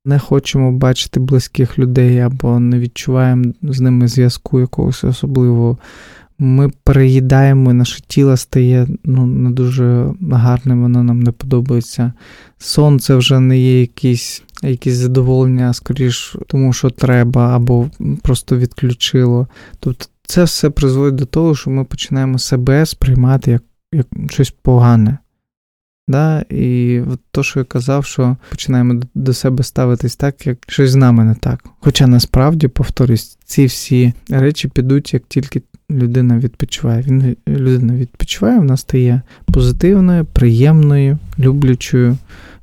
не 0.04 0.18
хочемо 0.18 0.72
бачити 0.72 1.20
близьких 1.20 1.78
людей 1.78 2.18
або 2.18 2.60
не 2.60 2.78
відчуваємо 2.78 3.44
з 3.62 3.80
ними 3.80 4.08
зв'язку 4.08 4.60
якогось 4.60 5.04
особливого. 5.04 5.78
Ми 6.38 6.70
переїдаємо, 6.84 7.72
наше 7.72 8.00
тіло 8.06 8.36
стає 8.36 8.88
ну, 9.04 9.26
не 9.26 9.50
дуже 9.50 10.14
гарним, 10.30 10.82
воно 10.82 11.02
нам 11.02 11.20
не 11.20 11.32
подобається. 11.32 12.12
Сон 12.58 13.00
це 13.00 13.16
вже 13.16 13.40
не 13.40 13.58
є 13.58 13.80
якісь 13.80 14.42
якісь 14.62 14.94
задоволення, 14.94 15.72
скоріш 15.72 16.36
тому, 16.46 16.72
що 16.72 16.90
треба, 16.90 17.56
або 17.56 17.90
просто 18.22 18.56
відключило. 18.56 19.46
Тобто 19.80 20.06
це 20.26 20.44
все 20.44 20.70
призводить 20.70 21.14
до 21.14 21.26
того, 21.26 21.54
що 21.54 21.70
ми 21.70 21.84
починаємо 21.84 22.38
себе 22.38 22.86
сприймати 22.86 23.50
як 23.50 23.62
як 23.92 24.06
щось 24.28 24.50
погане. 24.50 25.18
Да? 26.08 26.44
І 26.50 27.00
от 27.00 27.20
то, 27.30 27.42
що 27.42 27.60
я 27.60 27.64
казав, 27.64 28.04
що 28.04 28.36
починаємо 28.50 29.02
до 29.14 29.34
себе 29.34 29.64
ставитись 29.64 30.16
так, 30.16 30.46
як 30.46 30.58
щось 30.66 30.90
з 30.90 30.94
нами 30.94 31.24
не 31.24 31.34
так. 31.34 31.64
Хоча 31.80 32.06
насправді, 32.06 32.68
повторюсь, 32.68 33.38
ці 33.44 33.66
всі 33.66 34.12
речі 34.28 34.68
підуть, 34.68 35.14
як 35.14 35.22
тільки 35.28 35.62
людина 35.90 36.38
відпочиває. 36.38 37.02
Він 37.02 37.36
людина 37.48 37.94
відпочиває, 37.94 38.58
вона 38.58 38.76
стає 38.76 39.22
позитивною, 39.52 40.24
приємною, 40.24 41.18
люблячою, 41.38 42.16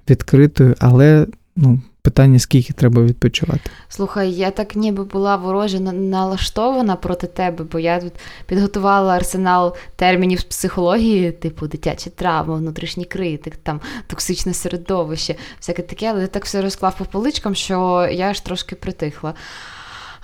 відкритою, 0.10 0.76
але 0.80 1.28
ну, 1.56 1.82
Питання, 2.04 2.40
скільки 2.40 2.74
треба 2.74 3.04
відпочивати. 3.04 3.70
Слухай, 3.90 4.32
я 4.32 4.52
так 4.52 4.76
ніби 4.76 5.04
була 5.04 5.36
вороже 5.36 5.80
налаштована 5.80 6.96
проти 6.96 7.28
тебе, 7.28 7.64
бо 7.64 7.80
я 7.80 8.00
тут 8.00 8.14
підготувала 8.46 9.16
арсенал 9.16 9.76
термінів 9.96 10.40
з 10.40 10.44
психології, 10.44 11.32
типу 11.32 11.68
дитячі 11.68 12.10
травми, 12.10 12.56
внутрішній 12.56 13.06
критик, 13.06 13.56
там 13.56 13.82
токсичне 14.08 14.54
середовище, 14.54 15.36
всяке 15.60 15.82
таке, 15.82 16.10
але 16.10 16.22
ти 16.22 16.28
так 16.28 16.46
все 16.46 16.62
розклав 16.62 16.98
по 16.98 17.06
поличкам, 17.06 17.56
що 17.56 18.08
я 18.12 18.30
аж 18.30 18.40
трошки 18.40 18.76
притихла. 18.76 19.34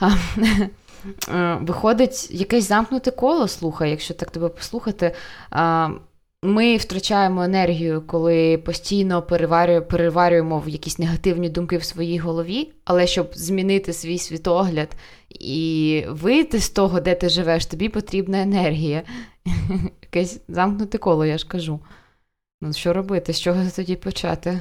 Е, 1.30 1.58
виходить, 1.62 2.32
якесь 2.32 2.68
замкнуте 2.68 3.12
коло, 3.12 3.48
слухай, 3.48 3.90
якщо 3.90 4.14
так 4.14 4.32
тебе 4.32 4.50
послухати. 4.50 5.16
Ми 6.44 6.78
втрачаємо 6.78 7.44
енергію, 7.44 8.04
коли 8.08 8.58
постійно 8.58 9.22
переварюємо 9.90 10.60
в 10.60 10.70
якісь 10.70 11.00
негативні 11.00 11.50
думки 11.50 11.78
в 11.78 11.84
своїй 11.84 12.18
голові, 12.18 12.72
але 12.86 13.08
щоб 13.08 13.32
змінити 13.34 13.94
свій 13.94 14.18
світогляд 14.18 14.96
і 15.30 16.04
вийти 16.10 16.60
з 16.60 16.70
того, 16.70 17.00
де 17.00 17.16
ти 17.16 17.30
живеш, 17.30 17.66
тобі 17.66 17.90
потрібна 17.90 18.42
енергія. 18.42 19.04
Якесь 20.02 20.42
замкнуте 20.48 20.98
коло, 20.98 21.26
я 21.26 21.38
ж 21.38 21.48
кажу. 21.48 21.80
Ну, 22.62 22.74
що 22.74 22.94
робити? 22.94 23.34
З 23.34 23.42
чого 23.42 23.64
тоді 23.76 23.96
почати? 23.96 24.60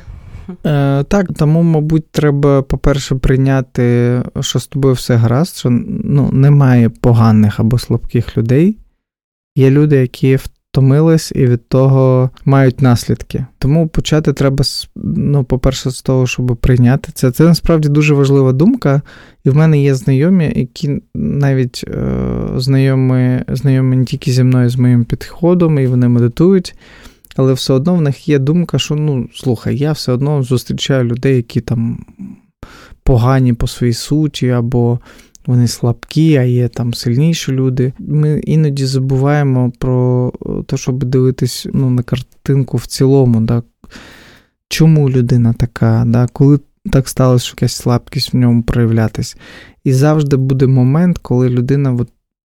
Е, 0.67 1.05
Так, 1.05 1.27
тому, 1.37 1.63
мабуть, 1.63 2.11
треба, 2.11 2.63
по-перше, 2.63 3.15
прийняти, 3.15 4.23
що 4.41 4.59
з 4.59 4.67
тобою 4.67 4.95
все 4.95 5.17
гаразд, 5.17 5.57
що 5.57 5.71
ну, 6.05 6.31
немає 6.33 6.89
поганих 6.89 7.61
або 7.61 7.79
слабких 7.79 8.37
людей. 8.37 8.79
Є 9.57 9.71
люди, 9.71 9.97
які 9.97 10.39
втомились 10.79 11.33
і 11.35 11.47
від 11.47 11.69
того 11.69 12.31
мають 12.45 12.81
наслідки. 12.81 13.47
Тому 13.59 13.89
почати 13.89 14.33
треба, 14.33 14.65
ну, 14.97 15.45
по-перше, 15.45 15.91
з 15.91 16.03
того, 16.03 16.27
щоб 16.27 16.57
прийняти 16.61 17.13
це. 17.15 17.31
Це 17.31 17.45
насправді 17.45 17.89
дуже 17.89 18.15
важлива 18.15 18.53
думка. 18.53 19.03
І 19.45 19.51
в 19.51 19.57
мене 19.57 19.83
є 19.83 19.95
знайомі, 19.95 20.53
які 20.57 21.03
навіть 21.15 21.85
е, 21.89 22.13
знайомі, 22.57 23.43
знайомі 23.49 23.97
не 23.97 24.05
тільки 24.05 24.33
зі 24.33 24.45
мною 24.45 24.69
з 24.69 24.77
моїм 24.77 25.05
підходом, 25.05 25.79
і 25.79 25.87
вони 25.87 26.09
медитують. 26.09 26.75
Але 27.37 27.53
все 27.53 27.73
одно 27.73 27.95
в 27.95 28.01
них 28.01 28.29
є 28.29 28.39
думка, 28.39 28.79
що 28.79 28.95
ну, 28.95 29.29
слухай, 29.35 29.77
я 29.77 29.93
все 29.93 30.13
одно 30.13 30.43
зустрічаю 30.43 31.05
людей, 31.05 31.37
які 31.37 31.61
там 31.61 32.05
погані 33.03 33.53
по 33.53 33.67
своїй 33.67 33.93
суті, 33.93 34.49
або 34.49 35.01
вони 35.49 35.69
слабкі, 35.69 36.37
а 36.37 36.43
є 36.43 36.69
там 36.69 36.95
сильніші 36.95 37.53
люди. 37.53 37.93
Ми 37.99 38.41
іноді 38.41 38.87
забуваємо 38.87 39.73
про 39.79 40.33
те, 40.67 40.77
щоб 40.77 41.05
дивитись 41.05 41.67
ну, 41.73 41.91
на 41.91 42.03
картинку 42.03 42.77
в 42.77 42.87
цілому. 42.87 43.41
Да? 43.41 43.63
Чому 44.69 45.11
людина 45.11 45.53
така, 45.53 46.05
да? 46.07 46.27
коли 46.33 46.59
так 46.93 47.09
сталося, 47.09 47.45
що 47.47 47.55
якась 47.57 47.73
слабкість 47.73 48.33
в 48.33 48.37
ньому 48.37 48.63
проявлятись. 48.63 49.37
І 49.85 49.93
завжди 49.93 50.37
буде 50.37 50.67
момент, 50.67 51.19
коли 51.19 51.49
людина 51.49 51.93
от 51.93 52.09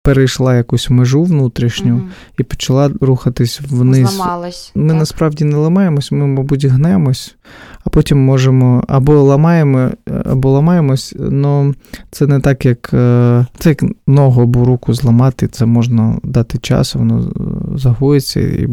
перейшла 0.05 0.57
якусь 0.57 0.91
межу 0.91 1.23
внутрішню 1.25 1.95
угу. 1.95 2.05
і 2.39 2.43
почала 2.43 2.91
рухатись 3.01 3.61
вниз. 3.69 4.11
Зламалась. 4.11 4.73
Ми 4.75 4.89
так. 4.89 4.99
насправді 4.99 5.45
не 5.45 5.57
ламаємось, 5.57 6.13
ми, 6.13 6.27
мабуть, 6.27 6.65
гнемось, 6.65 7.37
а 7.85 7.91
потім 7.91 8.19
можемо 8.19 8.85
або 8.89 9.23
ламаємо, 9.23 9.91
або 10.25 10.51
ламаємось, 10.51 11.15
але 11.19 11.75
це 12.11 12.27
не 12.27 12.41
так, 12.41 12.67
як 12.67 12.91
е, 12.95 13.47
це 13.59 13.69
як 13.69 13.85
ногу 14.07 14.43
або 14.43 14.65
руку 14.65 14.95
зламати, 14.95 15.49
це 15.49 15.67
можна 15.67 16.19
дати 16.23 16.59
час, 16.59 16.95
воно 16.95 17.33
загоїться 17.77 18.41
і 18.41 18.67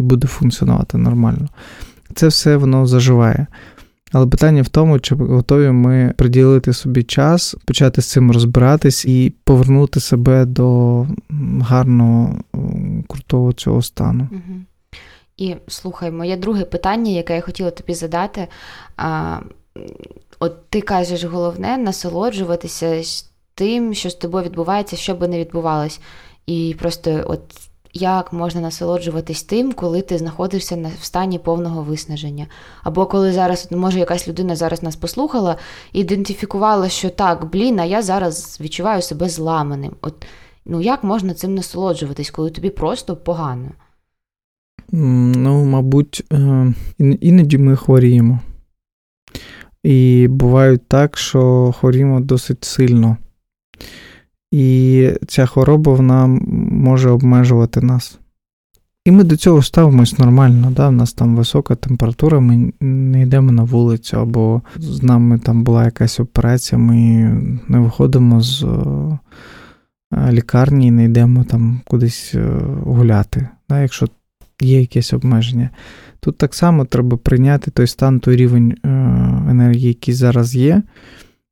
буде 0.00 0.26
функціонувати 0.26 0.98
нормально. 0.98 1.48
Це 2.14 2.28
все 2.28 2.56
воно 2.56 2.86
заживає. 2.86 3.46
Але 4.16 4.26
питання 4.26 4.62
в 4.62 4.68
тому, 4.68 5.00
чи 5.00 5.14
готові 5.14 5.70
ми 5.70 6.14
приділити 6.16 6.72
собі 6.72 7.02
час, 7.02 7.56
почати 7.64 8.02
з 8.02 8.10
цим 8.10 8.32
розбиратись 8.32 9.04
і 9.04 9.34
повернути 9.44 10.00
себе 10.00 10.44
до 10.44 11.06
гарного, 11.60 12.38
крутого 13.08 13.52
цього 13.52 13.82
стану. 13.82 14.28
І 15.36 15.56
слухай, 15.68 16.10
моє 16.10 16.36
друге 16.36 16.64
питання, 16.64 17.10
яке 17.10 17.34
я 17.34 17.40
хотіла 17.40 17.70
тобі 17.70 17.94
задати. 17.94 18.46
А, 18.96 19.38
От 20.38 20.70
ти 20.70 20.80
кажеш, 20.80 21.24
головне 21.24 21.76
насолоджуватися 21.76 23.02
тим, 23.54 23.94
що 23.94 24.10
з 24.10 24.14
тобою 24.14 24.44
відбувається, 24.44 24.96
що 24.96 25.14
би 25.14 25.28
не 25.28 25.38
відбувалось. 25.38 26.00
І 26.46 26.76
просто 26.78 27.24
от 27.26 27.65
як 27.96 28.32
можна 28.32 28.60
насолоджуватись 28.60 29.42
тим, 29.42 29.72
коли 29.72 30.02
ти 30.02 30.18
знаходишся 30.18 30.90
в 31.00 31.04
стані 31.04 31.38
повного 31.38 31.82
виснаження. 31.82 32.46
Або 32.82 33.06
коли 33.06 33.32
зараз, 33.32 33.68
може, 33.72 33.98
якась 33.98 34.28
людина 34.28 34.56
зараз 34.56 34.82
нас 34.82 34.96
послухала 34.96 35.56
ідентифікувала, 35.92 36.88
що 36.88 37.10
так, 37.10 37.50
блін, 37.50 37.80
а 37.80 37.84
я 37.84 38.02
зараз 38.02 38.58
відчуваю 38.60 39.02
себе 39.02 39.28
зламаним. 39.28 39.92
От 40.02 40.26
ну 40.64 40.80
як 40.80 41.04
можна 41.04 41.34
цим 41.34 41.54
насолоджуватись, 41.54 42.30
коли 42.30 42.50
тобі 42.50 42.70
просто 42.70 43.16
погано? 43.16 43.70
Ну, 44.92 45.64
мабуть, 45.64 46.24
е, 46.32 46.72
іноді 46.98 47.58
ми 47.58 47.76
хворіємо. 47.76 48.40
І 49.82 50.26
бувають 50.30 50.88
так, 50.88 51.16
що 51.18 51.72
хворіємо 51.78 52.20
досить 52.20 52.64
сильно. 52.64 53.16
І 54.56 55.10
ця 55.26 55.46
хвороба 55.46 55.92
вона 55.92 56.26
може 56.70 57.10
обмежувати 57.10 57.80
нас. 57.80 58.18
І 59.04 59.10
ми 59.10 59.24
до 59.24 59.36
цього 59.36 59.62
ставимось 59.62 60.18
нормально. 60.18 60.70
Да? 60.70 60.88
У 60.88 60.90
нас 60.90 61.12
там 61.12 61.36
висока 61.36 61.74
температура, 61.74 62.40
ми 62.40 62.72
не 62.80 63.22
йдемо 63.22 63.52
на 63.52 63.62
вулицю, 63.62 64.20
або 64.20 64.62
з 64.76 65.02
нами 65.02 65.38
там 65.38 65.64
була 65.64 65.84
якась 65.84 66.20
операція, 66.20 66.78
ми 66.78 66.96
не 67.68 67.78
виходимо 67.78 68.40
з 68.40 68.64
е, 68.64 70.32
лікарні 70.32 70.86
і 70.86 70.90
не 70.90 71.04
йдемо 71.04 71.44
там 71.44 71.80
кудись 71.84 72.32
е, 72.34 72.48
гуляти, 72.84 73.48
да? 73.68 73.80
якщо 73.82 74.06
є 74.60 74.80
якесь 74.80 75.12
обмеження. 75.12 75.70
Тут 76.20 76.38
так 76.38 76.54
само 76.54 76.84
треба 76.84 77.16
прийняти 77.16 77.70
той 77.70 77.86
стан, 77.86 78.20
той 78.20 78.36
рівень 78.36 78.70
е, 78.70 78.88
енергії, 79.50 79.88
який 79.88 80.14
зараз 80.14 80.56
є, 80.56 80.82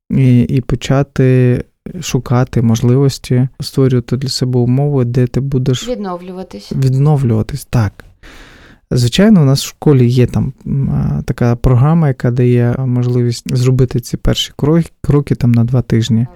і, 0.09 0.41
і 0.41 0.61
почати 0.61 1.63
шукати 2.01 2.61
можливості, 2.61 3.47
створювати 3.59 4.17
для 4.17 4.29
себе 4.29 4.59
умови, 4.59 5.05
де 5.05 5.27
ти 5.27 5.39
будеш 5.39 5.87
відновлюватись. 5.87 6.71
Відновлюватись, 6.71 7.65
так. 7.65 8.05
Звичайно, 8.91 9.41
у 9.41 9.45
нас 9.45 9.63
в 9.63 9.67
школі 9.67 10.07
є 10.07 10.27
там 10.27 10.53
така 11.25 11.55
програма, 11.55 12.07
яка 12.07 12.31
дає 12.31 12.75
можливість 12.77 13.57
зробити 13.57 13.99
ці 13.99 14.17
перші 14.17 14.53
кроки, 14.55 14.89
кроки 15.01 15.35
там 15.35 15.51
на 15.51 15.63
два 15.63 15.81
тижні. 15.81 16.27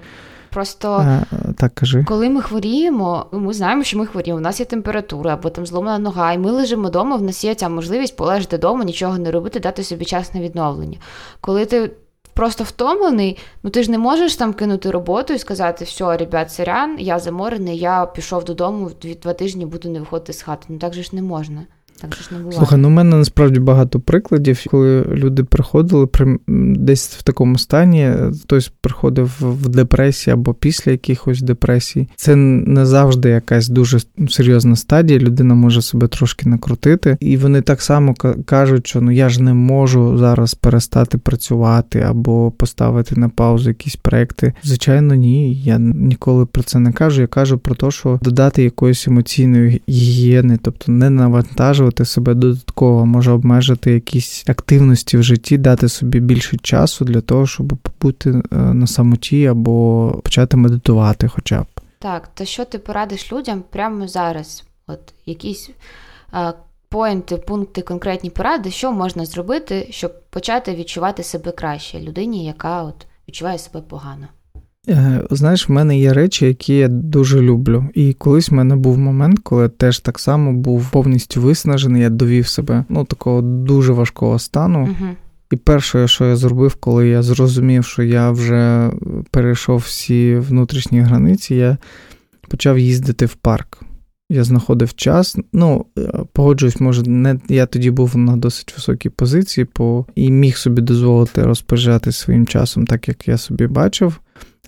Просто 0.50 0.92
а, 0.92 1.22
так 1.58 1.76
кажи. 1.76 2.04
коли 2.08 2.30
ми 2.30 2.42
хворіємо, 2.42 3.26
ми 3.32 3.54
знаємо, 3.54 3.84
що 3.84 3.98
ми 3.98 4.06
хворіємо. 4.06 4.38
У 4.38 4.42
нас 4.42 4.60
є 4.60 4.66
температура 4.66 5.34
або 5.34 5.50
там 5.50 5.66
зломана 5.66 6.00
нога, 6.00 6.34
і 6.34 6.38
ми 6.38 6.52
лежимо 6.52 6.88
вдома, 6.88 7.16
в 7.16 7.22
нас 7.22 7.44
є 7.44 7.56
ця 7.56 7.70
можливість 7.70 8.16
полежати 8.16 8.58
вдома, 8.58 8.84
нічого 8.84 9.18
не 9.18 9.32
робити, 9.32 9.60
дати 9.60 9.84
собі 9.84 10.06
час 10.06 10.34
на 10.34 10.42
відновлення. 10.42 10.98
Коли 11.42 11.66
ти 11.66 11.92
просто 12.40 12.64
втомлений, 12.64 13.38
ну 13.64 13.70
ти 13.70 13.84
ж 13.84 13.92
не 13.92 13.98
можеш 13.98 14.36
там 14.36 14.54
кинути 14.54 14.92
роботу 14.92 15.34
і 15.34 15.38
сказати, 15.38 15.86
все, 15.86 16.18
ребят, 16.18 16.52
сорян, 16.52 16.96
я 17.00 17.20
заморений, 17.20 17.78
я 17.78 18.06
пішов 18.06 18.46
додому, 18.46 18.92
два 19.22 19.34
тижні 19.34 19.66
буду 19.66 19.90
не 19.90 20.00
виходити 20.00 20.34
з 20.34 20.42
хати. 20.42 20.66
Ну 20.70 20.78
так 20.78 20.94
же 20.94 21.04
ж 21.04 21.10
не 21.16 21.22
можна. 21.22 21.66
Так 22.02 22.16
же 22.16 22.24
ж 22.24 22.30
не 22.32 22.38
буває. 22.38 22.58
Слухай, 22.58 22.80
ну 22.80 22.88
в 22.88 22.92
мене 22.92 23.16
насправді 23.16 23.60
багато 23.60 24.00
прикладів, 24.00 24.64
коли 24.68 25.02
люди 25.02 25.44
приходили 25.44 26.08
при 26.08 26.40
десь 26.78 27.08
в 27.08 27.24
такому 27.24 27.58
стані, 27.58 28.12
хтось 28.42 28.72
приходив 28.82 29.36
в 29.40 29.70
депресії 29.70 30.34
або 30.34 30.54
після 30.54 30.92
якихось 30.92 31.42
депресій. 31.42 32.08
Це 32.16 32.36
не 32.36 32.86
завжди 32.86 33.30
якась 33.30 33.70
дуже 33.70 34.00
серйозна 34.30 34.76
стадія. 34.76 35.20
Людина 35.20 35.54
може 35.56 35.82
себе 35.82 36.08
трошки 36.08 36.50
накрутити, 36.50 37.18
і 37.20 37.38
вони 37.38 37.62
так 37.62 37.82
само 37.82 38.14
кажуть, 38.46 38.88
що 38.88 39.02
ну 39.02 39.12
я 39.12 39.30
ж 39.30 39.44
не 39.44 39.54
можу 39.54 40.18
зараз 40.18 40.54
перестати 40.54 41.18
працювати 41.18 42.00
або 42.00 42.52
поставити 42.52 43.16
на 43.20 43.30
паузу 43.30 43.70
якісь 43.70 43.96
проекти. 43.96 44.54
Звичайно, 44.64 45.16
ні. 45.16 45.54
Я 45.54 45.80
ніколи 45.80 46.46
про 46.46 46.64
це 46.64 46.80
не 46.80 46.92
кажу. 46.92 47.22
Я 47.22 47.28
кажу 47.28 47.58
про 47.58 47.76
те, 47.76 47.92
що 47.92 48.20
додати 48.22 48.64
якоїсь 48.64 49.08
емоційної 49.08 49.82
гігієни, 49.90 50.60
тобто 50.62 50.92
не 50.92 51.10
навантажувати 51.10 51.89
навантажувати 51.90 52.06
себе 52.06 52.34
додатково, 52.34 53.06
може 53.06 53.32
обмежити 53.32 53.92
якісь 53.92 54.44
активності 54.48 55.18
в 55.18 55.24
житті, 55.24 55.58
дати 55.58 55.90
собі 55.90 56.20
більше 56.20 56.58
часу 56.58 57.06
для 57.06 57.22
того, 57.22 57.48
щоб 57.48 57.68
побути 57.68 58.30
е, 58.30 58.56
на 58.56 58.88
самоті 58.88 59.48
або 59.48 60.22
почати 60.24 60.58
медитувати, 60.58 61.28
хоча 61.28 61.62
б. 61.62 61.66
Так, 62.00 62.30
то 62.34 62.46
що 62.46 62.66
ти 62.66 62.80
порадиш 62.80 63.32
людям 63.32 63.64
прямо 63.70 64.08
зараз? 64.08 64.64
От 64.88 65.14
якісь 65.26 65.70
е, 66.34 66.54
поінти, 66.90 67.38
пункти, 67.38 67.82
конкретні 67.82 68.30
поради, 68.30 68.72
що 68.72 68.92
можна 68.92 69.26
зробити, 69.26 69.88
щоб 69.90 70.12
почати 70.30 70.76
відчувати 70.76 71.24
себе 71.24 71.52
краще 71.52 72.00
людині, 72.00 72.46
яка 72.46 72.84
от 72.84 73.06
відчуває 73.28 73.58
себе 73.58 73.82
погано. 73.82 74.28
Е, 74.90 75.22
знаєш, 75.32 75.70
в 75.70 75.72
мене 75.72 76.00
є 76.00 76.14
речі, 76.14 76.46
які 76.46 76.74
я 76.74 76.88
дуже 76.88 77.42
люблю. 77.42 77.86
І 77.94 78.14
колись 78.14 78.50
в 78.50 78.54
мене 78.54 78.76
був 78.76 78.98
момент, 78.98 79.40
коли 79.44 79.64
я 79.64 79.70
теж 79.70 80.00
так 80.00 80.20
само 80.20 80.54
був 80.54 80.92
повністю 80.92 81.42
виснажений, 81.42 82.02
я 82.02 82.10
довів 82.10 82.48
себе 82.48 82.86
ну, 82.90 83.06
такого 83.06 83.42
дуже 83.42 83.94
важкого 83.94 84.40
стану. 84.40 84.80
uh 84.80 85.14
І 85.52 85.56
перше, 85.56 86.08
що 86.08 86.26
я 86.26 86.36
зробив, 86.36 86.76
коли 86.76 87.08
я 87.08 87.22
зрозумів, 87.22 87.86
що 87.86 88.04
я 88.04 88.32
вже 88.32 88.92
перейшов 89.32 89.78
всі 89.78 90.36
внутрішні 90.36 91.00
границі, 91.00 91.56
я 91.56 91.78
почав 92.50 92.80
їздити 92.80 93.26
в 93.26 93.34
парк. 93.34 93.80
Я 94.32 94.44
знаходив 94.44 94.94
час. 94.94 95.38
Ну, 95.54 95.86
е, 95.98 96.12
погоджуюсь, 96.34 96.80
може, 96.80 97.04
не 97.04 97.40
я 97.50 97.66
тоді 97.66 97.92
був 97.92 98.18
на 98.18 98.38
досить 98.38 98.74
високій 98.76 99.10
позиції, 99.10 99.66
по 99.66 100.06
і 100.16 100.32
міг 100.32 100.58
собі 100.58 100.82
дозволити 100.82 101.44
розпоряджати 101.44 102.12
своїм 102.12 102.48
часом, 102.48 102.88
так 102.88 103.08
як 103.08 103.28
я 103.28 103.38
собі 103.38 103.68
бачив. 103.68 104.20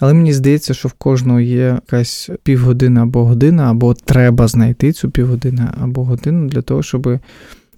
Але 0.01 0.13
мені 0.13 0.33
здається, 0.33 0.73
що 0.73 0.87
в 0.87 0.93
кожного 0.93 1.39
є 1.39 1.65
якась 1.65 2.29
півгодина 2.43 3.03
або 3.03 3.25
година, 3.25 3.71
або 3.71 3.93
треба 3.93 4.47
знайти 4.47 4.91
цю 4.91 5.09
півгодину 5.09 5.67
або 5.81 6.03
годину 6.03 6.49
для 6.49 6.61
того, 6.61 6.83
щоб 6.83 7.19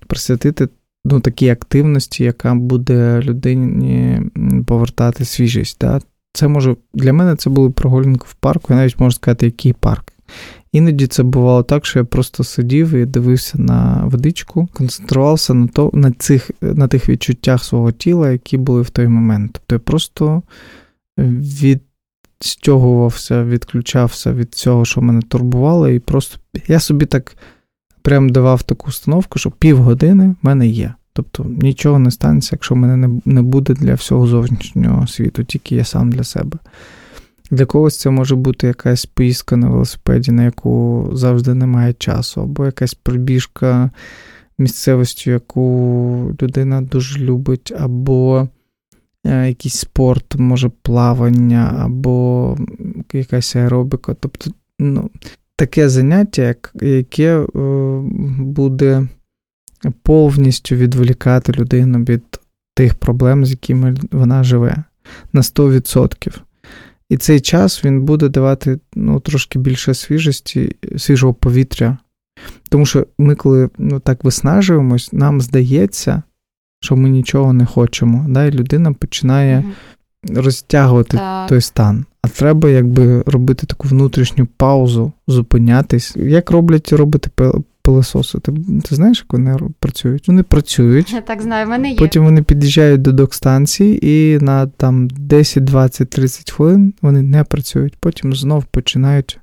присвятити 0.07 0.69
ну, 1.05 1.19
такій 1.19 1.49
активності, 1.49 2.23
яка 2.23 2.55
буде 2.55 3.19
людині 3.23 4.21
повертати 4.67 5.25
свіжість. 5.25 5.77
Да? 5.81 6.01
Це 6.33 6.47
може 6.47 6.75
для 6.93 7.13
мене 7.13 7.35
це 7.35 7.49
були 7.49 7.69
прогулянки 7.69 8.25
в 8.29 8.33
парку, 8.33 8.67
я 8.69 8.75
навіть 8.75 8.99
можу 8.99 9.15
сказати, 9.15 9.45
який 9.45 9.73
парк. 9.73 10.13
Іноді 10.71 11.07
це 11.07 11.23
бувало 11.23 11.63
так, 11.63 11.85
що 11.85 11.99
я 11.99 12.05
просто 12.05 12.43
сидів 12.43 12.93
і 12.93 13.05
дивився 13.05 13.57
на 13.57 14.05
водичку, 14.05 14.67
концентрувався 14.73 15.53
на 15.53 15.67
то, 15.67 15.91
на, 15.93 16.11
цих, 16.11 16.51
на 16.61 16.87
тих 16.87 17.09
відчуттях 17.09 17.63
свого 17.63 17.91
тіла, 17.91 18.31
які 18.31 18.57
були 18.57 18.81
в 18.81 18.89
той 18.89 19.07
момент. 19.07 19.51
Тобто 19.53 19.75
я 19.75 19.79
просто 19.79 20.43
відстягувався, 22.43 23.43
відключався 23.43 24.33
від 24.33 24.55
цього, 24.55 24.85
що 24.85 25.01
мене 25.01 25.21
турбувало, 25.21 25.89
і 25.89 25.99
просто 25.99 26.39
я 26.67 26.79
собі 26.79 27.05
так 27.05 27.35
прям 28.01 28.29
давав 28.29 28.63
таку 28.63 28.87
установку, 28.87 29.39
що 29.39 29.51
півгодини 29.51 30.27
в 30.29 30.35
мене 30.45 30.67
є. 30.67 30.93
Тобто 31.13 31.43
нічого 31.43 31.99
не 31.99 32.11
станеться, 32.11 32.49
якщо 32.51 32.75
мене 32.75 33.19
не 33.25 33.41
буде 33.41 33.73
для 33.73 33.93
всього 33.93 34.27
зовнішнього 34.27 35.07
світу, 35.07 35.43
тільки 35.43 35.75
я 35.75 35.83
сам 35.83 36.11
для 36.11 36.23
себе. 36.23 36.57
Для 37.51 37.65
когось 37.65 37.99
це 37.99 38.09
може 38.09 38.35
бути 38.35 38.67
якась 38.67 39.05
поїздка 39.05 39.57
на 39.57 39.69
велосипеді, 39.69 40.31
на 40.31 40.43
яку 40.43 41.09
завжди 41.13 41.53
немає 41.53 41.93
часу, 41.93 42.41
або 42.41 42.65
якась 42.65 42.93
пробіжка 42.93 43.91
місцевістю, 44.57 45.31
яку 45.31 46.35
людина 46.41 46.81
дуже 46.81 47.19
любить, 47.19 47.73
або 47.79 48.47
якийсь 49.25 49.75
спорт, 49.75 50.35
може 50.35 50.71
плавання, 50.81 51.75
або 51.79 52.57
якась 53.13 53.55
аеробіка. 53.55 54.13
Тобто, 54.19 54.51
ну, 54.79 55.09
таке 55.55 55.89
заняття, 55.89 56.55
яке 56.81 57.39
е, 57.39 57.45
буде 58.39 59.07
повністю 60.03 60.75
відволікати 60.75 61.51
людину 61.51 61.99
від 61.99 62.23
тих 62.75 62.95
проблем, 62.95 63.45
з 63.45 63.51
якими 63.51 63.95
вона 64.11 64.43
живе 64.43 64.83
на 65.33 65.41
100%. 65.41 66.39
І 67.09 67.17
цей 67.17 67.39
час 67.39 67.85
він 67.85 68.01
буде 68.01 68.29
давати 68.29 68.79
ну, 68.95 69.19
трошки 69.19 69.59
більше 69.59 69.93
свіжості, 69.93 70.75
свіжого 70.97 71.33
повітря. 71.33 71.97
Тому 72.69 72.85
що 72.85 73.07
ми, 73.17 73.35
коли 73.35 73.69
ну, 73.77 73.99
так 73.99 74.23
виснажуємось, 74.23 75.13
нам 75.13 75.41
здається, 75.41 76.23
що 76.83 76.95
ми 76.95 77.09
нічого 77.09 77.53
не 77.53 77.65
хочемо. 77.65 78.25
Да? 78.29 78.45
І 78.45 78.51
людина 78.51 78.93
починає 78.93 79.57
mm-hmm. 79.57 80.41
розтягувати 80.41 81.17
так. 81.17 81.49
той 81.49 81.61
стан. 81.61 82.05
А 82.21 82.27
треба 82.27 82.69
якби 82.69 83.23
робити 83.25 83.67
таку 83.67 83.87
внутрішню 83.87 84.47
паузу, 84.57 85.11
зупинятись, 85.27 86.15
як 86.15 86.51
роблять 86.51 86.93
робити 86.93 87.29
пилососи. 87.81 88.39
Ти 88.39 88.51
ти 88.89 88.95
знаєш, 88.95 89.19
як 89.19 89.33
вони 89.33 89.57
працюють? 89.79 90.27
Вони 90.27 90.43
працюють. 90.43 91.13
Я 91.13 91.21
так 91.21 91.41
знаю, 91.41 91.65
в 91.65 91.69
мене 91.69 91.89
є. 91.89 91.97
Потім 91.97 92.23
вони 92.23 92.43
під'їжджають 92.43 93.01
до 93.01 93.11
док-станції 93.11 94.07
і 94.07 94.39
на 94.39 94.67
там 94.67 95.07
10, 95.07 95.63
20, 95.63 96.09
30 96.09 96.51
хвилин 96.51 96.93
вони 97.01 97.21
не 97.21 97.43
працюють. 97.43 97.95
Потім 97.99 98.33
знов 98.33 98.63
починають 98.63 99.39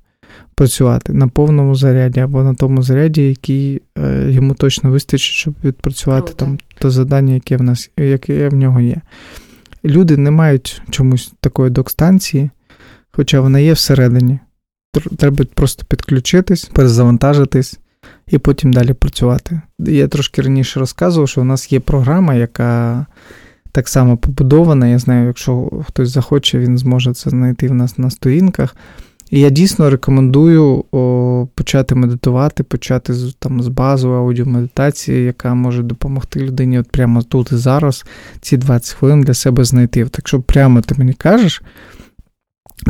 працювати 0.54 1.12
на 1.12 1.28
повному 1.28 1.74
заряді 1.74 2.20
або 2.20 2.42
на 2.42 2.54
тому 2.54 2.82
заряді, 2.82 3.28
який 3.28 3.82
е, 3.98 4.30
йому 4.30 4.54
точно 4.54 4.90
вистачить, 4.90 5.34
щоб 5.34 5.54
відпрацювати 5.64 6.26
Круто. 6.26 6.44
там 6.44 6.58
те 6.78 6.90
завдання, 6.90 7.34
яке 7.34 7.56
в 7.56 7.62
нас, 7.62 7.90
яке 7.96 8.48
в 8.48 8.54
нього 8.54 8.80
є. 8.80 8.96
Люди 9.84 10.16
не 10.16 10.30
мають 10.30 10.82
чомусь 10.90 11.32
такої 11.40 11.70
док-станції, 11.70 12.50
хоча 13.10 13.40
вона 13.40 13.58
є 13.58 13.72
всередині. 13.72 14.38
Треба 15.16 15.44
просто 15.54 15.84
підключитись, 15.88 16.64
перезавантажитись 16.64 17.78
і 18.28 18.38
потім 18.38 18.72
далі 18.72 18.92
працювати. 18.92 19.60
Я 19.78 20.08
трошки 20.08 20.42
раніше 20.42 20.80
розказував, 20.80 21.28
що 21.28 21.40
у 21.40 21.44
нас 21.44 21.72
є 21.72 21.80
програма, 21.80 22.34
яка 22.34 23.06
так 23.72 23.88
само 23.88 24.16
побудована. 24.16 24.86
Я 24.86 24.98
знаю, 24.98 25.26
якщо 25.26 25.70
хтось 25.86 26.08
захоче, 26.08 26.58
він 26.58 26.78
зможе 26.78 27.14
це 27.14 27.30
знайти 27.30 27.68
в 27.68 27.74
нас 27.74 27.98
на 27.98 28.10
сторінках. 28.10 28.76
І 29.30 29.40
я 29.40 29.50
дійсно 29.50 29.90
рекомендую 29.90 30.84
о, 30.92 31.46
почати 31.54 31.94
медитувати, 31.94 32.62
почати 32.62 33.14
з, 33.14 33.34
там, 33.38 33.62
з 33.62 33.68
базової 33.68 34.20
аудіомедитації, 34.20 35.24
яка 35.24 35.54
може 35.54 35.82
допомогти 35.82 36.40
людині 36.40 36.78
от 36.78 36.90
прямо 36.90 37.22
тут 37.22 37.52
і 37.52 37.56
зараз 37.56 38.04
ці 38.40 38.56
20 38.56 38.94
хвилин 38.94 39.20
для 39.20 39.34
себе 39.34 39.64
знайти. 39.64 40.04
Так 40.04 40.28
що 40.28 40.40
прямо 40.40 40.80
ти 40.80 40.94
мені 40.98 41.12
кажеш, 41.12 41.62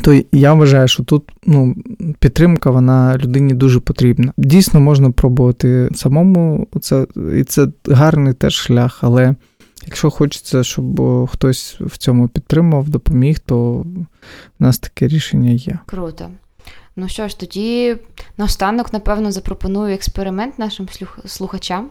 то 0.03 0.23
я 0.33 0.55
вважаю, 0.55 0.89
що 0.89 1.03
тут 1.03 1.23
ну, 1.47 1.77
підтримка 2.19 2.71
вона 2.71 3.19
людині 3.19 3.55
дуже 3.55 3.81
потрібна. 3.81 4.33
Дійсно, 4.37 4.81
можна 4.81 5.11
пробувати 5.11 5.89
самому, 5.95 6.67
це, 6.81 7.07
і 7.37 7.45
це 7.45 7.69
гарний 7.89 8.35
теж 8.35 8.55
шлях, 8.55 8.99
але 9.03 9.35
якщо 9.91 10.11
хочеться, 10.11 10.65
щоб 10.65 11.01
хтось 11.29 11.77
в 11.81 11.99
цьому 11.99 12.29
підтримав, 12.29 12.89
допоміг, 12.89 13.39
то 13.39 13.73
в 13.73 14.07
нас 14.59 14.79
таке 14.79 15.09
рішення 15.09 15.51
є. 15.51 15.79
Круто. 15.87 16.31
Ну 16.97 17.09
що 17.09 17.29
ж, 17.29 17.41
тоді 17.41 17.97
наостанок, 18.37 18.93
напевно, 18.93 19.33
запропоную 19.33 19.95
експеримент 19.95 20.59
нашим 20.59 20.89
слухачам. 21.27 21.91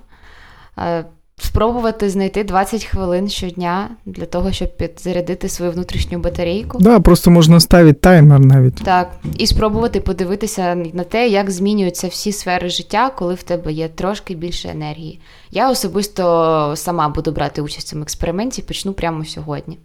Спробувати 1.41 2.09
знайти 2.09 2.43
20 2.43 2.85
хвилин 2.85 3.29
щодня 3.29 3.89
для 4.05 4.25
того, 4.25 4.51
щоб 4.51 4.77
підзарядити 4.77 5.49
свою 5.49 5.71
внутрішню 5.71 6.19
батарейку. 6.19 6.77
Да, 6.79 6.99
просто 6.99 7.31
можна 7.31 7.59
ставити 7.59 7.99
таймер 7.99 8.39
навіть. 8.39 8.75
Так, 8.75 9.11
і 9.37 9.47
спробувати 9.47 9.99
подивитися 9.99 10.75
на 10.75 11.03
те, 11.03 11.27
як 11.27 11.51
змінюються 11.51 12.07
всі 12.07 12.31
сфери 12.31 12.69
життя, 12.69 13.11
коли 13.17 13.33
в 13.33 13.43
тебе 13.43 13.71
є 13.71 13.87
трошки 13.87 14.35
більше 14.35 14.69
енергії. 14.69 15.19
Я 15.51 15.71
особисто 15.71 16.73
сама 16.75 17.09
буду 17.09 17.31
брати 17.31 17.61
участь 17.61 17.87
в 17.87 17.89
цьому 17.89 18.03
експерименті, 18.03 18.61
почну 18.61 18.93
прямо 18.93 19.25
сьогодні. 19.25 19.77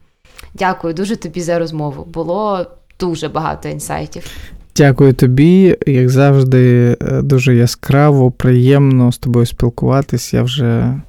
Дякую 0.55 0.95
дуже 0.95 1.17
тобі 1.17 1.41
за 1.41 1.59
розмову. 1.59 2.05
Було 2.05 2.67
дуже 3.01 3.29
багато 3.29 3.69
інсайтів. 3.69 4.31
Дякую 4.77 5.12
тобі, 5.12 5.77
як 5.87 6.09
завжди, 6.09 6.97
е, 7.01 7.22
дуже 7.22 7.55
яскраво, 7.57 8.31
приємно 8.31 9.12
з 9.12 9.18
тобою 9.18 9.47
спілкуватись. 9.47 10.35
Я 10.35 10.43
вже 10.43 11.01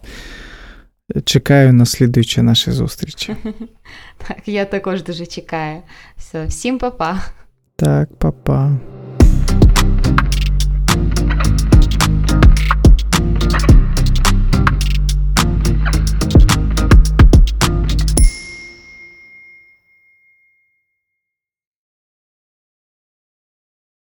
чекаю 1.24 1.74
на 1.74 1.86
слідуючі 1.86 2.41
наші 2.41 2.72
зустрічі. 2.72 3.36
Так, 4.28 4.47
я 4.47 4.66
також 4.66 5.03
дуже 5.03 5.26
чекаю. 5.26 5.82
Все, 6.18 6.45
Всім 6.45 6.78
па-па. 6.78 7.22
Так, 7.76 8.09
па-па. 8.18 8.72